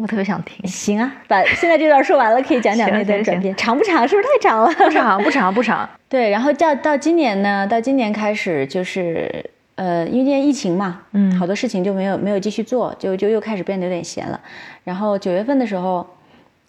[0.00, 0.66] 我特别想听。
[0.66, 3.54] 行啊，把现在这段说完了，可以讲讲那段转变。
[3.54, 4.08] 长不长？
[4.08, 4.72] 是不是太长了？
[4.72, 5.86] 不长，不长，不长。
[6.08, 9.44] 对，然后到到今年呢，到今年开始就是，
[9.74, 14.40] 呃，因为今年疫情嘛，嗯，好多事情就没有没有继续做，就就又开始变得有点闲了。
[14.84, 16.06] 然后九月份的时候，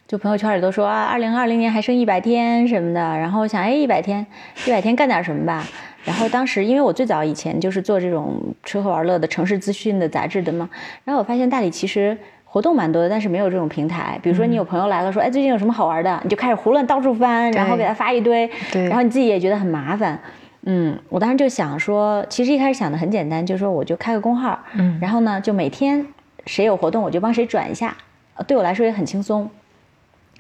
[0.10, 3.00] 就朋友圈里都说啊，二零二零年还剩一百天什么的。
[3.00, 4.26] 然后我想，哎，一百天，
[4.66, 5.66] 一百天干点什么吧。
[6.04, 10.70] 然后当时因为我最早以前就是做这种吃喝玩乐的城市资讯的杂志的嘛，
[11.06, 12.18] 然后我发现大理其实。
[12.52, 14.20] 活动蛮多的，但是没有这种平台。
[14.22, 18.46] 比如说，你有朋友来了，说：“哎，最近有什么好玩的？”你就开始胡乱到处翻，然后给他发一堆。
[18.74, 18.84] 对。
[18.90, 20.20] 然后你自己也觉得很麻烦。
[20.64, 26.06] 嗯，我当时就想说，其实一开始想的很简单，就是说我就开个公号，嗯，然后呢，就每天
[26.46, 27.96] 谁有活动我就帮谁转一下，
[28.46, 29.50] 对我来说也很轻松，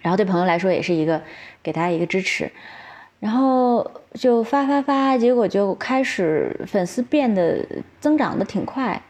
[0.01, 1.21] 然后对朋友来说也是一个
[1.63, 2.51] 给大家一个支持，
[3.21, 7.65] 然后就发发发，结果就开始粉丝变得
[8.01, 9.01] 增长的挺快。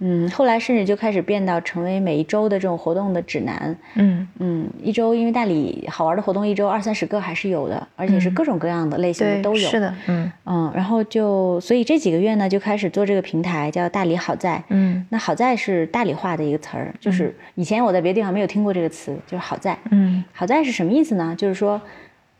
[0.00, 3.76] 嗯，后来甚至就开始变到成为每一周的这种活动的指南。
[3.94, 9.68] 嗯嗯，一周因为大理好玩的活动，一周二三十个还是有的，而且是各种各样的类型的都有。
[9.68, 14.62] 是的，嗯嗯，然后就所以这几个月呢，就开始做这个平台，叫大理好在。
[14.68, 19.78] 嗯，那好在是大理话的一个词儿，就是以前我在别的地方没有听过这个词，就是好在。
[19.90, 21.34] 嗯，好在是什么意思呢？
[21.38, 21.80] 就是说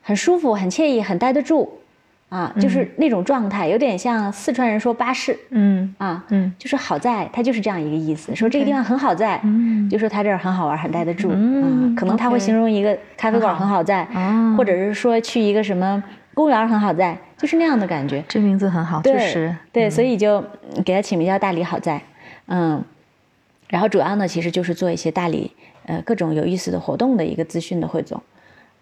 [0.02, 1.72] 很舒服、很惬意、很待得住。
[2.30, 14.04] 啊，就是那种状态，有点像四川人说巴适，嗯啊，嗯，就是好在，他就是这样一个意思，说这个地方很好在，嗯，就说他这儿很好玩，很待得住，嗯，可能他会形容一个咖啡馆很好在，
[14.56, 16.02] 或者是说去一个什么
[16.34, 18.24] 公园很好在，就是那样的感觉。
[18.26, 20.42] 这名字很好，确实，对，所以就
[20.84, 22.02] 给他起名叫大理好在，
[22.46, 22.82] 嗯，
[23.68, 25.52] 然后主要呢，其实就是做一些大理
[25.86, 28.20] 呃各种有意思的活动的一个资讯的汇总。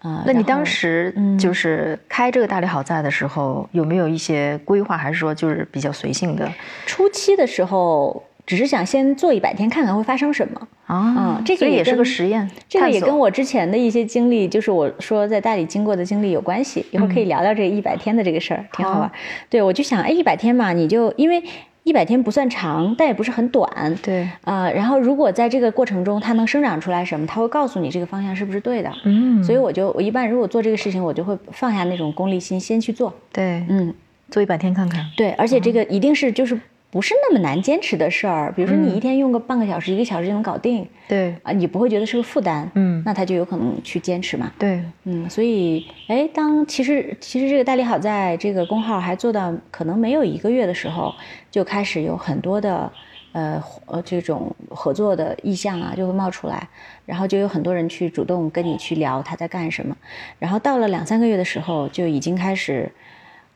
[0.02, 6.50] 啊，那你当时就是开这个大理好在的时候，有没有一些规划，还是说就是比较随性的？
[6.86, 11.40] 初期的时候，只是想先做一百天，看看会发生什么啊。
[11.44, 16.84] 这个也是个实验，这个也跟我之前的一些经历，就是我说在大理经过的经历有关系。
[16.90, 19.12] 一会儿可以聊聊这一百天的这个事儿，挺好玩。
[19.48, 21.42] 对，我就想，哎，一百天嘛，你就因为。
[21.84, 23.94] 一百天不算长，但也不是很短。
[24.02, 28.92] 对，啊，然后如果在这个过程中它能生长出来什么，它会告诉你这个方向是不是对的。
[29.04, 33.12] 嗯，所以我就我一般如果做这个事情，我就会放下那种功利心，先去做。
[33.32, 33.92] 对，嗯，
[34.30, 35.04] 做一百天看看。
[35.16, 36.58] 对，而且这个一定是就是。
[36.92, 41.34] 不是那么难坚持的事儿，比如说你一天用个半个小时、一个小时就能搞定，对。
[41.42, 51.14] 啊，你不会觉得是个负担，嗯，那他就有可能去坚持嘛，对，嗯，所以，哎，当其实其实这个代理好在这个工号还做到可能没有一个月的时候，
[51.50, 52.92] 就开始有很多的
[53.32, 56.68] 呃呃这种合作的意向啊就会冒出来，
[57.06, 59.96] 然后就有很多人去主动跟你去聊他在干什么，
[60.38, 62.92] 然后到了两三个月的时候就已经开始，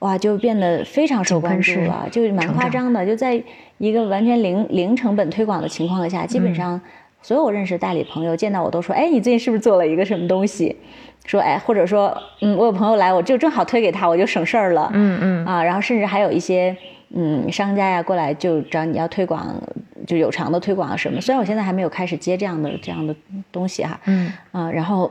[0.00, 3.42] 哇，就变得非常受关注了，就蛮夸张的，就在
[3.78, 6.80] 一个完全零零成本推广的情况下，基本上
[7.22, 10.76] 所有我认识的代理朋友见到我都说，哎，你最近是不是做了一个什么东西？
[11.24, 14.88] 说哎，或者说，嗯，我有朋友来，我就正好推给他，我就省事儿了。
[14.94, 16.76] 嗯嗯啊，然后甚至还有一些
[17.10, 19.60] 嗯商家呀过来就找你要推广，
[20.06, 21.20] 就有偿的推广啊什么。
[21.20, 23.16] 虽然我现在还没有开始接这样的这样的
[23.50, 23.98] 东西哈。
[24.04, 25.10] 嗯啊，然后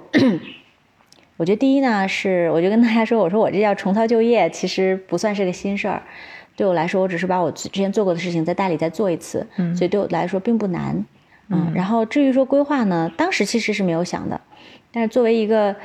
[1.38, 6.02] 我觉得第一呢是，我就跟大家说，我说我这叫重操旧业，其实不算是个新事儿。
[6.56, 11.06] 对我来说，我只是把我之前做过的事情在大理再做一次，嗯所以对我来说并不难。
[11.50, 14.40] 嗯，然后至于说规划呢，当时其实是没有想的，
[14.92, 15.76] 但是作为一个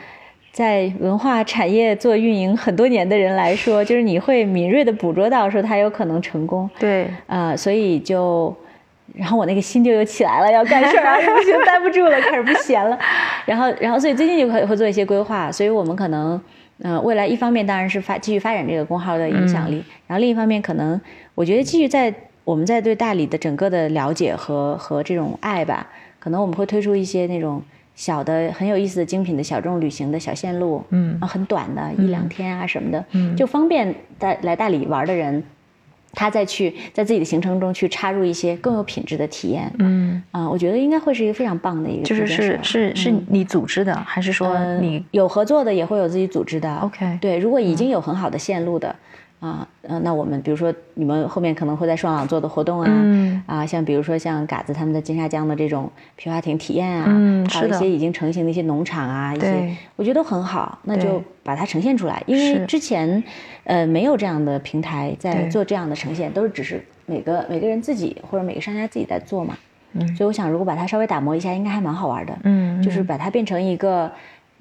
[0.52, 8.56] 在文化产业做运营很多年的人来说，就是你会敏锐的捕捉到说它有可能成功，对，呃、所以就，
[9.14, 12.98] 然后我那个心就又起来了，要干事儿啊，不行，待不住了，开始不闲了，
[13.44, 16.40] 然后，然后，所以最近就会会做一些规划，所以我们可能，
[16.82, 21.00] 嗯、未来一方面当然是发继续发展这个公号的影响力，然后另一方面可能，
[21.34, 22.12] 我觉得继续在
[22.44, 25.86] 我们在对大理的整个的了解和和这种爱吧，
[26.18, 27.62] 可能我们会推出一些那种
[27.94, 35.42] 小的很有意思的精品的小众旅行的小线路，嗯啊，很短的，一两天啊什么的，嗯就方便在来大理玩的人，
[36.12, 45.04] 他再去在自己的行程中去插入一些更有品质的体验，嗯，啊、我觉得应该会是一个非常棒的一个就是是是是你组织的，还是说呃你？
[45.12, 46.76] 有合作的，也会有自己组织的。
[46.78, 48.94] OK 对，如果已经有很好的线路的，
[49.40, 63.22] 啊，呃，那我们比如说你们后面可能会在双廊做的活动啊，嗯啊，像比如说像嘎子他们的金沙江的这种皮划艇体验啊，嗯还有一些已经成型的一些农场啊，一些我觉得都很好，那就把它呈现出来，因为之前
[63.64, 69.56] 呃没有这样的平台在做这样的呈现，都是只是每个每个人自己或者每个商家自己在做嘛，
[69.94, 70.06] 嗯。
[70.14, 74.12] 所以我想如果把它稍微打磨一下，应该还蛮好玩的，嗯就是把它变成一个，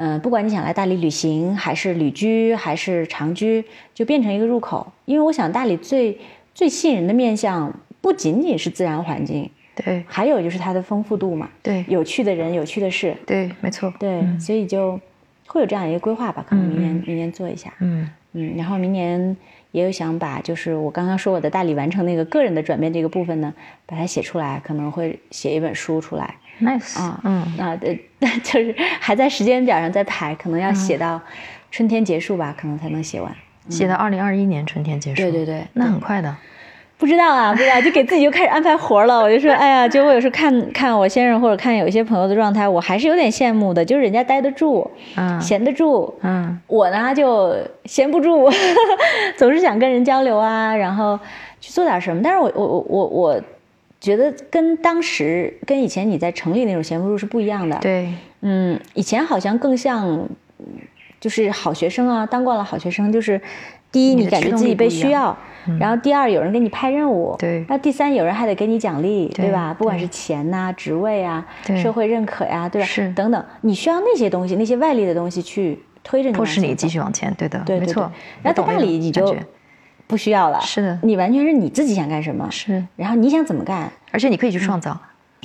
[0.02, 4.92] 嗯、不管你想来大理旅行，还是旅居，还是长居，就变成一个入口。
[5.04, 6.18] 因为我想大理最
[6.56, 10.04] 最吸引人的面相，不仅仅是自然环境，对。
[10.08, 11.84] 还有就是它的丰富度嘛，对。
[11.90, 15.00] 有趣的人，有趣的事，对，没错，对，所以就
[15.48, 18.10] 会有这样一个规划吧，可能明年、明年做一下，嗯。
[18.34, 19.36] 嗯，然后明年
[19.72, 23.52] 也有想把，就是我刚刚说我的大理完成那个个人的转变这个部分呢，
[23.88, 27.42] 把它写出来，可能会写一本书出来，，nice，啊嗯。
[27.58, 28.08] 啊，对，
[28.44, 31.22] 就是还在时间表上在排，可能要写到
[31.72, 33.34] 春天结束吧，可能才能写完。
[33.70, 36.36] 写到二零二一年春天结束，对对对那很快的，
[36.98, 39.20] 不知道啊，不知道，就给自己就开始安排活了。
[39.22, 45.40] 我就说， 哎呀，就我有时候看看我先生或者看有一些朋友的状态，我还是有点羡慕的，就是人家待得住，嗯。
[45.40, 46.60] 闲得住，嗯。
[46.68, 47.56] 我呢就
[47.86, 48.50] 闲不住，
[49.38, 51.20] 总是想跟人交流啊，然后
[51.62, 52.22] 去做点什么。
[52.24, 53.42] 但是我我我我我
[54.00, 57.78] 觉得跟当时跟以前你在城里那种闲不住是不一样的。
[57.82, 60.08] 对，嗯，以前好像更像，
[60.60, 60.66] 嗯
[61.20, 63.40] 就是好学生啊，当惯了好学生，就是
[63.92, 65.38] 第一你感觉自己被需要，
[65.78, 69.76] 然后第二有人给你派任务，对那第三有人还得给你奖励，对对吧？
[69.78, 72.88] 不管是钱呐、职位啊、对社会认可呀、对吧？
[72.88, 78.44] 是等等，你需要那些东西，那些外力的东西去推着你迫使你继续往前，对的，对对没错对。
[78.44, 79.36] 然后在大理你就
[80.10, 81.00] 不需要了，是的。
[81.04, 83.90] 你完全是你自己想干什么，是，然后你想怎么干。
[84.12, 85.00] 而且你可以去创造，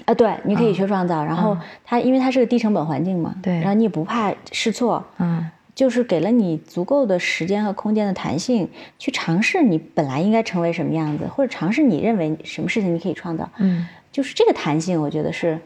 [0.06, 1.54] 啊，对，你可以去创造，然后
[1.84, 3.58] 它因为它是个低成本环境嘛，对。
[3.58, 5.46] 然后你也不怕试错，嗯。
[5.74, 13.86] 就是给了你足够的时间和空间的弹性，去尝试你本来应该成为什么样子，或者尝试你认为什么事情你可以创造，嗯。
[14.10, 15.58] 就是这个弹性，我觉得是，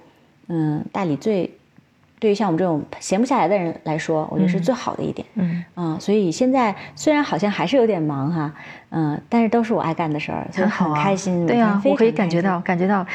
[0.49, 1.51] 嗯，大理最
[2.21, 5.27] 对于像我们这种闲不下来的人来说，我觉得是最好的一点。
[5.35, 8.53] 嗯，啊、所以现在虽然好像还是有点忙哈，
[8.91, 11.47] 嗯、但是都是我爱干的事儿，所以很好啊开心。
[11.47, 12.61] 对呀，我可以感觉到。
[12.61, 13.07] 感觉到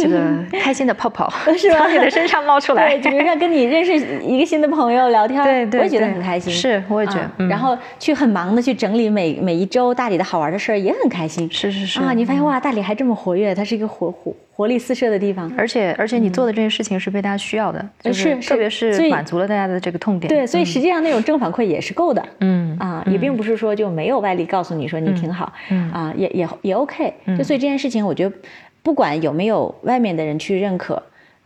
[0.00, 6.52] 这个开心的泡泡 从你的身上冒出来 对，，就比如说跟你认识一个新的朋友聊天，对对我也觉得很开心。
[6.52, 11.48] 是我也觉得然后去很忙的去整理每每一周大理的好玩的事儿，也很开心。
[11.50, 15.52] 是是是啊，你发现哇，大理还这么活跃，它是一个活活活力四射的地方。
[15.58, 20.28] 而且而且你做的这件事情是被大家需要的，就是特别是满足了大家的这个痛点。
[20.28, 22.24] 对，所以实际上那种正反馈也是够的。
[22.40, 27.12] 嗯啊，也并不是说就没有外力告诉你说你挺好，嗯啊，也也也 OK。
[27.36, 28.34] 就所以这件事情，我觉得
[28.82, 31.02] 不管有没有外面的人去认可，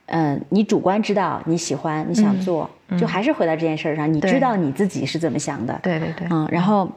[0.06, 6.88] 嗯，你主观知道你喜欢，你想做，就还是回到这件事儿上，你知道你自己是怎么想的，对对对，嗯，然后。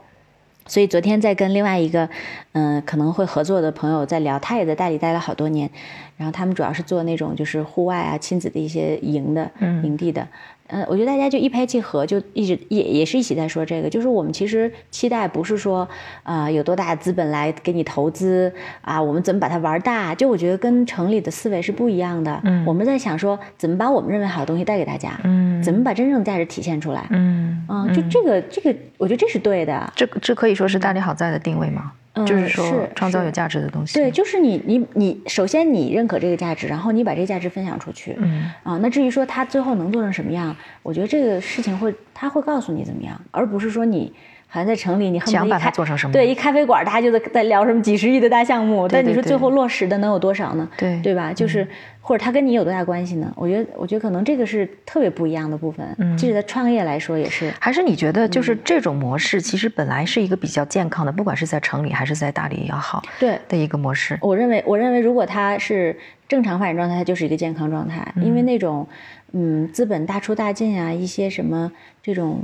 [0.66, 2.10] 所以昨天在跟另外一个，
[2.54, 5.70] 嗯、可能会合作的朋友在聊，他也在大理待了好多年，
[6.18, 9.84] 然后他们主要是做那种就是户外啊、亲子的一些营的、嗯。
[9.86, 10.28] 营地的，
[10.74, 15.88] 呃，我觉得大家就一拍即合，就一直也也是一起在说这个，就是我们其实期待不是说
[16.24, 18.52] 啊、有多大的资本来给你投资
[18.82, 20.16] 啊，我们怎么把它玩大？
[20.16, 22.42] 就我觉得跟城里的思维是不一样的。
[22.44, 27.06] 嗯我们在想说怎么把我们认为好的东西带给大家，嗯怎么把真正的价值体现出来。
[27.12, 29.94] 嗯嗯，就这个这个，我觉得这是对的。
[29.96, 31.92] 这这可以说是大理好在的定位吗？
[31.94, 33.96] 嗯就是说创造有价值的东西。
[33.96, 38.16] 对，就是你你你，首先你认可这个价值，然后你把这个价值分享出去。
[38.20, 44.14] 嗯啊，那至于说他最后能做成什么样，我觉得这个事情会他会告诉你怎么样，而不是说你
[44.54, 50.70] 好像在城里你恨不得想把它做成什么对，一咖啡馆大家就在在聊什么几十亿的大项目，对对对但你说最后落实的能有多少呢？
[50.78, 51.34] 对对吧？
[51.34, 51.68] 就是、
[52.00, 53.34] 或者他跟你有多大关系呢？
[53.36, 57.52] 我觉得我觉得可能这个是特别不一样的部分，嗯即使在创业来说也是。
[57.60, 64.16] 还是你觉得嗯就是这种模式其实本来是一个比较健康的，不管是在城里还是在大理也好对，的一个模式。
[64.22, 65.98] 我认为，我认为如果它是
[66.28, 68.88] 正常发展状态，它就是一个健康状态，因为那种
[69.32, 71.72] 嗯资本大出大进啊，一些什么
[72.04, 72.44] 这种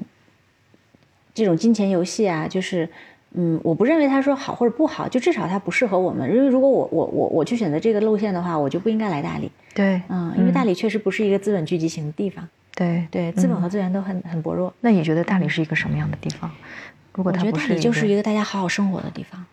[1.34, 2.88] 这种金钱游戏啊，就是
[3.34, 6.30] 嗯，我不认为他说好或者不好，就至少它不适合我们。
[6.30, 13.08] 因为如果我我我我去选择这个路线的话，我就不应该来大理，对，嗯，因为大理确实不是一个资本聚集型的地方，对。
[13.12, 14.74] 对，资本和资源都很很薄弱。
[14.82, 16.50] 那你觉得大理是一个什么样的地方？
[17.14, 19.46] 如果我觉得它不是大理就是一一个大家好好生活的地方。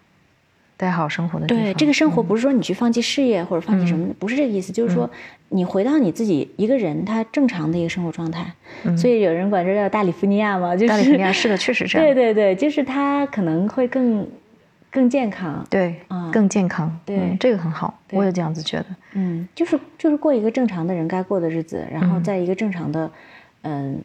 [0.79, 1.47] 大家好好生活的。
[1.47, 5.09] 对，这个生活不是说你去放弃事业或者放弃什么的，不是这个意思，就是说
[5.49, 8.45] 你回到你自己一个人他正常的一个生活状态。
[8.97, 12.07] 所以有人管这叫大理福尼亚嘛，就是大理肯定是的，确实这样。
[12.15, 14.27] 对对对，就是他可能会更
[14.91, 15.67] 更健康。
[15.71, 16.95] 对嗯更健康。
[17.07, 18.87] 对嗯这个很好，对我也这样子觉得。
[19.13, 23.11] 嗯，就是就是过一个正常的人该过的日子，然后在一个正常的
[23.63, 23.99] 嗯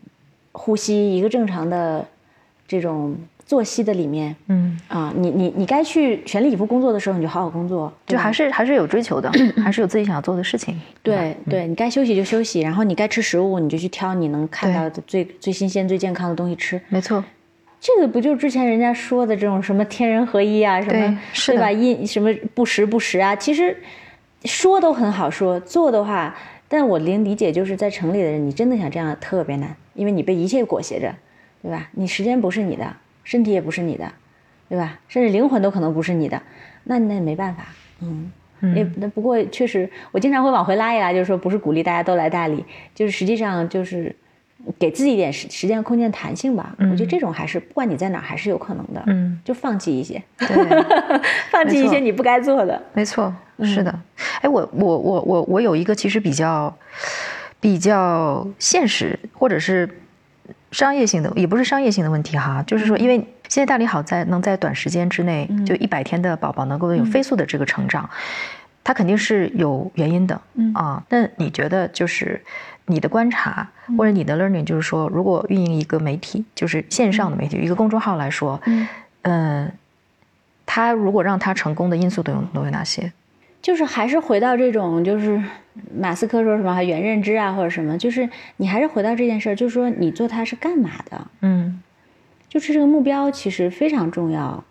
[0.54, 2.08] 呼吸，一个正常的
[2.66, 3.18] 这种
[3.52, 9.30] 作息的里面嗯，啊，你你你该去全力以赴工作的时候，你就好好工作，就还是还是有追求的，
[9.62, 10.80] 还是有自己想要做的事情。
[11.04, 16.80] 对对，你该休息就休息，然后你该吃食物，你就去挑你能看到的最最新鲜、最健康的东西吃。
[16.88, 17.22] 没错，
[17.82, 21.70] 这个不就是之前人家说的这种什么天人合一啊，什么对吧？
[21.70, 23.76] 因什么不时不食啊，其实
[24.46, 26.34] 说都很好说，做的话，
[26.70, 31.14] 但我能理解，就是在城里的人，你真的想这样特别难，因为你被一切裹挟着，
[31.62, 31.90] 对吧？
[31.92, 34.12] 你时间不是你的，身体也不是你的，
[34.70, 35.00] 对吧？
[35.08, 36.42] 甚至灵魂都可能不是你的，
[36.84, 37.66] 那那也没办法，
[38.02, 38.32] 嗯。
[38.76, 42.64] 也那不过确实，我经常会往回拉一拉，就是说不是鼓励大家都来大理，
[42.94, 44.16] 就是实际上就是
[44.78, 46.76] 给自己一点时时间、空间、弹性吧。
[46.78, 49.02] 我觉得这种还是不管你在哪儿，还是有可能的。
[49.08, 50.48] 嗯，就放弃一些，对，
[51.50, 52.80] 放弃一些你不该做的。
[52.94, 54.00] 没错，是的。
[54.42, 56.72] 哎，我我我我我有一个其实比较
[57.60, 59.90] 比较现实或者是
[60.72, 68.10] 商业性的，也不是商业性的问题哈，就是说，因为现在大理好在能在短时间之内，就一百天的宝宝能够有飞速的这个成长，
[68.84, 71.04] 它肯定是有原因的，嗯啊。
[71.10, 72.42] 那你觉得就是？
[72.88, 73.66] 你的观察
[73.98, 78.88] 或者你的 learning，就是说，如果运营一个媒体，就是线上的媒体，一个公众号来说，嗯，
[79.22, 79.72] 嗯，
[80.66, 83.14] 它如果让它成功的因素都有都有哪些？
[83.62, 85.42] 就是还是回到这种，就是
[85.96, 91.28] 马斯克说什么还原认知啊，或者什么，就是你还是回到这件事儿，就是说你做它是干嘛的？
[91.42, 91.82] 嗯
[92.50, 94.62] 就是这个目标其实非常重要。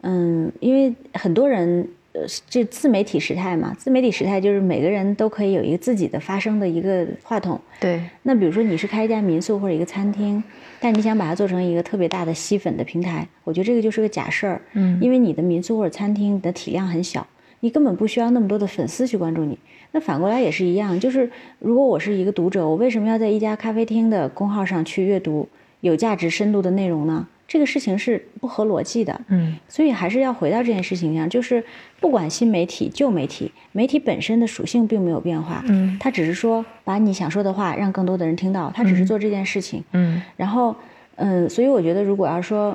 [0.00, 7.60] 嗯，因为很多人，呃，这自媒体时代嘛，自媒体时代就是每个人都可以有一个自己的发声的一个话筒。
[7.78, 10.42] 对，那比如说你是开一家民宿或者一个餐厅，
[10.80, 14.60] 但你想把它做成一个特别大的吸粉的平台，我觉得这个就是个假事儿。
[14.72, 17.24] 嗯因为你的民宿或者餐厅的体量很小，
[17.60, 19.56] 你根本不需要那么多的粉丝去关注你。
[19.92, 25.48] 那反过来也是一样，就是如果我是一个读者，我为什么要在一家咖啡厅的公号上去阅读
[25.80, 27.26] 有价值、深度的内容呢？
[27.46, 29.20] 这个事情是不合逻辑的。
[29.28, 31.62] 嗯所以还是要回到这件事情上，就是
[32.00, 39.84] 不管新媒体、旧媒体，媒体本身的属性并没有变化，嗯它只是说把你想说的话让更多的人听到，它只是做这件事情。
[39.92, 40.74] 嗯然后，
[41.16, 42.74] 嗯，所以我觉得，如果要说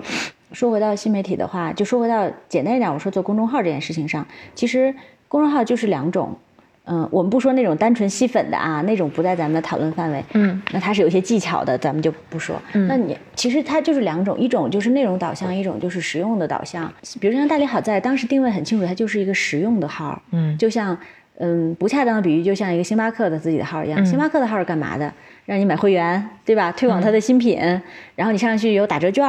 [0.52, 4.94] 说回到新媒体的话，就说回到简单一点，我说做公众号这件事情上，其实
[5.28, 6.38] 公众号就是两种。
[6.90, 10.24] 嗯，我们不说那种单纯吸粉的啊，那种不在咱们的讨论范围。
[10.34, 12.56] 嗯那它是有些技巧的，咱们就不说。
[12.74, 16.92] 嗯那你其实它就是两种，一种就是内容导向，一种就是实用的导向。
[17.20, 20.98] 比如像大理好在当时定位很清楚，它就是一个实用的号，嗯就像
[21.40, 24.06] 嗯不恰当的比喻，就像一个星巴克的自己的号一样。
[24.06, 25.14] 星巴克的号是干嘛的？
[25.46, 26.72] 让你买会员，对吧？
[26.72, 27.60] 推广它的新品，
[28.16, 29.24] 然后你上去有打折券，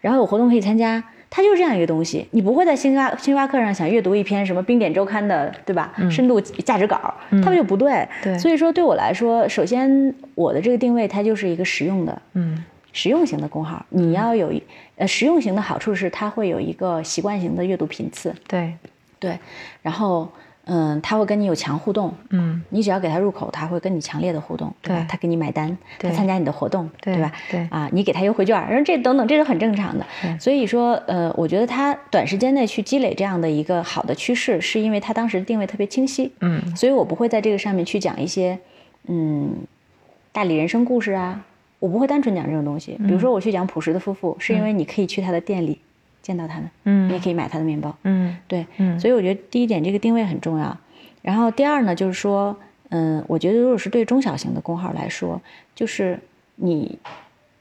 [0.00, 1.02] 然后有活动可以参加。
[1.36, 5.92] 它就是这样一个东西，你不会在星巴星巴克上想阅读一篇什么冰点周刊的，对吧？
[6.08, 7.12] 深度价值稿，
[7.42, 8.06] 它们就不对。
[8.22, 13.84] 对所以说对我来说，首先我的这个定位它就是一个实用的，嗯实用型的公号。
[13.88, 14.62] 你要有一
[14.94, 18.72] 呃实用型的好处是它会有一个习惯型的阅读频次，对，
[19.18, 19.36] 对，
[19.82, 20.30] 然后
[20.66, 25.06] 嗯，他会跟你有强互动，嗯，你只要给他入口，他会跟你强烈的互动，对吧？
[25.08, 27.30] 他给你买单，他参加你的活动，对吧？
[27.50, 27.66] 对。
[27.70, 30.06] 啊，你给他优惠券，然后这等等，这都很正常的。
[30.22, 30.38] 对。
[30.38, 36.74] 所以说，呃，我觉得他短时间内去积累这样的一个好的趋势，是因为他当时定位特别清晰，嗯。
[36.74, 38.58] 所以我不会在这个上面去讲一些，
[39.06, 39.50] 嗯，
[40.32, 41.44] 大理人生故事啊，
[41.78, 42.98] 我不会单纯讲这种东西。
[43.06, 45.78] 比如说我去讲朴实的夫妇，是因为你可以去他的店里
[46.24, 47.08] 见到他们，嗯。
[47.08, 48.36] 你也可以买他的面包，嗯。
[48.48, 48.98] 对，嗯。
[48.98, 50.76] 所以我觉得第一点这个定位很重要。
[51.22, 52.56] 然后第二呢，就是说，
[52.88, 55.40] 嗯，我觉得如果是对中小型的公号来说，
[55.74, 56.18] 就是
[56.56, 56.98] 你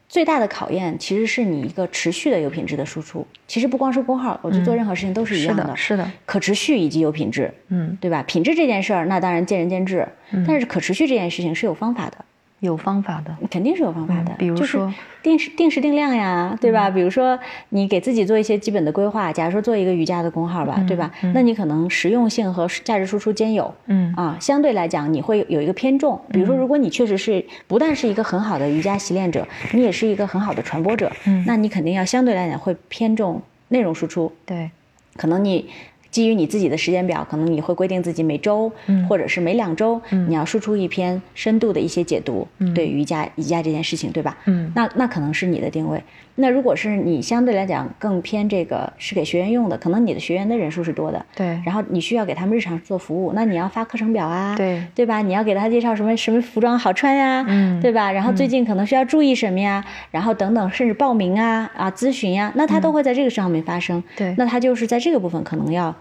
[0.10, 3.26] 最大的考验其实是你一个持续的有品质的输出。
[3.48, 8.24] 其实不光是公号，我觉得做任何事情都是一样是的，是的，可持续以及有品质，嗯，对吧？
[8.24, 10.08] 品质这件事儿，那当然见仁见智，
[10.48, 12.26] 但是可持续这件事情是有方法的。
[12.66, 14.86] 有方法的，肯定是有方法的，嗯比如就是说。
[14.88, 14.94] 嗯
[15.24, 16.90] 定时定时定量呀，对吧？
[16.90, 17.40] 比如说
[17.70, 21.10] 你给自己做一些基本的规划，假如说做一个瑜伽的公号吧，对吧？
[21.34, 24.14] 那你可能实用性和价值输出兼有，嗯。
[24.18, 26.20] 啊，相对来讲你会有一个偏重。
[26.30, 31.42] 比如说，如果你确实是不但是一个很好的瑜伽习练者，你也是一个很好的传播者，嗯。
[31.48, 34.70] 那你肯定要相对来讲会偏重内容输出，对，
[35.16, 35.70] 可能你
[36.14, 40.00] 基于你自己的时间表，可能你会规定自己每周、嗯或者是每两周，
[40.30, 44.38] 你要输出一篇深度的一些解读，对瑜伽瑜伽这件事情，对吧？
[44.46, 46.02] 嗯那那可能是你的定位。
[46.36, 55.22] 那如果是你相对来讲更偏这个是给学员用的，可能你的学员的人数是多的，对，然后你需要给他们日常做服务，那你要发课程表啊，对对吧？
[55.22, 58.12] 你要给他介绍什么什么服装好穿呀，嗯对吧？
[58.12, 64.00] 然后最近可能需要注意什么呀，然后等等，甚至报名啊啊咨询呀，那他都会在这个上面发生。
[64.00, 65.94] 嗯对那他就是在这个部分可能要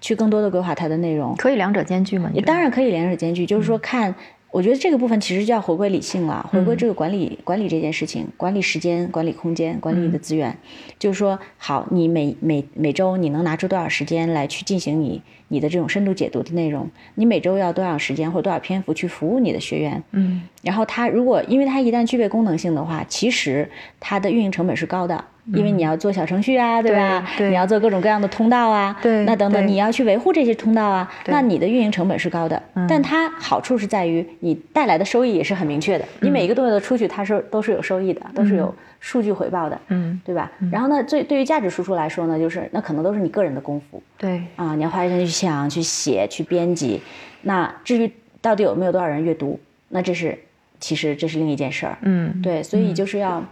[0.00, 2.30] 去更多的规划它的内容，可以两者兼具吗？
[2.32, 4.14] 你觉得也当然可以两者兼具，就是说看。
[4.54, 10.56] 我觉得这个部分其实就要回归理性了，回嗯归这个管理、管理这件事情，管理时间、管理空间、管理你的资源。
[10.96, 16.88] 就是说，好，你每每每周你能拿出多少时间来去进行你你的这种深度解读的内容？
[17.14, 20.02] 你每周要多少时间或者多少篇幅去服务你的学员？
[20.12, 23.68] 嗯然后它如果因为它一旦具备功能性的话，其实
[24.00, 25.22] 它的运营成本是高的，
[25.52, 27.18] 因为你要做小程序啊，对吧？
[27.18, 32.60] 嗯对你要做各种各样的通道啊，对那等等，你要去维护这些通道啊，那你的运营成本是高的。
[32.74, 40.50] 嗯但它好处是在于你带来的收益也是很明确的，你每一个动作的出去，它是都是有收益的，都是有数据回报的，嗯，对吧？
[40.72, 47.02] 然后呢，最对于价值输出来说呢，就是那可能都是你个人的功夫，对，啊，你要花时间去想、去写、去编辑。
[47.42, 48.10] 那至于
[48.40, 49.58] 到底有没有多少人阅读，
[49.88, 50.38] 那这是
[50.78, 51.98] 其实这是另一件事儿。
[52.02, 53.42] 嗯对，所以就是要、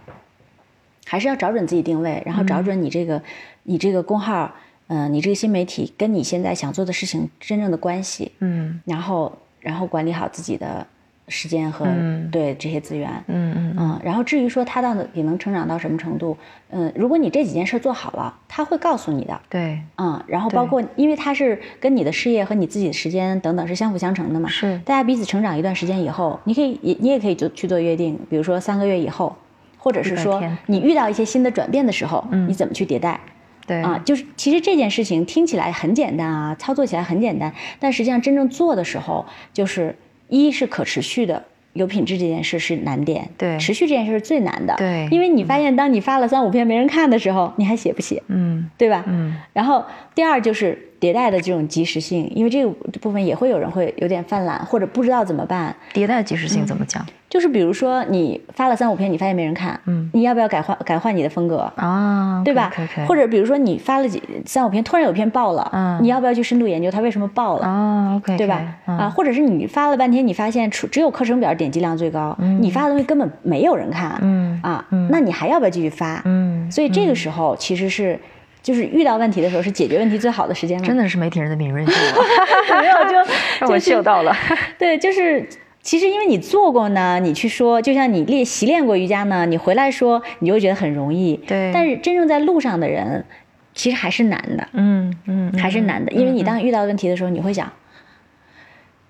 [1.05, 3.21] 还是要找准自己定位，然后找准你这个、
[3.63, 4.55] 你这个公号，
[4.87, 10.85] 嗯、你这个新媒体跟你现在想做的事情真正的关系，嗯然后然后管理好自己的
[11.27, 13.09] 时间和、嗯对这些资源。
[13.27, 16.37] 嗯嗯嗯，然后至于说他到底能成长到什么程度，
[16.69, 19.39] 嗯，如果你这几件事做好了，他会告诉你的。
[19.49, 24.49] 对，嗯，然后包括，因为他是跟你的事业和你自己的时间等等是相辅相成的嘛。
[24.49, 29.35] 是大家彼此成长一段时间以后，你可以也你也可以就去做约定，比如说三个月以后，
[29.77, 33.19] 或者是说你遇到一些新的转变的时候，嗯你怎么去迭代
[33.65, 33.97] 对啊？
[34.03, 39.95] 就是其实这件事情听起来很简单啊，操作起来很简单，但实际上真正做的时候，就是
[40.29, 41.43] 一是可持续的。
[41.73, 49.03] 有品质这件事是难点，对持续这件事是最难的，对因为你发现当你发了三五篇没人看的时候，你还写不写，嗯对吧？
[49.07, 55.75] 嗯然后第二就是迭代的这种及时性，因为这个部分也会有人会有点犯懒或者不知道怎么办。
[55.93, 61.69] 迭代及时性怎么讲就是比如说你发了三五篇，你发现没人看，嗯，你要不要改换改换你的风格？
[61.75, 62.41] 啊？
[62.45, 62.71] 对吧
[63.07, 67.65] 或者比如说你发了几三五篇，突然有篇爆了，嗯你要不要去深度研究它为什么爆了？
[67.65, 68.75] 啊，OK，对吧？
[68.85, 76.21] 啊，，或者是你发了半天，你发现除只有课程表点击量最高，你发的东西根本没有人看，嗯啊，嗯那你还要不要继续发？
[76.25, 78.19] 嗯，所以这个时候其实是，
[78.63, 80.87] 就是遇到问题的时候是解决问题最好的时间吗。
[80.87, 81.91] 真的是媒体人的敏锐度，
[82.81, 83.25] 没有就让
[83.69, 84.35] 我就是嗅到了。
[84.79, 85.45] 对，就是
[85.81, 91.35] 其实因为你做过呢，你去说，就像你练习练过瑜伽呢，你回来说，你就会觉得很容易。
[91.45, 93.25] 对但是真正在路上的人，
[93.73, 97.69] 其实还是难的，嗯嗯，还是难的，因为你当遇到问题的时候，你会想，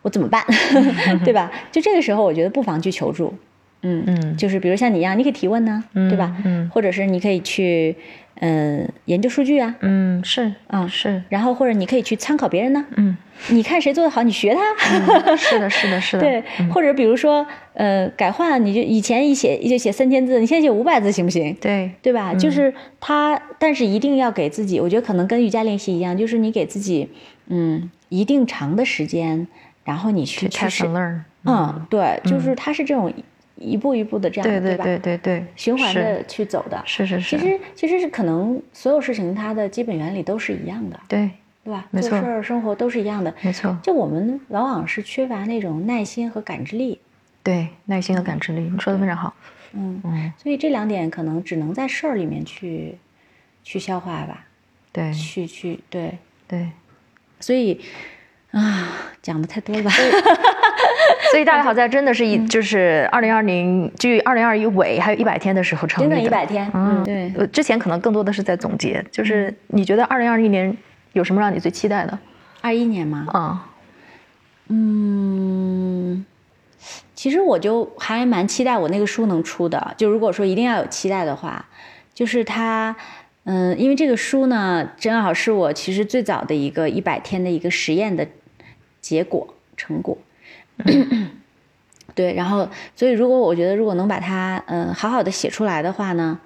[0.01, 0.43] 我怎么办，
[1.23, 1.51] 对吧？
[1.71, 3.33] 就这个时候，我觉得不妨去求助。
[3.85, 6.33] 嗯嗯就是比如像你一样，你可以提问呢，对吧？
[6.45, 7.93] 嗯或者是你可以去，
[8.35, 11.23] 嗯、研究数据啊，嗯是啊是。
[11.29, 13.17] 然后或者你可以去参考别人呢，嗯。
[13.49, 15.35] 你看谁做的好，你学他。
[15.35, 21.53] 是的是的是的， 对，或者比如说，呃，改换，你就以前一写就写三千字，你现在写五百字行不行？
[21.59, 21.91] 对。
[22.01, 22.33] 对吧？
[22.35, 27.09] 就是他，但是一定要给自己，我觉得可能跟瑜伽练习一样，就是你给自己，
[27.47, 29.47] 嗯，一定长的时间，
[29.83, 33.11] 然后你去去 test 试 and learn，嗯，对，就是他是这种
[33.63, 34.83] 一步一步的这样，对对吧？
[34.83, 36.83] 对对对，循环的去走的。
[36.85, 40.99] 是是是，其实其实是可能所有事情它的基本原理都是一样的。
[41.07, 41.29] 对
[41.63, 41.85] 对吧？
[41.91, 43.33] 没错做事儿、生活都是一样的。
[43.41, 46.99] 没错，就我们往往是缺乏那种耐心和感知力，
[47.41, 49.33] 对，耐心和感知力，你说的非常好。
[49.71, 52.97] 嗯，嗯，所以这两点可能只能在事儿里面去
[53.63, 54.45] 去消化吧，
[54.91, 56.69] 对去去对，对，
[57.39, 57.79] 所以
[58.51, 58.89] 啊，
[59.21, 59.91] 讲的太多了吧？
[61.33, 70.77] 所以 大家好在真的是一就是二零二零距二零二一尾还有一百天的时候成立整的，整一百天，嗯，对，呃，之前可能更多的是在总结，就是你觉得二零二一年
[71.13, 72.19] 有什么让你最期待的？
[72.61, 73.67] 二一年吗，啊、
[74.67, 76.23] 嗯，
[77.15, 79.95] 其实我就还蛮期待我那个书能出的。
[79.97, 81.65] 就如果说一定要有期待的话，
[82.13, 82.95] 就是它，
[83.45, 88.27] 嗯，因为这个书呢，正好是我其实最早的一个一百天的一个实验的
[89.01, 90.15] 结果成果。
[92.15, 96.39] 对，然后所以如果我觉得如果能把它嗯好好的写出来的话呢，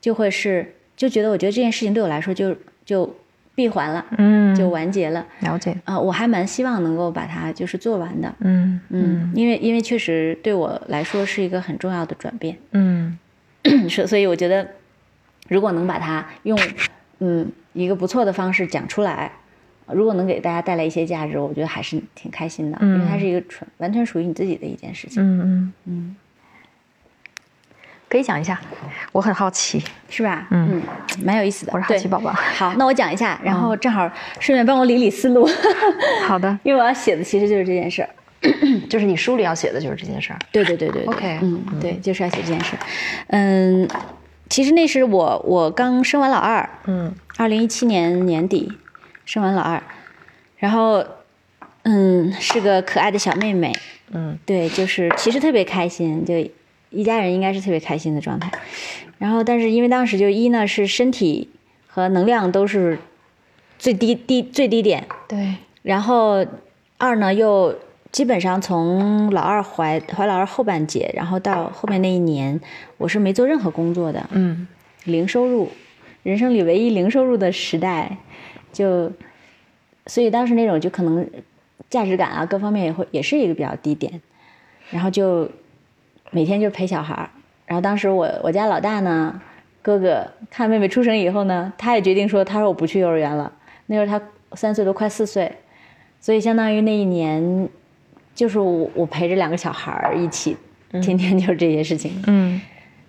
[0.00, 2.54] 就会是就觉得我觉得这件事情对我来说就
[2.84, 3.14] 就
[3.54, 5.24] 闭环了，嗯，就完结了。
[5.40, 8.34] 了解，啊、我还蛮希望能够把它就是做完的。
[8.40, 13.18] 嗯嗯，因为因为确实对我来说是一个很重要的转变，嗯
[13.88, 14.68] 所所以我觉得
[15.48, 16.58] 如果能把它用
[17.20, 19.32] 嗯一个不错的方式讲出来，
[19.92, 26.16] 如果能给大家带来一些价值，我觉得还是挺开心的，因为它是一个纯完全属于你自己的一件事情，嗯嗯，嗯，
[28.08, 28.60] 可以讲一下，
[29.12, 30.46] 我很好奇，是吧？
[30.50, 30.82] 嗯。
[31.22, 31.72] 蛮有意思的。
[31.72, 32.32] 我是好奇宝宝。
[32.32, 34.10] 好，那我讲一下，然后正好
[34.40, 35.48] 顺便帮我理理思路，
[36.26, 38.08] 好的，因为我要写的其实就是这件事儿。
[38.90, 40.38] 就是你书里要写的就是这件事儿。
[40.52, 41.14] 对对对对对。
[41.14, 42.76] OK，嗯，对，就是要写这件事。
[43.28, 43.88] 嗯，
[44.50, 47.14] 其实那是我我刚生完老二，嗯。
[47.36, 48.70] 二零一七年年底
[49.24, 49.82] 生完老二，
[50.58, 51.04] 然后
[51.82, 53.72] 嗯是个可爱的小妹妹，
[54.12, 54.38] 嗯。
[54.46, 56.34] 对，就是其实特别开心，就
[56.90, 58.50] 一家人应该是特别开心的状态。
[59.18, 61.48] 然后但是因为当时就一呢是身体
[61.86, 62.98] 和能量都是
[63.78, 66.44] 最低低最低点，对，然后
[66.98, 67.74] 二呢又
[68.12, 72.60] 基本上从老二怀怀老二后半截，然后到后面那一年，
[72.98, 74.66] 我是没做任何工作的，嗯。
[75.04, 75.70] 零收入，
[76.22, 78.16] 人生里唯一零收入的时代，
[78.74, 79.10] 就
[80.06, 81.26] 所以当时那种就可能
[81.88, 84.20] 价值感啊各方面也会也是一个比较低点，
[84.90, 85.48] 然后就
[86.30, 87.30] 每天就陪小孩儿，
[87.64, 89.40] 然后当时我我家老大呢，
[89.80, 93.50] 哥哥看妹妹出生以后呢，他也决定说，他说我不去幼儿园了，
[93.86, 94.22] 那时候他
[94.54, 95.50] 三岁多快四岁，
[96.20, 97.68] 所以相当于那一年
[98.34, 100.56] 就是我我陪着两个小孩儿一起，
[100.90, 102.60] 天天就是这些事情，嗯。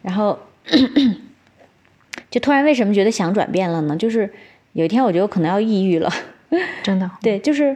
[0.01, 0.37] 然后
[2.29, 3.97] 就突然为什么觉得想转变了呢？
[3.97, 4.31] 就是
[4.75, 6.11] 有一天我觉得我可能要抑郁了，
[6.83, 7.75] 真的，对，就是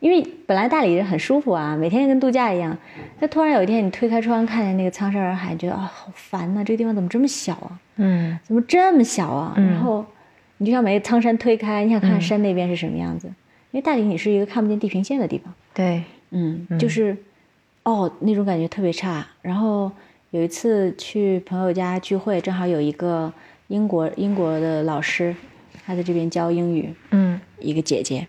[0.00, 2.76] 因为本来大理人很舒服啊，每天跟度假一样，
[3.20, 7.78] 但突然有一天你推开窗看见那个苍山洱海，觉得啊好烦呐、这个地方怎么这么小啊？
[7.96, 8.36] 嗯。
[8.42, 9.54] 怎么这么小啊？
[9.56, 9.70] 嗯。
[9.70, 10.04] 然后
[10.56, 13.28] 你就想把那个苍山推开，你想看看山那边是什么样子，
[13.70, 15.54] 因为大理你是一个看不见地平线的地方。
[15.72, 17.16] 对，嗯，就是，
[17.84, 19.24] 哦，那种感觉特别差。
[19.42, 19.92] 然后
[20.30, 23.32] 有一次去朋友家聚会，正好有一个
[23.68, 25.34] 英国英国的老师，
[25.84, 28.26] 他在这边教英语，嗯一个姐姐，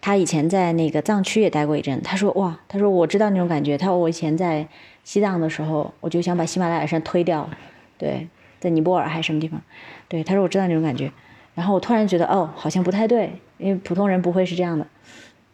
[0.00, 2.00] 她以前在那个藏区也待过一阵。
[2.02, 3.76] 她说哇，她说我知道那种感觉。
[3.76, 4.66] 她说我以前在
[5.04, 7.48] 西藏的时候，我就想把喜马拉雅山推掉，
[7.98, 8.28] 对，
[8.58, 9.60] 在尼泊尔还是什么地方，
[10.08, 11.10] 对，她说我知道那种感觉。
[11.54, 14.86] 然后我突然觉得哦，好像不太对，因为普通人不会是这样的。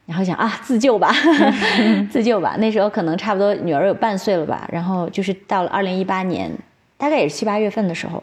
[0.05, 1.13] 然后想啊，自救吧，
[2.13, 2.55] 自救吧。
[2.61, 6.53] 那时候可能差不多女儿有半岁了吧，然后就是到了二零一八年，
[6.97, 8.23] 大概也是七八月份的时候，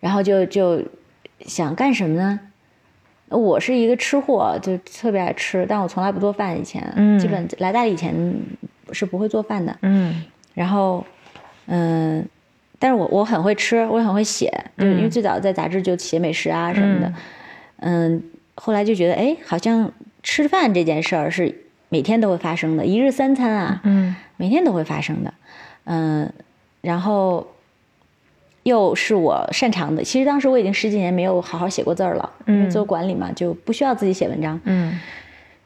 [0.00, 0.82] 然后就就
[1.40, 2.40] 想干什么呢？
[3.28, 6.56] 我是一个吃货，就特别爱吃，但我从来不做饭。
[6.58, 8.14] 以前，嗯基本来大理以前
[8.92, 9.76] 是不会做饭的。
[9.82, 11.04] 嗯然后，
[11.66, 12.24] 嗯，
[12.78, 14.48] 但是我我很会吃，我也很会写，
[14.78, 17.12] 就因为最早在杂志就写美食啊什么的。
[17.80, 18.22] 嗯，
[18.54, 19.92] 后来就觉得，哎，好像
[20.22, 25.34] 吃饭这件事儿是每天都会发生的，一日三餐啊，嗯每天都会发生的。
[25.84, 26.32] 嗯，
[26.80, 27.46] 然后
[28.66, 30.02] 又是我擅长的。
[30.02, 34.60] 其实当时我已经十几年没有好好写过字儿了，因为做管理嘛，就不需要自己写文章。
[34.64, 34.98] 嗯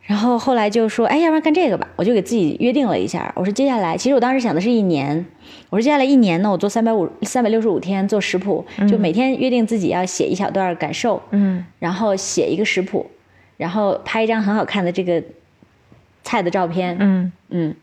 [0.06, 3.32] 然后后来就说，哎，要不然干这个吧，我就给自己约定了一下。
[3.36, 5.24] 我说接下来，其实我当时想的是一年，
[5.68, 13.08] 我说接下来一年呢，我做三百五三百六十五天做食谱，就每天约定自己要写一小段感受，嗯然后写一个食谱，
[13.56, 15.22] 然后拍一张很好看的这个
[16.24, 16.96] 菜的照片。
[16.98, 17.74] 嗯，嗯，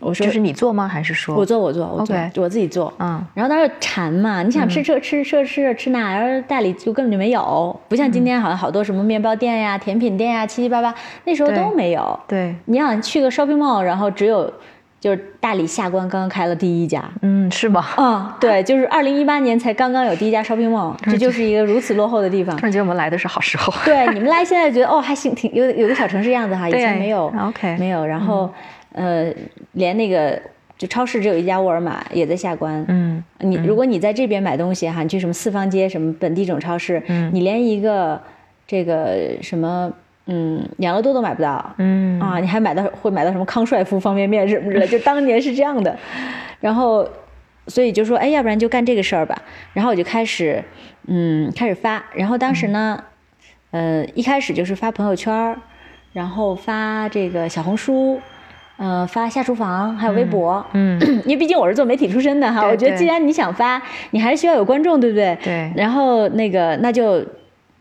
[0.00, 0.88] 我说就是你做吗？
[0.88, 2.92] 还是说我做我做我做我自己做。
[2.98, 10.94] 嗯然后当时馋嘛，你想吃这吃这吃这吃那，然后大理就根本就没有，不像今天好像好多什么面包店呀、甜品店呀，七七八八，
[11.24, 12.18] 那时候都没有。
[12.26, 14.50] 对，你想去个 shopping mall，然后只有
[14.98, 17.04] 就是大理下关刚刚开了第一家。
[17.20, 17.84] 嗯，是吗？
[17.98, 22.62] 嗯，对，就是二零一八年才刚刚有第一家 shopping mall，这就是一个如此落后的地方突。
[22.62, 23.72] 然觉得我们来的是好时候。
[23.84, 28.06] 对，你们来现在觉得哦还行，挺有有个小城市样子哈，以前没有 OK 没有。
[28.06, 28.52] 然后、
[28.92, 29.32] 呃，
[29.72, 30.40] 连那个
[30.78, 32.84] 就超市只有一家沃尔玛也在下关。
[32.88, 38.20] 嗯你如果你在这边买东西哈，你去什么四方街什么本地这种超市，嗯你连一个
[38.66, 39.92] 这个什么
[40.26, 41.74] 嗯养乐多都买不到。
[41.78, 45.96] 嗯啊，你还买到会买到什么康帅傅方便面什么之类，就当年是这样的，
[46.60, 47.08] 然后
[47.68, 49.40] 所以就说，哎，要不然就干这个事儿吧。
[49.72, 50.62] 然后我就开始，
[51.06, 52.04] 嗯，开始发。
[52.14, 53.02] 然后当时呢，
[53.70, 55.56] 呃，一开始就是发朋友圈，
[56.12, 58.20] 然后发这个小红书，
[58.82, 60.64] 呃，发下厨房，还有微博。
[60.74, 63.80] 嗯，因为毕竟我是做媒体出身的哈，我觉得既然你想发，
[64.10, 65.38] 你还是需要有观众，对不对？
[65.44, 67.24] 对然后那个那就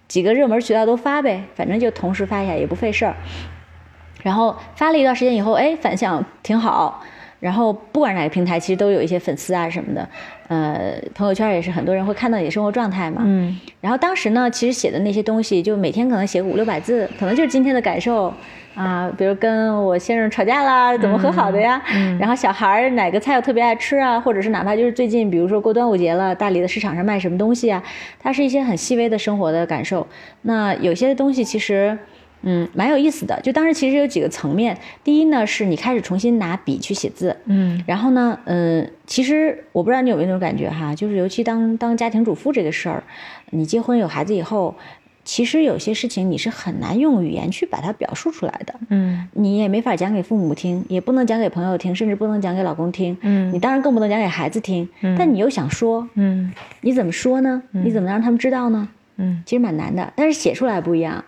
[0.07, 3.15] 几个热门渠道都发呗，反正就同时发一下也不费事儿。
[4.21, 7.01] 然后发了一段时间以后，哎，反响挺好。
[7.39, 10.07] 然后不管哪个平台，其实都有一些粉丝啊什么的，
[10.47, 13.23] 呃，朋友圈也是很多人会看到你的生活状态嘛。
[13.25, 18.31] 嗯然后当时呢，其实写的那些东西，就每天可能写个五六百字，可能就是今天的感受
[18.75, 21.81] 啊，比如跟我先生吵架啦，怎么和好的呀？
[22.19, 27.83] 然后小孩儿哪个菜又特别爱吃啊，或者是哪怕就是最近，比如说过端午节了，大理的市场上卖什么东西啊，
[28.19, 30.07] 它是一些很细微的生活的感受。
[30.43, 31.97] 那有些东西其实。
[32.43, 33.39] 嗯，蛮有意思的。
[33.41, 43.03] 就当时其实有几个层面，第一呢，是你开始重新拿笔去写字，嗯然后呢，嗯，其实我不知道你有没有那种感觉哈，就是尤其当当家庭主妇这个事儿，
[43.51, 44.73] 你结婚有孩子以后，
[45.23, 49.27] 其实有些事情你是很难用语言去把它表述出来的，嗯。
[49.33, 53.53] 你也没法讲给父母听，也不能讲给朋友听，甚至不能讲给老公听，嗯。
[53.53, 56.51] 你当然更不能讲给孩子听，嗯但你又想说，嗯。
[56.81, 57.61] 你怎么说呢？
[57.71, 58.87] 你怎么让他们知道呢？
[59.17, 59.43] 嗯。
[59.45, 61.23] 其实蛮难的，但是写出来不一样，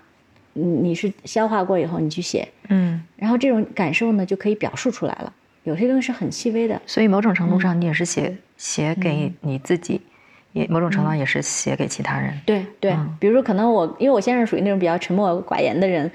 [0.54, 5.32] 你你是消化过以后你去写，嗯，然后这种感受呢就可以表述出来了。
[5.64, 10.02] 有些东西是很细微的，所以某种程度上，你也是写写给你自己，
[10.54, 12.34] 也某种程度上也是写给其他人。
[12.46, 16.10] 对对，嗯比如说可能我因为我先生属于那种比较沉默寡言的人，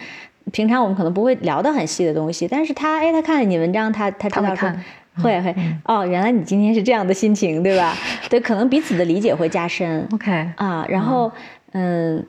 [0.53, 4.77] 平常我们可能不会聊到很细的东西，但是他哎，他看了你文章，他他知道说会。
[5.21, 5.53] 会会
[5.85, 7.93] 哦，原来你今天是这样的心情，对吧？
[8.31, 10.87] 对，可能彼此的理解会加深 OK，啊。
[10.89, 11.29] 然后
[11.73, 12.25] 嗯，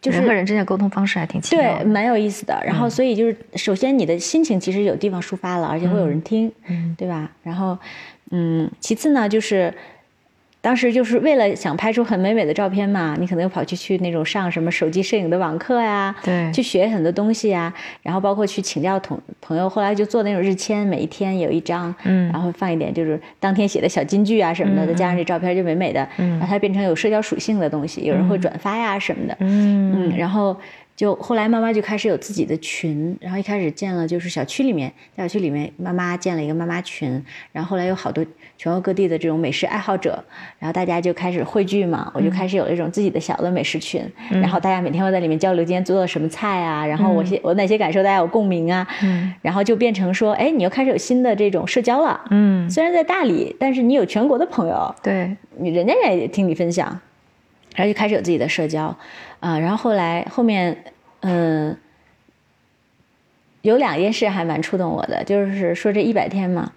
[0.00, 2.60] 就是人和人之间的沟通方式还挺奇妙对，蛮有意思的。
[2.66, 7.30] 然后，所以就是，首先你的心情其实有地方抒发了，而且会有人听，嗯对吧？
[7.44, 7.78] 然后，
[8.32, 9.72] 嗯，其次呢，就是
[10.64, 17.70] 当时就是为了想拍出很美美的照片嘛，你可能又跑去去那种上什么手机摄影的网课呀，对去学很多东西呀，
[18.02, 22.32] 然后包括去请教同朋友，后来就做那种日签，每一天有一张，嗯。
[22.32, 26.30] 然后放一点就是当天写的小金句啊什么的，再加上这照片就美美的，嗯。
[26.38, 30.08] 然后它变成有社交属性的东西，有人会转发呀什么的，嗯。
[30.08, 30.56] 嗯，然后
[30.96, 37.22] 就后来妈妈就开始有自己的群，然后一开始建了就是小区里面，在小区里面妈妈建了一个妈妈群，
[37.52, 38.24] 然后后来有好多
[38.56, 40.22] 全国各地的这种美食爱好者，
[40.58, 49.34] 然后大家就开始汇聚嘛，我就开始有一种自己的小的美食群，然后大家每天会在里面交流今天做了什么菜啊，然后我些、我哪些感受大家有共鸣啊，嗯。
[49.42, 57.00] 然后就变成说，哎，你又开始有新的这种社交了，嗯，虽然在大理，但是你有全国的朋友，对，你人家也听你分享，
[57.74, 58.96] 然后就开始有自己的社交，
[59.40, 60.84] 啊、然后后来后面，
[61.20, 61.76] 嗯、
[63.62, 66.72] 有两件事还蛮触动我的，就是说这一百天嘛，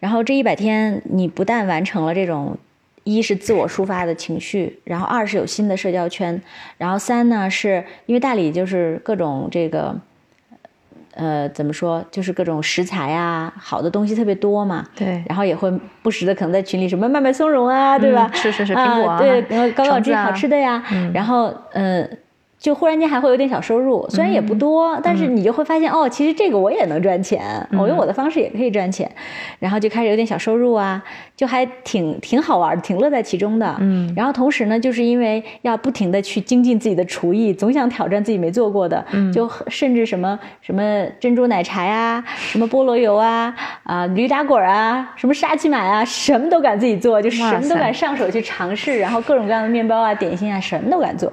[0.00, 2.56] 然后这一百天你不但完成了这种。
[3.04, 6.42] 一是自我抒发的情绪，然后二是有新的社交圈，
[6.76, 9.98] 然后三呢是因为大理就是各种这个，
[11.18, 15.70] 呃，怎么说，就是各种食材啊，好的东西特别多嘛，对，然后也会
[16.02, 18.30] 不时的可能在群里什么卖卖松茸啊，对吧？
[18.32, 22.08] 嗯是是是苹果啊对，然后搞搞这些好吃的呀，嗯然后嗯。
[22.58, 24.58] 就忽然间还会有点小收入，虽然也不嗯。
[24.58, 29.08] 多，但是你就会发现哦，其实这个我也能赚钱，嗯我用我的方式也可以赚钱，
[29.60, 31.00] 然后就开始有点小收入啊，
[31.36, 33.76] 就还挺挺好玩的，挺乐在其中的。
[33.78, 34.12] 嗯。
[34.16, 39.32] 然后同时呢，就是因为要不停的去精进自己的厨艺，总想挑战自己没做过的，嗯。
[39.32, 43.54] 就甚至什么什么珍珠奶茶呀，什么菠萝油啊，
[43.84, 51.32] 啊驴打滚啊，什么沙琪玛啊，什么都敢自己做，就什么都敢上手去尝试，然后各种各样的面包啊、点心啊，什么都敢做。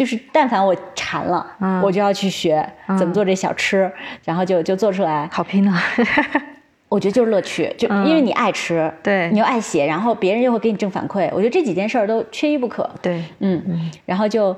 [0.00, 2.66] 就是但凡我馋了，嗯我就要去学
[2.98, 3.92] 怎么做这小吃，
[4.24, 5.28] 然后就就做出来。
[5.30, 5.78] 好拼啊！
[6.88, 12.88] 我觉得就是乐趣，就嗯因为你爱吃，对你又爱写，然后别人又会给你正反馈，我觉得这几件事儿都缺一不可。
[13.02, 14.56] 对，嗯，然后就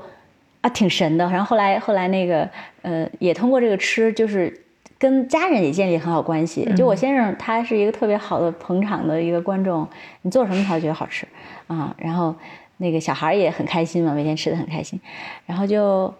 [0.60, 2.48] 啊挺神的，然后后来后来那个
[2.82, 4.64] 呃也通过这个吃，就是
[4.96, 6.72] 跟家人也建立很好关系。
[6.76, 9.88] 就我先生他是一个特别好的捧场的一个观众，
[10.20, 11.26] 你做什么他都觉得好吃
[11.66, 12.32] 啊，然后
[12.82, 15.00] 那个小孩儿也很开心嘛，每天吃的很开心，
[15.46, 16.12] 然后就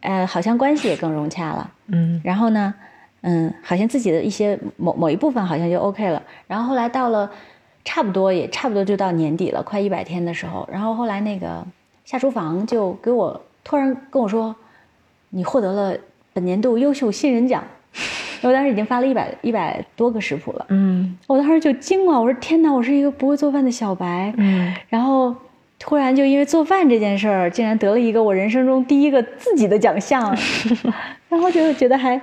[0.00, 1.70] 呃好像关系也更融洽了。
[1.88, 2.74] 嗯然后呢，
[3.20, 6.20] 嗯，好像自己的一些某某一部分好像就 OK 了。
[6.48, 7.30] 然后后来到了
[7.84, 11.64] 差不多也差不多就到年底了，快一百天的时候，然后后来那个
[12.04, 14.56] 下厨房就给我突然跟我说，
[15.30, 15.96] 你获得了
[16.32, 17.62] 本年度优秀新人奖。
[18.42, 25.34] 我当时已经发了一百一百多个食谱了，嗯我当时就惊了，我说天哪，我是一个不会做饭的小白，嗯然后
[25.86, 30.36] 突然就因为做饭这件事儿，竟然得了一个我人生中第一个自己的奖项，
[31.30, 32.20] 然后就觉得还，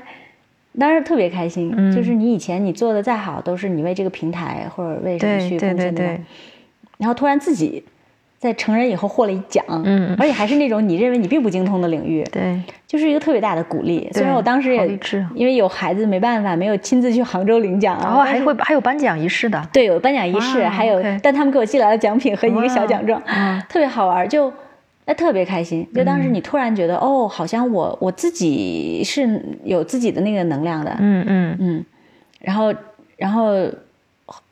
[0.78, 1.74] 当时特别开心。
[1.78, 1.96] 嗯。
[1.96, 6.22] 就是你以前你做的再好，都是你为这个平台或者为什么去贡献的对对对，
[6.98, 7.82] 然后突然自己
[8.44, 14.10] 在成人以后获了一奖，嗯而且还是那种你认为你并不精通的领域，对，就是一个特别大的鼓励。
[14.12, 15.00] 虽然我当时也
[15.34, 24.52] 因为有孩子没办法，没有亲自去杭州领奖啊，然后还会还有颁奖仪式的，对，有颁奖仪式，还有但他们给我寄来了奖品和一个小奖状，嗯特别好玩，就
[25.06, 25.88] 那特别开心。
[25.96, 31.86] 就当时你突然觉得，哦，好像我我自己是有自己的那个能量的，嗯嗯嗯，
[32.42, 32.74] 然后
[33.16, 33.54] 然后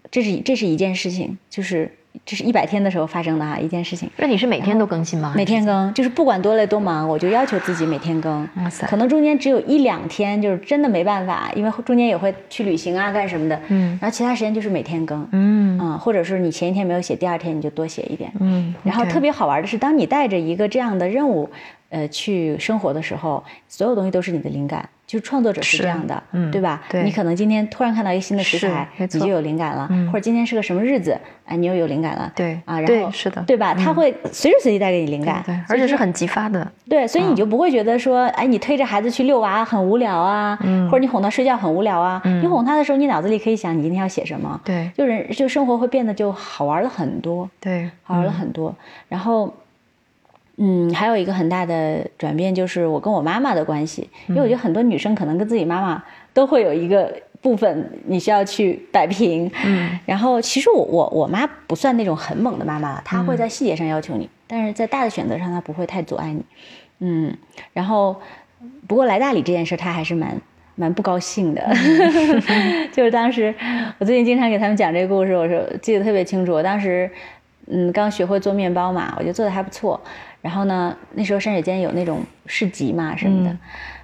[0.10, 1.92] 这是这是一件事情，就是
[2.26, 4.10] 这是一百天的时候发生的哈一件事情。
[4.18, 5.34] 那你是每天都更新吗？
[5.36, 8.48] 每天更，就是不管多累多忙，我就要求自己每天更。
[8.58, 13.60] 哇塞可能中间只有一两天，就是真的没办法，因为中间也会去旅行啊，干什么的。
[13.70, 15.28] 嗯然后其他时间就是每天更。
[15.32, 18.32] 嗯嗯，或者是你前一天没有写，第二天你就多写一点。
[18.40, 21.50] 嗯，然后特别好玩的是，当你带着一个这样的任务，
[21.90, 24.88] 呃，去生活的时候，所有东西都是你的灵感。
[25.12, 26.82] 就是创作者是是这样的，嗯对吧？
[26.90, 32.32] 对你可能今天突然看到一个新的食材，你就有灵感了，嗯或者今天是个什么日子，哎，你又有灵感了。
[32.34, 33.74] 对啊，然后是的对吧？
[33.74, 42.22] 它会随时随地带给你灵感，而且是很激发的，对，所以你就不会觉得说，哎，你推着孩子去遛娃很无聊啊，嗯或者你哄他睡觉很无聊啊。
[42.24, 48.74] 嗯你哄他的时候，你脑子里可以想你今天要写什么，对就人就生活会变得就好玩了很多，对，好玩了很多。
[49.10, 49.54] 然后，
[50.57, 56.03] 嗯，还有一个很大的转变就是我跟我妈妈的关系，因为我觉得很多女生可能跟自己妈妈
[56.34, 57.11] 都会有一个
[57.41, 59.49] 部分你需要去摆平。
[59.65, 66.44] 嗯然后其实我我我妈不算那种很猛的妈妈了，她会在细节上要求你，但是在大的选择上她不会太阻碍你。
[66.99, 67.36] 嗯，
[67.73, 68.22] 然后
[68.88, 70.40] 不过来大理这件事，她还是蛮
[70.76, 71.68] 蛮不高兴的。
[72.94, 73.56] 就是当时
[73.98, 76.53] 我最近经常给他们讲这个故事，我说记得特别清楚。
[76.53, 77.10] 我当时
[77.65, 79.99] 嗯刚学会做面包嘛，我觉得做的还不错。
[80.42, 83.58] 然后呢，那时候山水间有那种市集嘛什么的，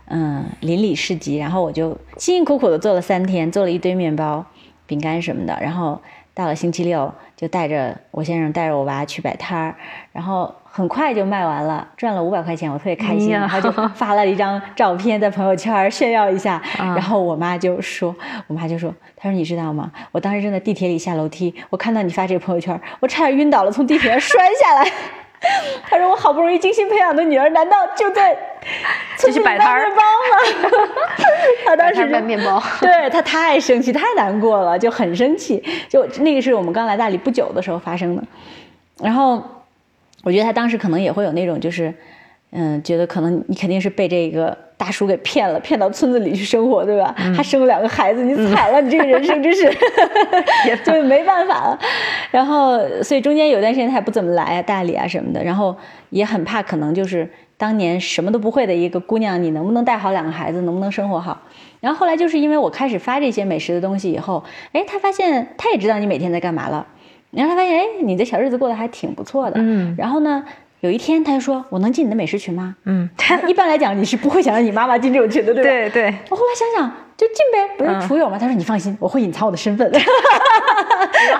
[0.06, 4.46] 嗯，邻里市集，然后我就辛辛苦苦的做了三天，做了一堆面包、
[4.86, 6.00] 饼干什么的，然后
[6.34, 9.76] 到了星期六就带着我先生带着我娃去摆摊儿，
[10.12, 18.16] 然后很快就卖完了，赚了五百块钱，我特别开心，然后就发了一张照片在朋友圈炫耀一下，啊然后我妈就说，
[18.46, 19.92] 我妈就说，她说你知道吗？
[20.12, 24.92] 我当时正在地铁里下楼梯，我看到你发这个朋友圈，我差点晕倒了，从地铁上摔下来。
[25.90, 28.38] 她说我好不容易精心培养的女儿，难道就在
[29.18, 30.78] 就去摆摊儿面包吗？
[31.66, 35.64] 他当时卖面包，对他太生气，太难过了，就很生气。
[35.88, 38.24] 就那个是我们刚来大理不久的时候发生的，
[39.02, 39.42] 然后
[40.24, 41.94] 我觉得他当时可能也会有那种就是，
[42.52, 47.14] 嗯，觉得可能你肯定是被这个大叔给骗了，骗到村子里去生活，对吧？
[47.36, 49.64] 还生了两个孩子，你惨了，你这个人生真是
[50.86, 51.80] 就没办法了。
[52.32, 55.76] 然后，所以中间有段时间他也不怎么来啊，大理啊什么的，然后
[56.12, 57.28] 也很怕可能就是
[57.58, 61.42] 当年什么都不会的一个姑娘，你能不能带好两个孩子，能不能生活好？
[61.80, 64.44] 然后后来就是因为我开始发这些美食的东西以后，
[64.74, 66.86] 哎，他发现他也知道你每天在干嘛了，
[67.32, 69.56] 然后他发现哎，你的小日子过得还挺不错的。
[69.58, 70.44] 嗯然后呢，
[70.82, 73.10] 有一天他就说：“我能进你的美食群吗？”嗯，
[73.48, 75.70] 一般来讲，你是不会想让你妈妈进这种群的，对吧？
[75.70, 78.38] 对对，我后来想想，就进呗，不嗯是厨友吗？
[78.38, 79.92] 他说你放心，我会隐藏我的身份。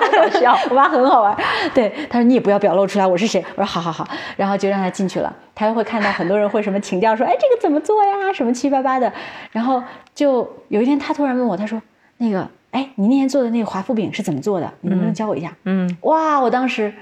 [0.00, 1.36] 好搞笑，我妈很好玩。
[1.74, 3.44] 对，他说你也不要表露出来我是谁。
[3.54, 4.06] 我说好好好，
[4.36, 5.34] 然后就让他进去了。
[5.54, 8.32] 他就会看到很多人会什么请教说，哎，这个怎么做呀？
[8.32, 9.12] 什么七七八八的。
[9.52, 9.82] 然后
[10.14, 11.80] 就有一天他突然问我，他说
[12.18, 14.72] 那个，哎，你那天做的那个华夫饼是怎么做的？
[14.80, 15.52] 你能不能教我一下？
[15.64, 16.40] 嗯哇！
[16.40, 16.92] 我当时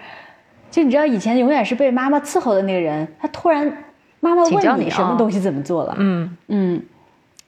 [0.76, 3.66] 就你知道，以前永远是被妈妈伺候的那个人，他突然
[4.20, 4.90] 妈妈问你啊。
[4.90, 6.36] 什么东西怎么做了，嗯。
[6.48, 6.82] 嗯，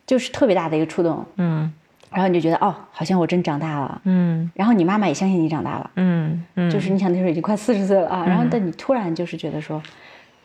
[0.07, 1.23] 就是特别大的一个触动。
[1.37, 1.71] 嗯。
[2.11, 4.01] 然后你就觉得哦，好像我真长大了。
[4.05, 4.51] 嗯。
[4.55, 9.83] 然后你妈妈也相信你长大了，嗯嗯，就是你想那时候已经快四十岁了啊，然后但你突然就是觉得说，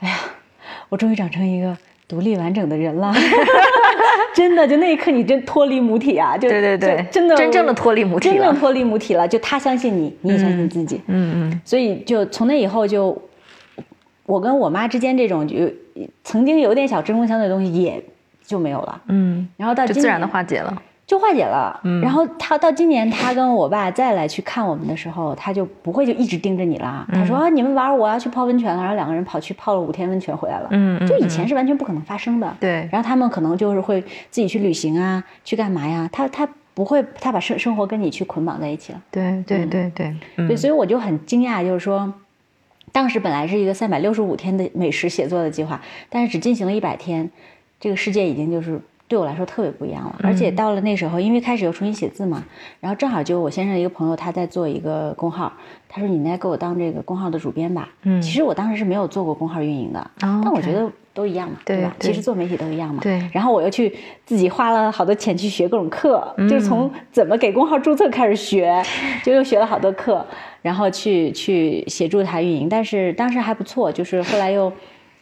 [0.02, 0.16] 哎呀，
[0.90, 3.14] 我终于长成一个独立完整的人了，
[4.34, 13.20] 真的，就那一刻你真脱离母体啊，就对对对真的真正的脱离母体了真正脱离母体了，就他相信你，你也相信自己，嗯嗯所以就从那以后就，
[14.26, 15.56] 我跟我妈之间这种就
[16.24, 18.04] 曾经有点小针锋相对的东西也
[18.46, 19.02] 就没有了。
[19.08, 20.82] 嗯，然后到就自然的化解了。
[21.14, 21.80] 就化解了。
[21.84, 27.06] 嗯，然后他到今年，他跟我爸再来去看我们的时候，他就不会就一直盯着你了。
[27.14, 30.68] 他说：“你们玩，我要去泡温泉了。”然后两个人跑去泡了五天温泉回来了。
[30.72, 32.58] 嗯，就以前是完全不可能发生的。
[32.60, 32.90] 对。
[32.92, 36.10] 然后他们可能就是会自己去旅行啊，去干嘛呀？
[36.12, 39.00] 他他不会，他把生生活跟你去捆绑在一起了。
[39.12, 40.16] 对对对对。
[40.48, 42.12] 对，所以我就很惊讶，就是说，
[42.92, 45.80] 当时本来是一个三百六十五天的美食写作的计划，
[46.10, 47.30] 但是只进行了一百天，
[47.80, 48.82] 这个世界已经就是。
[49.14, 52.44] 对我来说特别不一样了，而且到了那时候，因为开始又重新写字嘛，
[52.80, 55.54] 然后正好就我先生一个朋友他在做一个公号，
[55.88, 57.88] 他说你应该给我当这个公号的主编吧。
[58.02, 61.96] 嗯，其实我当时是没有做过公号运营的，但我觉得都一样嘛，对吧？
[62.00, 63.02] 其实做媒体都一样嘛。
[63.04, 63.22] 对。
[63.32, 63.96] 然后我又去
[64.26, 68.84] 自己花了好多钱去学各种课，就是从怎么给公号注册开始学，
[69.24, 70.26] 就又学了好多课，
[70.64, 74.74] 然后去去协助他运营，但是当时还不错，就是后来又。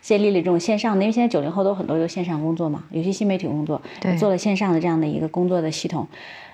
[0.02, 3.82] 建立了这种线上的，因为现在九零后都很多都线上工作嘛，尤其新媒体工作，
[4.20, 6.08] 做了线上的这样的一个工作的系统，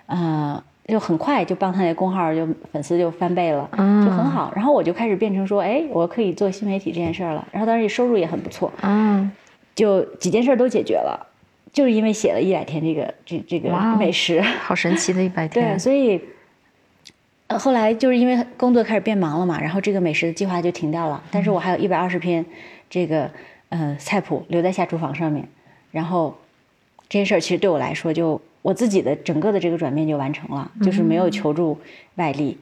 [0.05, 4.51] 呃，就很快就帮他那公号就粉丝就翻倍了，就很好。
[4.55, 7.47] 然后我就开始变成说，哎，我可以做新媒体这件事儿了。
[7.51, 9.31] 然后当时收入也很不错，嗯，
[9.73, 11.27] 就几件事都解决了，
[11.71, 15.73] 就是因为写了一百天这个这这个美食，好神奇的一百天。
[15.73, 16.21] 对，所以，
[17.47, 21.23] 呃，后来就是因为工作开始变忙了嘛，然后这个美食的计划就停掉了。
[21.31, 22.45] 但是我还有一百二十篇。
[22.89, 23.29] 这个
[23.67, 25.45] 呃菜谱留在下厨房上面，
[25.91, 26.33] 然后
[27.09, 31.77] 这些事儿其实对我来说，就我自己的整个的这个转变就完成了，就是没有求助
[32.15, 32.57] 外力。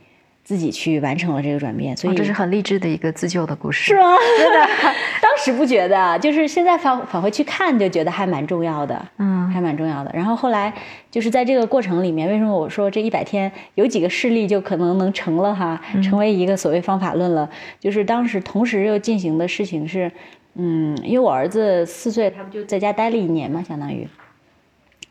[0.46, 4.16] 自己去完成了这个转变，所以这是很励志的一个自救的故事，是吗？
[4.38, 4.68] 真的，
[5.20, 10.12] 当时不觉得，就是现在返返回去看，就觉得还蛮重要的，嗯，还蛮重要的。
[10.14, 10.72] 然后后来
[11.10, 17.50] 就是在这个过程里面，为什么我说这一百天有几个事例就可能能成了哈，成为一个所谓方法论了？
[17.80, 20.12] 就是当时同时又进行的事情是，
[20.54, 24.08] 嗯，因为我儿子四岁，他不就在家待了一年嘛，相当于，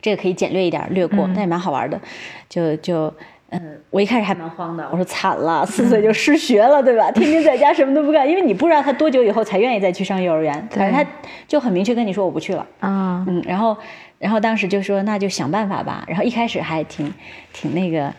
[0.01, 2.01] 这个可以简略一点略过，但也蛮好玩的，
[2.49, 3.13] 就就。
[3.55, 7.11] 嗯，我一开始还蛮慌的，我说惨了，四岁就失学了，对吧？
[7.13, 10.55] 天天在家什么都不干，因为你不知道他多久以后才愿意再去上幼儿园。
[10.71, 11.09] 反正他
[11.47, 12.67] 就很明确跟你说我不去了。
[12.81, 13.77] 啊，嗯，然后，
[14.19, 16.05] 然后当时就说那就想办法吧。
[16.09, 17.13] 然后一开始还挺
[17.53, 18.13] 挺那个，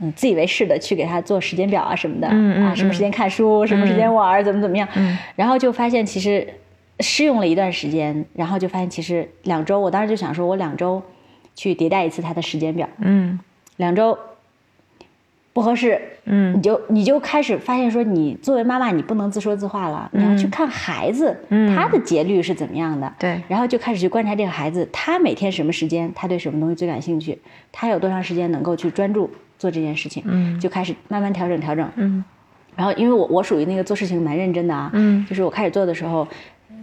[0.00, 4.88] 嗯，自以为是的去给他做时间表啊什么的，嗯啊，什么时间看书，什么时间玩，怎么怎么样。
[5.36, 6.46] 然后就发现其实
[7.00, 11.02] 试用了一段时间，然后就发现其实两周，我当时就想说我两周
[11.54, 12.88] 去迭代一次他的时间表。
[13.00, 13.38] 嗯，
[13.76, 14.18] 两周。
[15.58, 21.74] 不合适，嗯，你就你就开始发现说，你作为妈妈，你不能自说自话了，你要去看孩子，嗯。
[21.74, 27.36] 他的节律是怎么样的，对，然后就开始去观察这个孩子，他每天什么时间，他对什么东西最感兴趣，
[27.72, 29.28] 他有多长时间能够去专注
[29.58, 32.22] 做这件事情，嗯，就开始慢慢调整调整，嗯，
[32.76, 36.28] 然后因为我我属于那个做事情蛮认真的啊，嗯，就是我开始做的时候。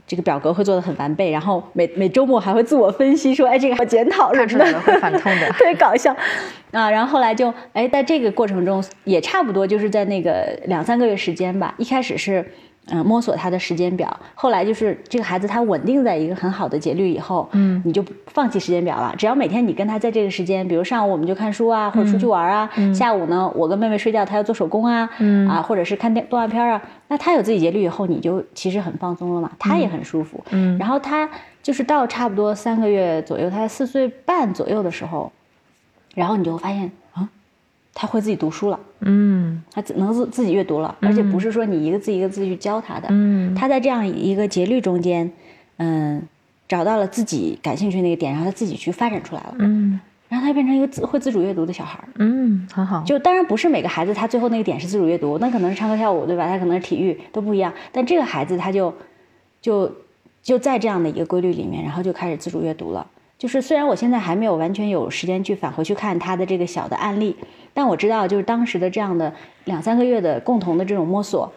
[0.08, 6.16] 这个表格会做的很完备，然后每每周末还会自我分析，说，哎，这个好检讨，看出来了会反痛的， 特别搞笑，
[6.72, 12.46] 啊，然后后来就，哎，在这个过程中也差不多就是在那个两三个月时间吧，一开始是。
[12.92, 19.16] 嗯，摸索他的时间表，后来就是这个孩子他稳定在一个很好的节律以后，嗯，你就放弃时间表了。
[19.18, 31.28] 只要每天你跟他在这个时间，比如上午我们就看书啊，或者出去玩啊，下午呢我跟妹妹睡觉，他要做手工啊，嗯啊，或者是看电动画片啊，那他有自己节律以后，你就其实很放松了嘛，他也很舒服，嗯，然后他
[31.64, 35.32] 就是到差不多三个月左右，他四岁半左右的时候，
[36.14, 36.92] 然后你就会发现。
[37.98, 45.32] 他会自己读书了，嗯，他能自自己阅读了，而且不是说你一个字一个字去教他的，嗯，他在这样一个节律中间，
[45.78, 46.22] 嗯，
[46.68, 49.98] 找到了自己感兴趣那个点，然后他自己去发展出来了，嗯，
[50.28, 53.02] 然后他变成一个自会自主阅读的小孩儿，嗯，很好。
[53.06, 56.48] 就当然不是每个孩子他最后那个点是自主阅读，那可能是唱歌跳舞，对吧？
[56.48, 58.94] 他可能是体育都不一样，但这个孩子他就
[59.62, 59.90] 就
[60.44, 63.08] 就在这样的一个规律里面，然后就开始自主阅读了。
[63.38, 67.36] 就是虽然我现在还没有完全有时间去返回去看他的这个小的案例，
[67.74, 69.34] 但我知道就是当时的这样的
[69.66, 71.52] 两三个月的共同的这种摸索，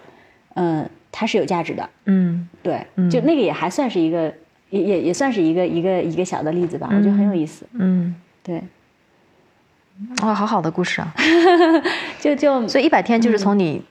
[0.55, 1.89] 嗯，它是有价值的。
[2.07, 4.33] 嗯，对，就那个也还算是一个，
[4.71, 7.65] 也也也算是一个一个一个小的例子吧，我觉得很有意思。
[7.73, 8.63] 嗯，对。
[10.23, 11.13] 哇，好好的故事啊！
[12.21, 13.83] 就就所以一百天就是从你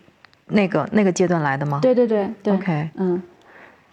[0.48, 1.80] 那个那个阶段来的吗？
[1.82, 2.54] 对对对对。
[2.54, 3.22] OK，嗯。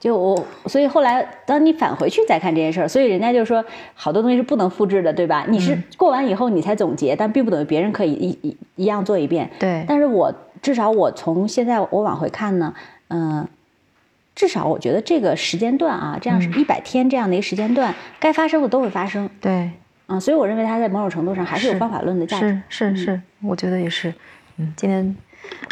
[0.01, 3.65] 就我，所以后来当你返回去再看这件事儿，所以人家就说
[3.95, 5.47] 好多东西是不能复制的，对吧？
[5.49, 9.51] 你是过完以后你才总结，但并不等于别人可以一一一样做一遍。
[9.59, 9.83] 对。
[9.89, 10.31] 但是我
[10.61, 12.75] 至少我从现在我往回看呢，
[13.09, 13.49] 嗯，
[14.35, 19.31] 至少我觉得这个时间段啊，这样是一百天这样的一个时间段，该发生的都会发生。
[19.41, 19.71] 对。
[20.07, 22.61] 嗯，所以我认为它在某种程度上还是有方法论的价值。
[22.69, 24.13] 是是是，我觉得也是。
[24.59, 25.17] 嗯，今天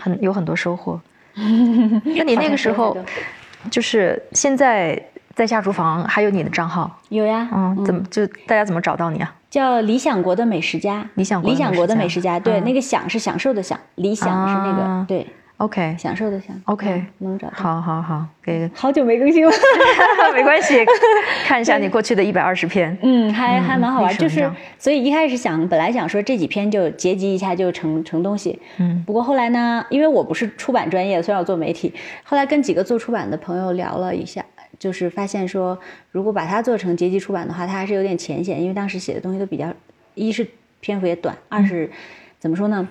[0.03, 0.99] 很有很多收获。
[1.37, 2.97] 那你那个时候？
[3.71, 5.01] 就是现在
[5.35, 9.35] 在下厨房还有你的账号，有呀，嗯，怎么就大家怎么找到你啊？
[9.49, 12.65] 叫理想国的美食家，理想国的理想国的美食家对，嗯。
[12.65, 15.05] 那个享是享受的享，理想是那个啊。
[15.07, 15.27] 对，
[15.63, 17.55] OK 享受的享 OK，嗯能找到。
[17.55, 19.53] 好好好，给好久没更新了，
[20.35, 20.85] 没关系，
[21.47, 22.97] 看一下你过去的一百二十篇。
[23.01, 31.95] 嗯，还还蛮好玩，就是所以一开始想，本来想说这几篇就结集一下就成成东西，嗯不过后来呢，因为我不是出版专业的，虽然我做媒体，
[32.25, 34.45] 后来跟几个做出版的朋友聊了一下，
[34.81, 35.79] 就是发现说，
[36.11, 39.73] 如果把它做成结集出版的话，它还是有点浅显，因为当时写的东西都比较，
[40.15, 40.45] 一是
[40.81, 41.89] 篇幅也短，二是、
[42.41, 42.89] 怎么说呢？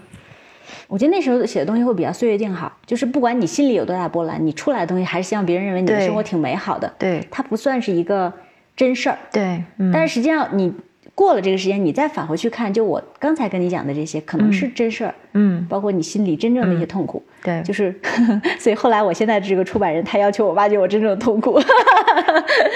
[0.87, 6.91] 我觉得那时候写的东西会比较岁月静好，就是不管你心里有多大波澜，你出来的东西还是希望别人认为你的生活挺美好的。
[6.97, 8.31] 对它不算是一个
[8.75, 10.73] 真事儿，对，嗯，但是实际上你
[11.13, 17.21] 过了这个时间，你再返回去看，就我刚才跟你讲的这些，可能是真事儿，嗯，包括你心里真正的一些痛苦。
[17.43, 17.93] 对，就是，
[18.57, 21.59] 所以后来我现在这个出版人，他要求我挖掘我真正的痛苦。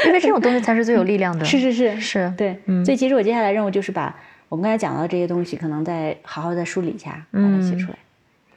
[0.06, 1.44] 因为这种 东西才是最有力量的。
[1.46, 4.16] 是是是是，对，嗯所以其实我接下来任务就是把
[4.56, 7.98] 我们刚才讲到这些东西，可能再好好再梳理一下，把它写出来。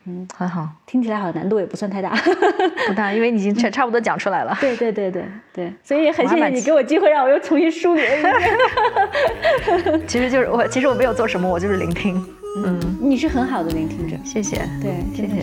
[0.04, 2.14] 嗯很好，听起来好像难度也不算太大。
[2.86, 4.56] 不大，因为你已经差差不多讲出来了。
[4.60, 8.32] 对对对对对，所以也很谢谢你给我机会，让我又重新梳理了一遍。
[10.06, 12.24] 其实就是我，其实我没有做什么，我就是聆听。
[12.64, 15.42] 嗯，你是很好的聆听者，谢谢，对，谢谢。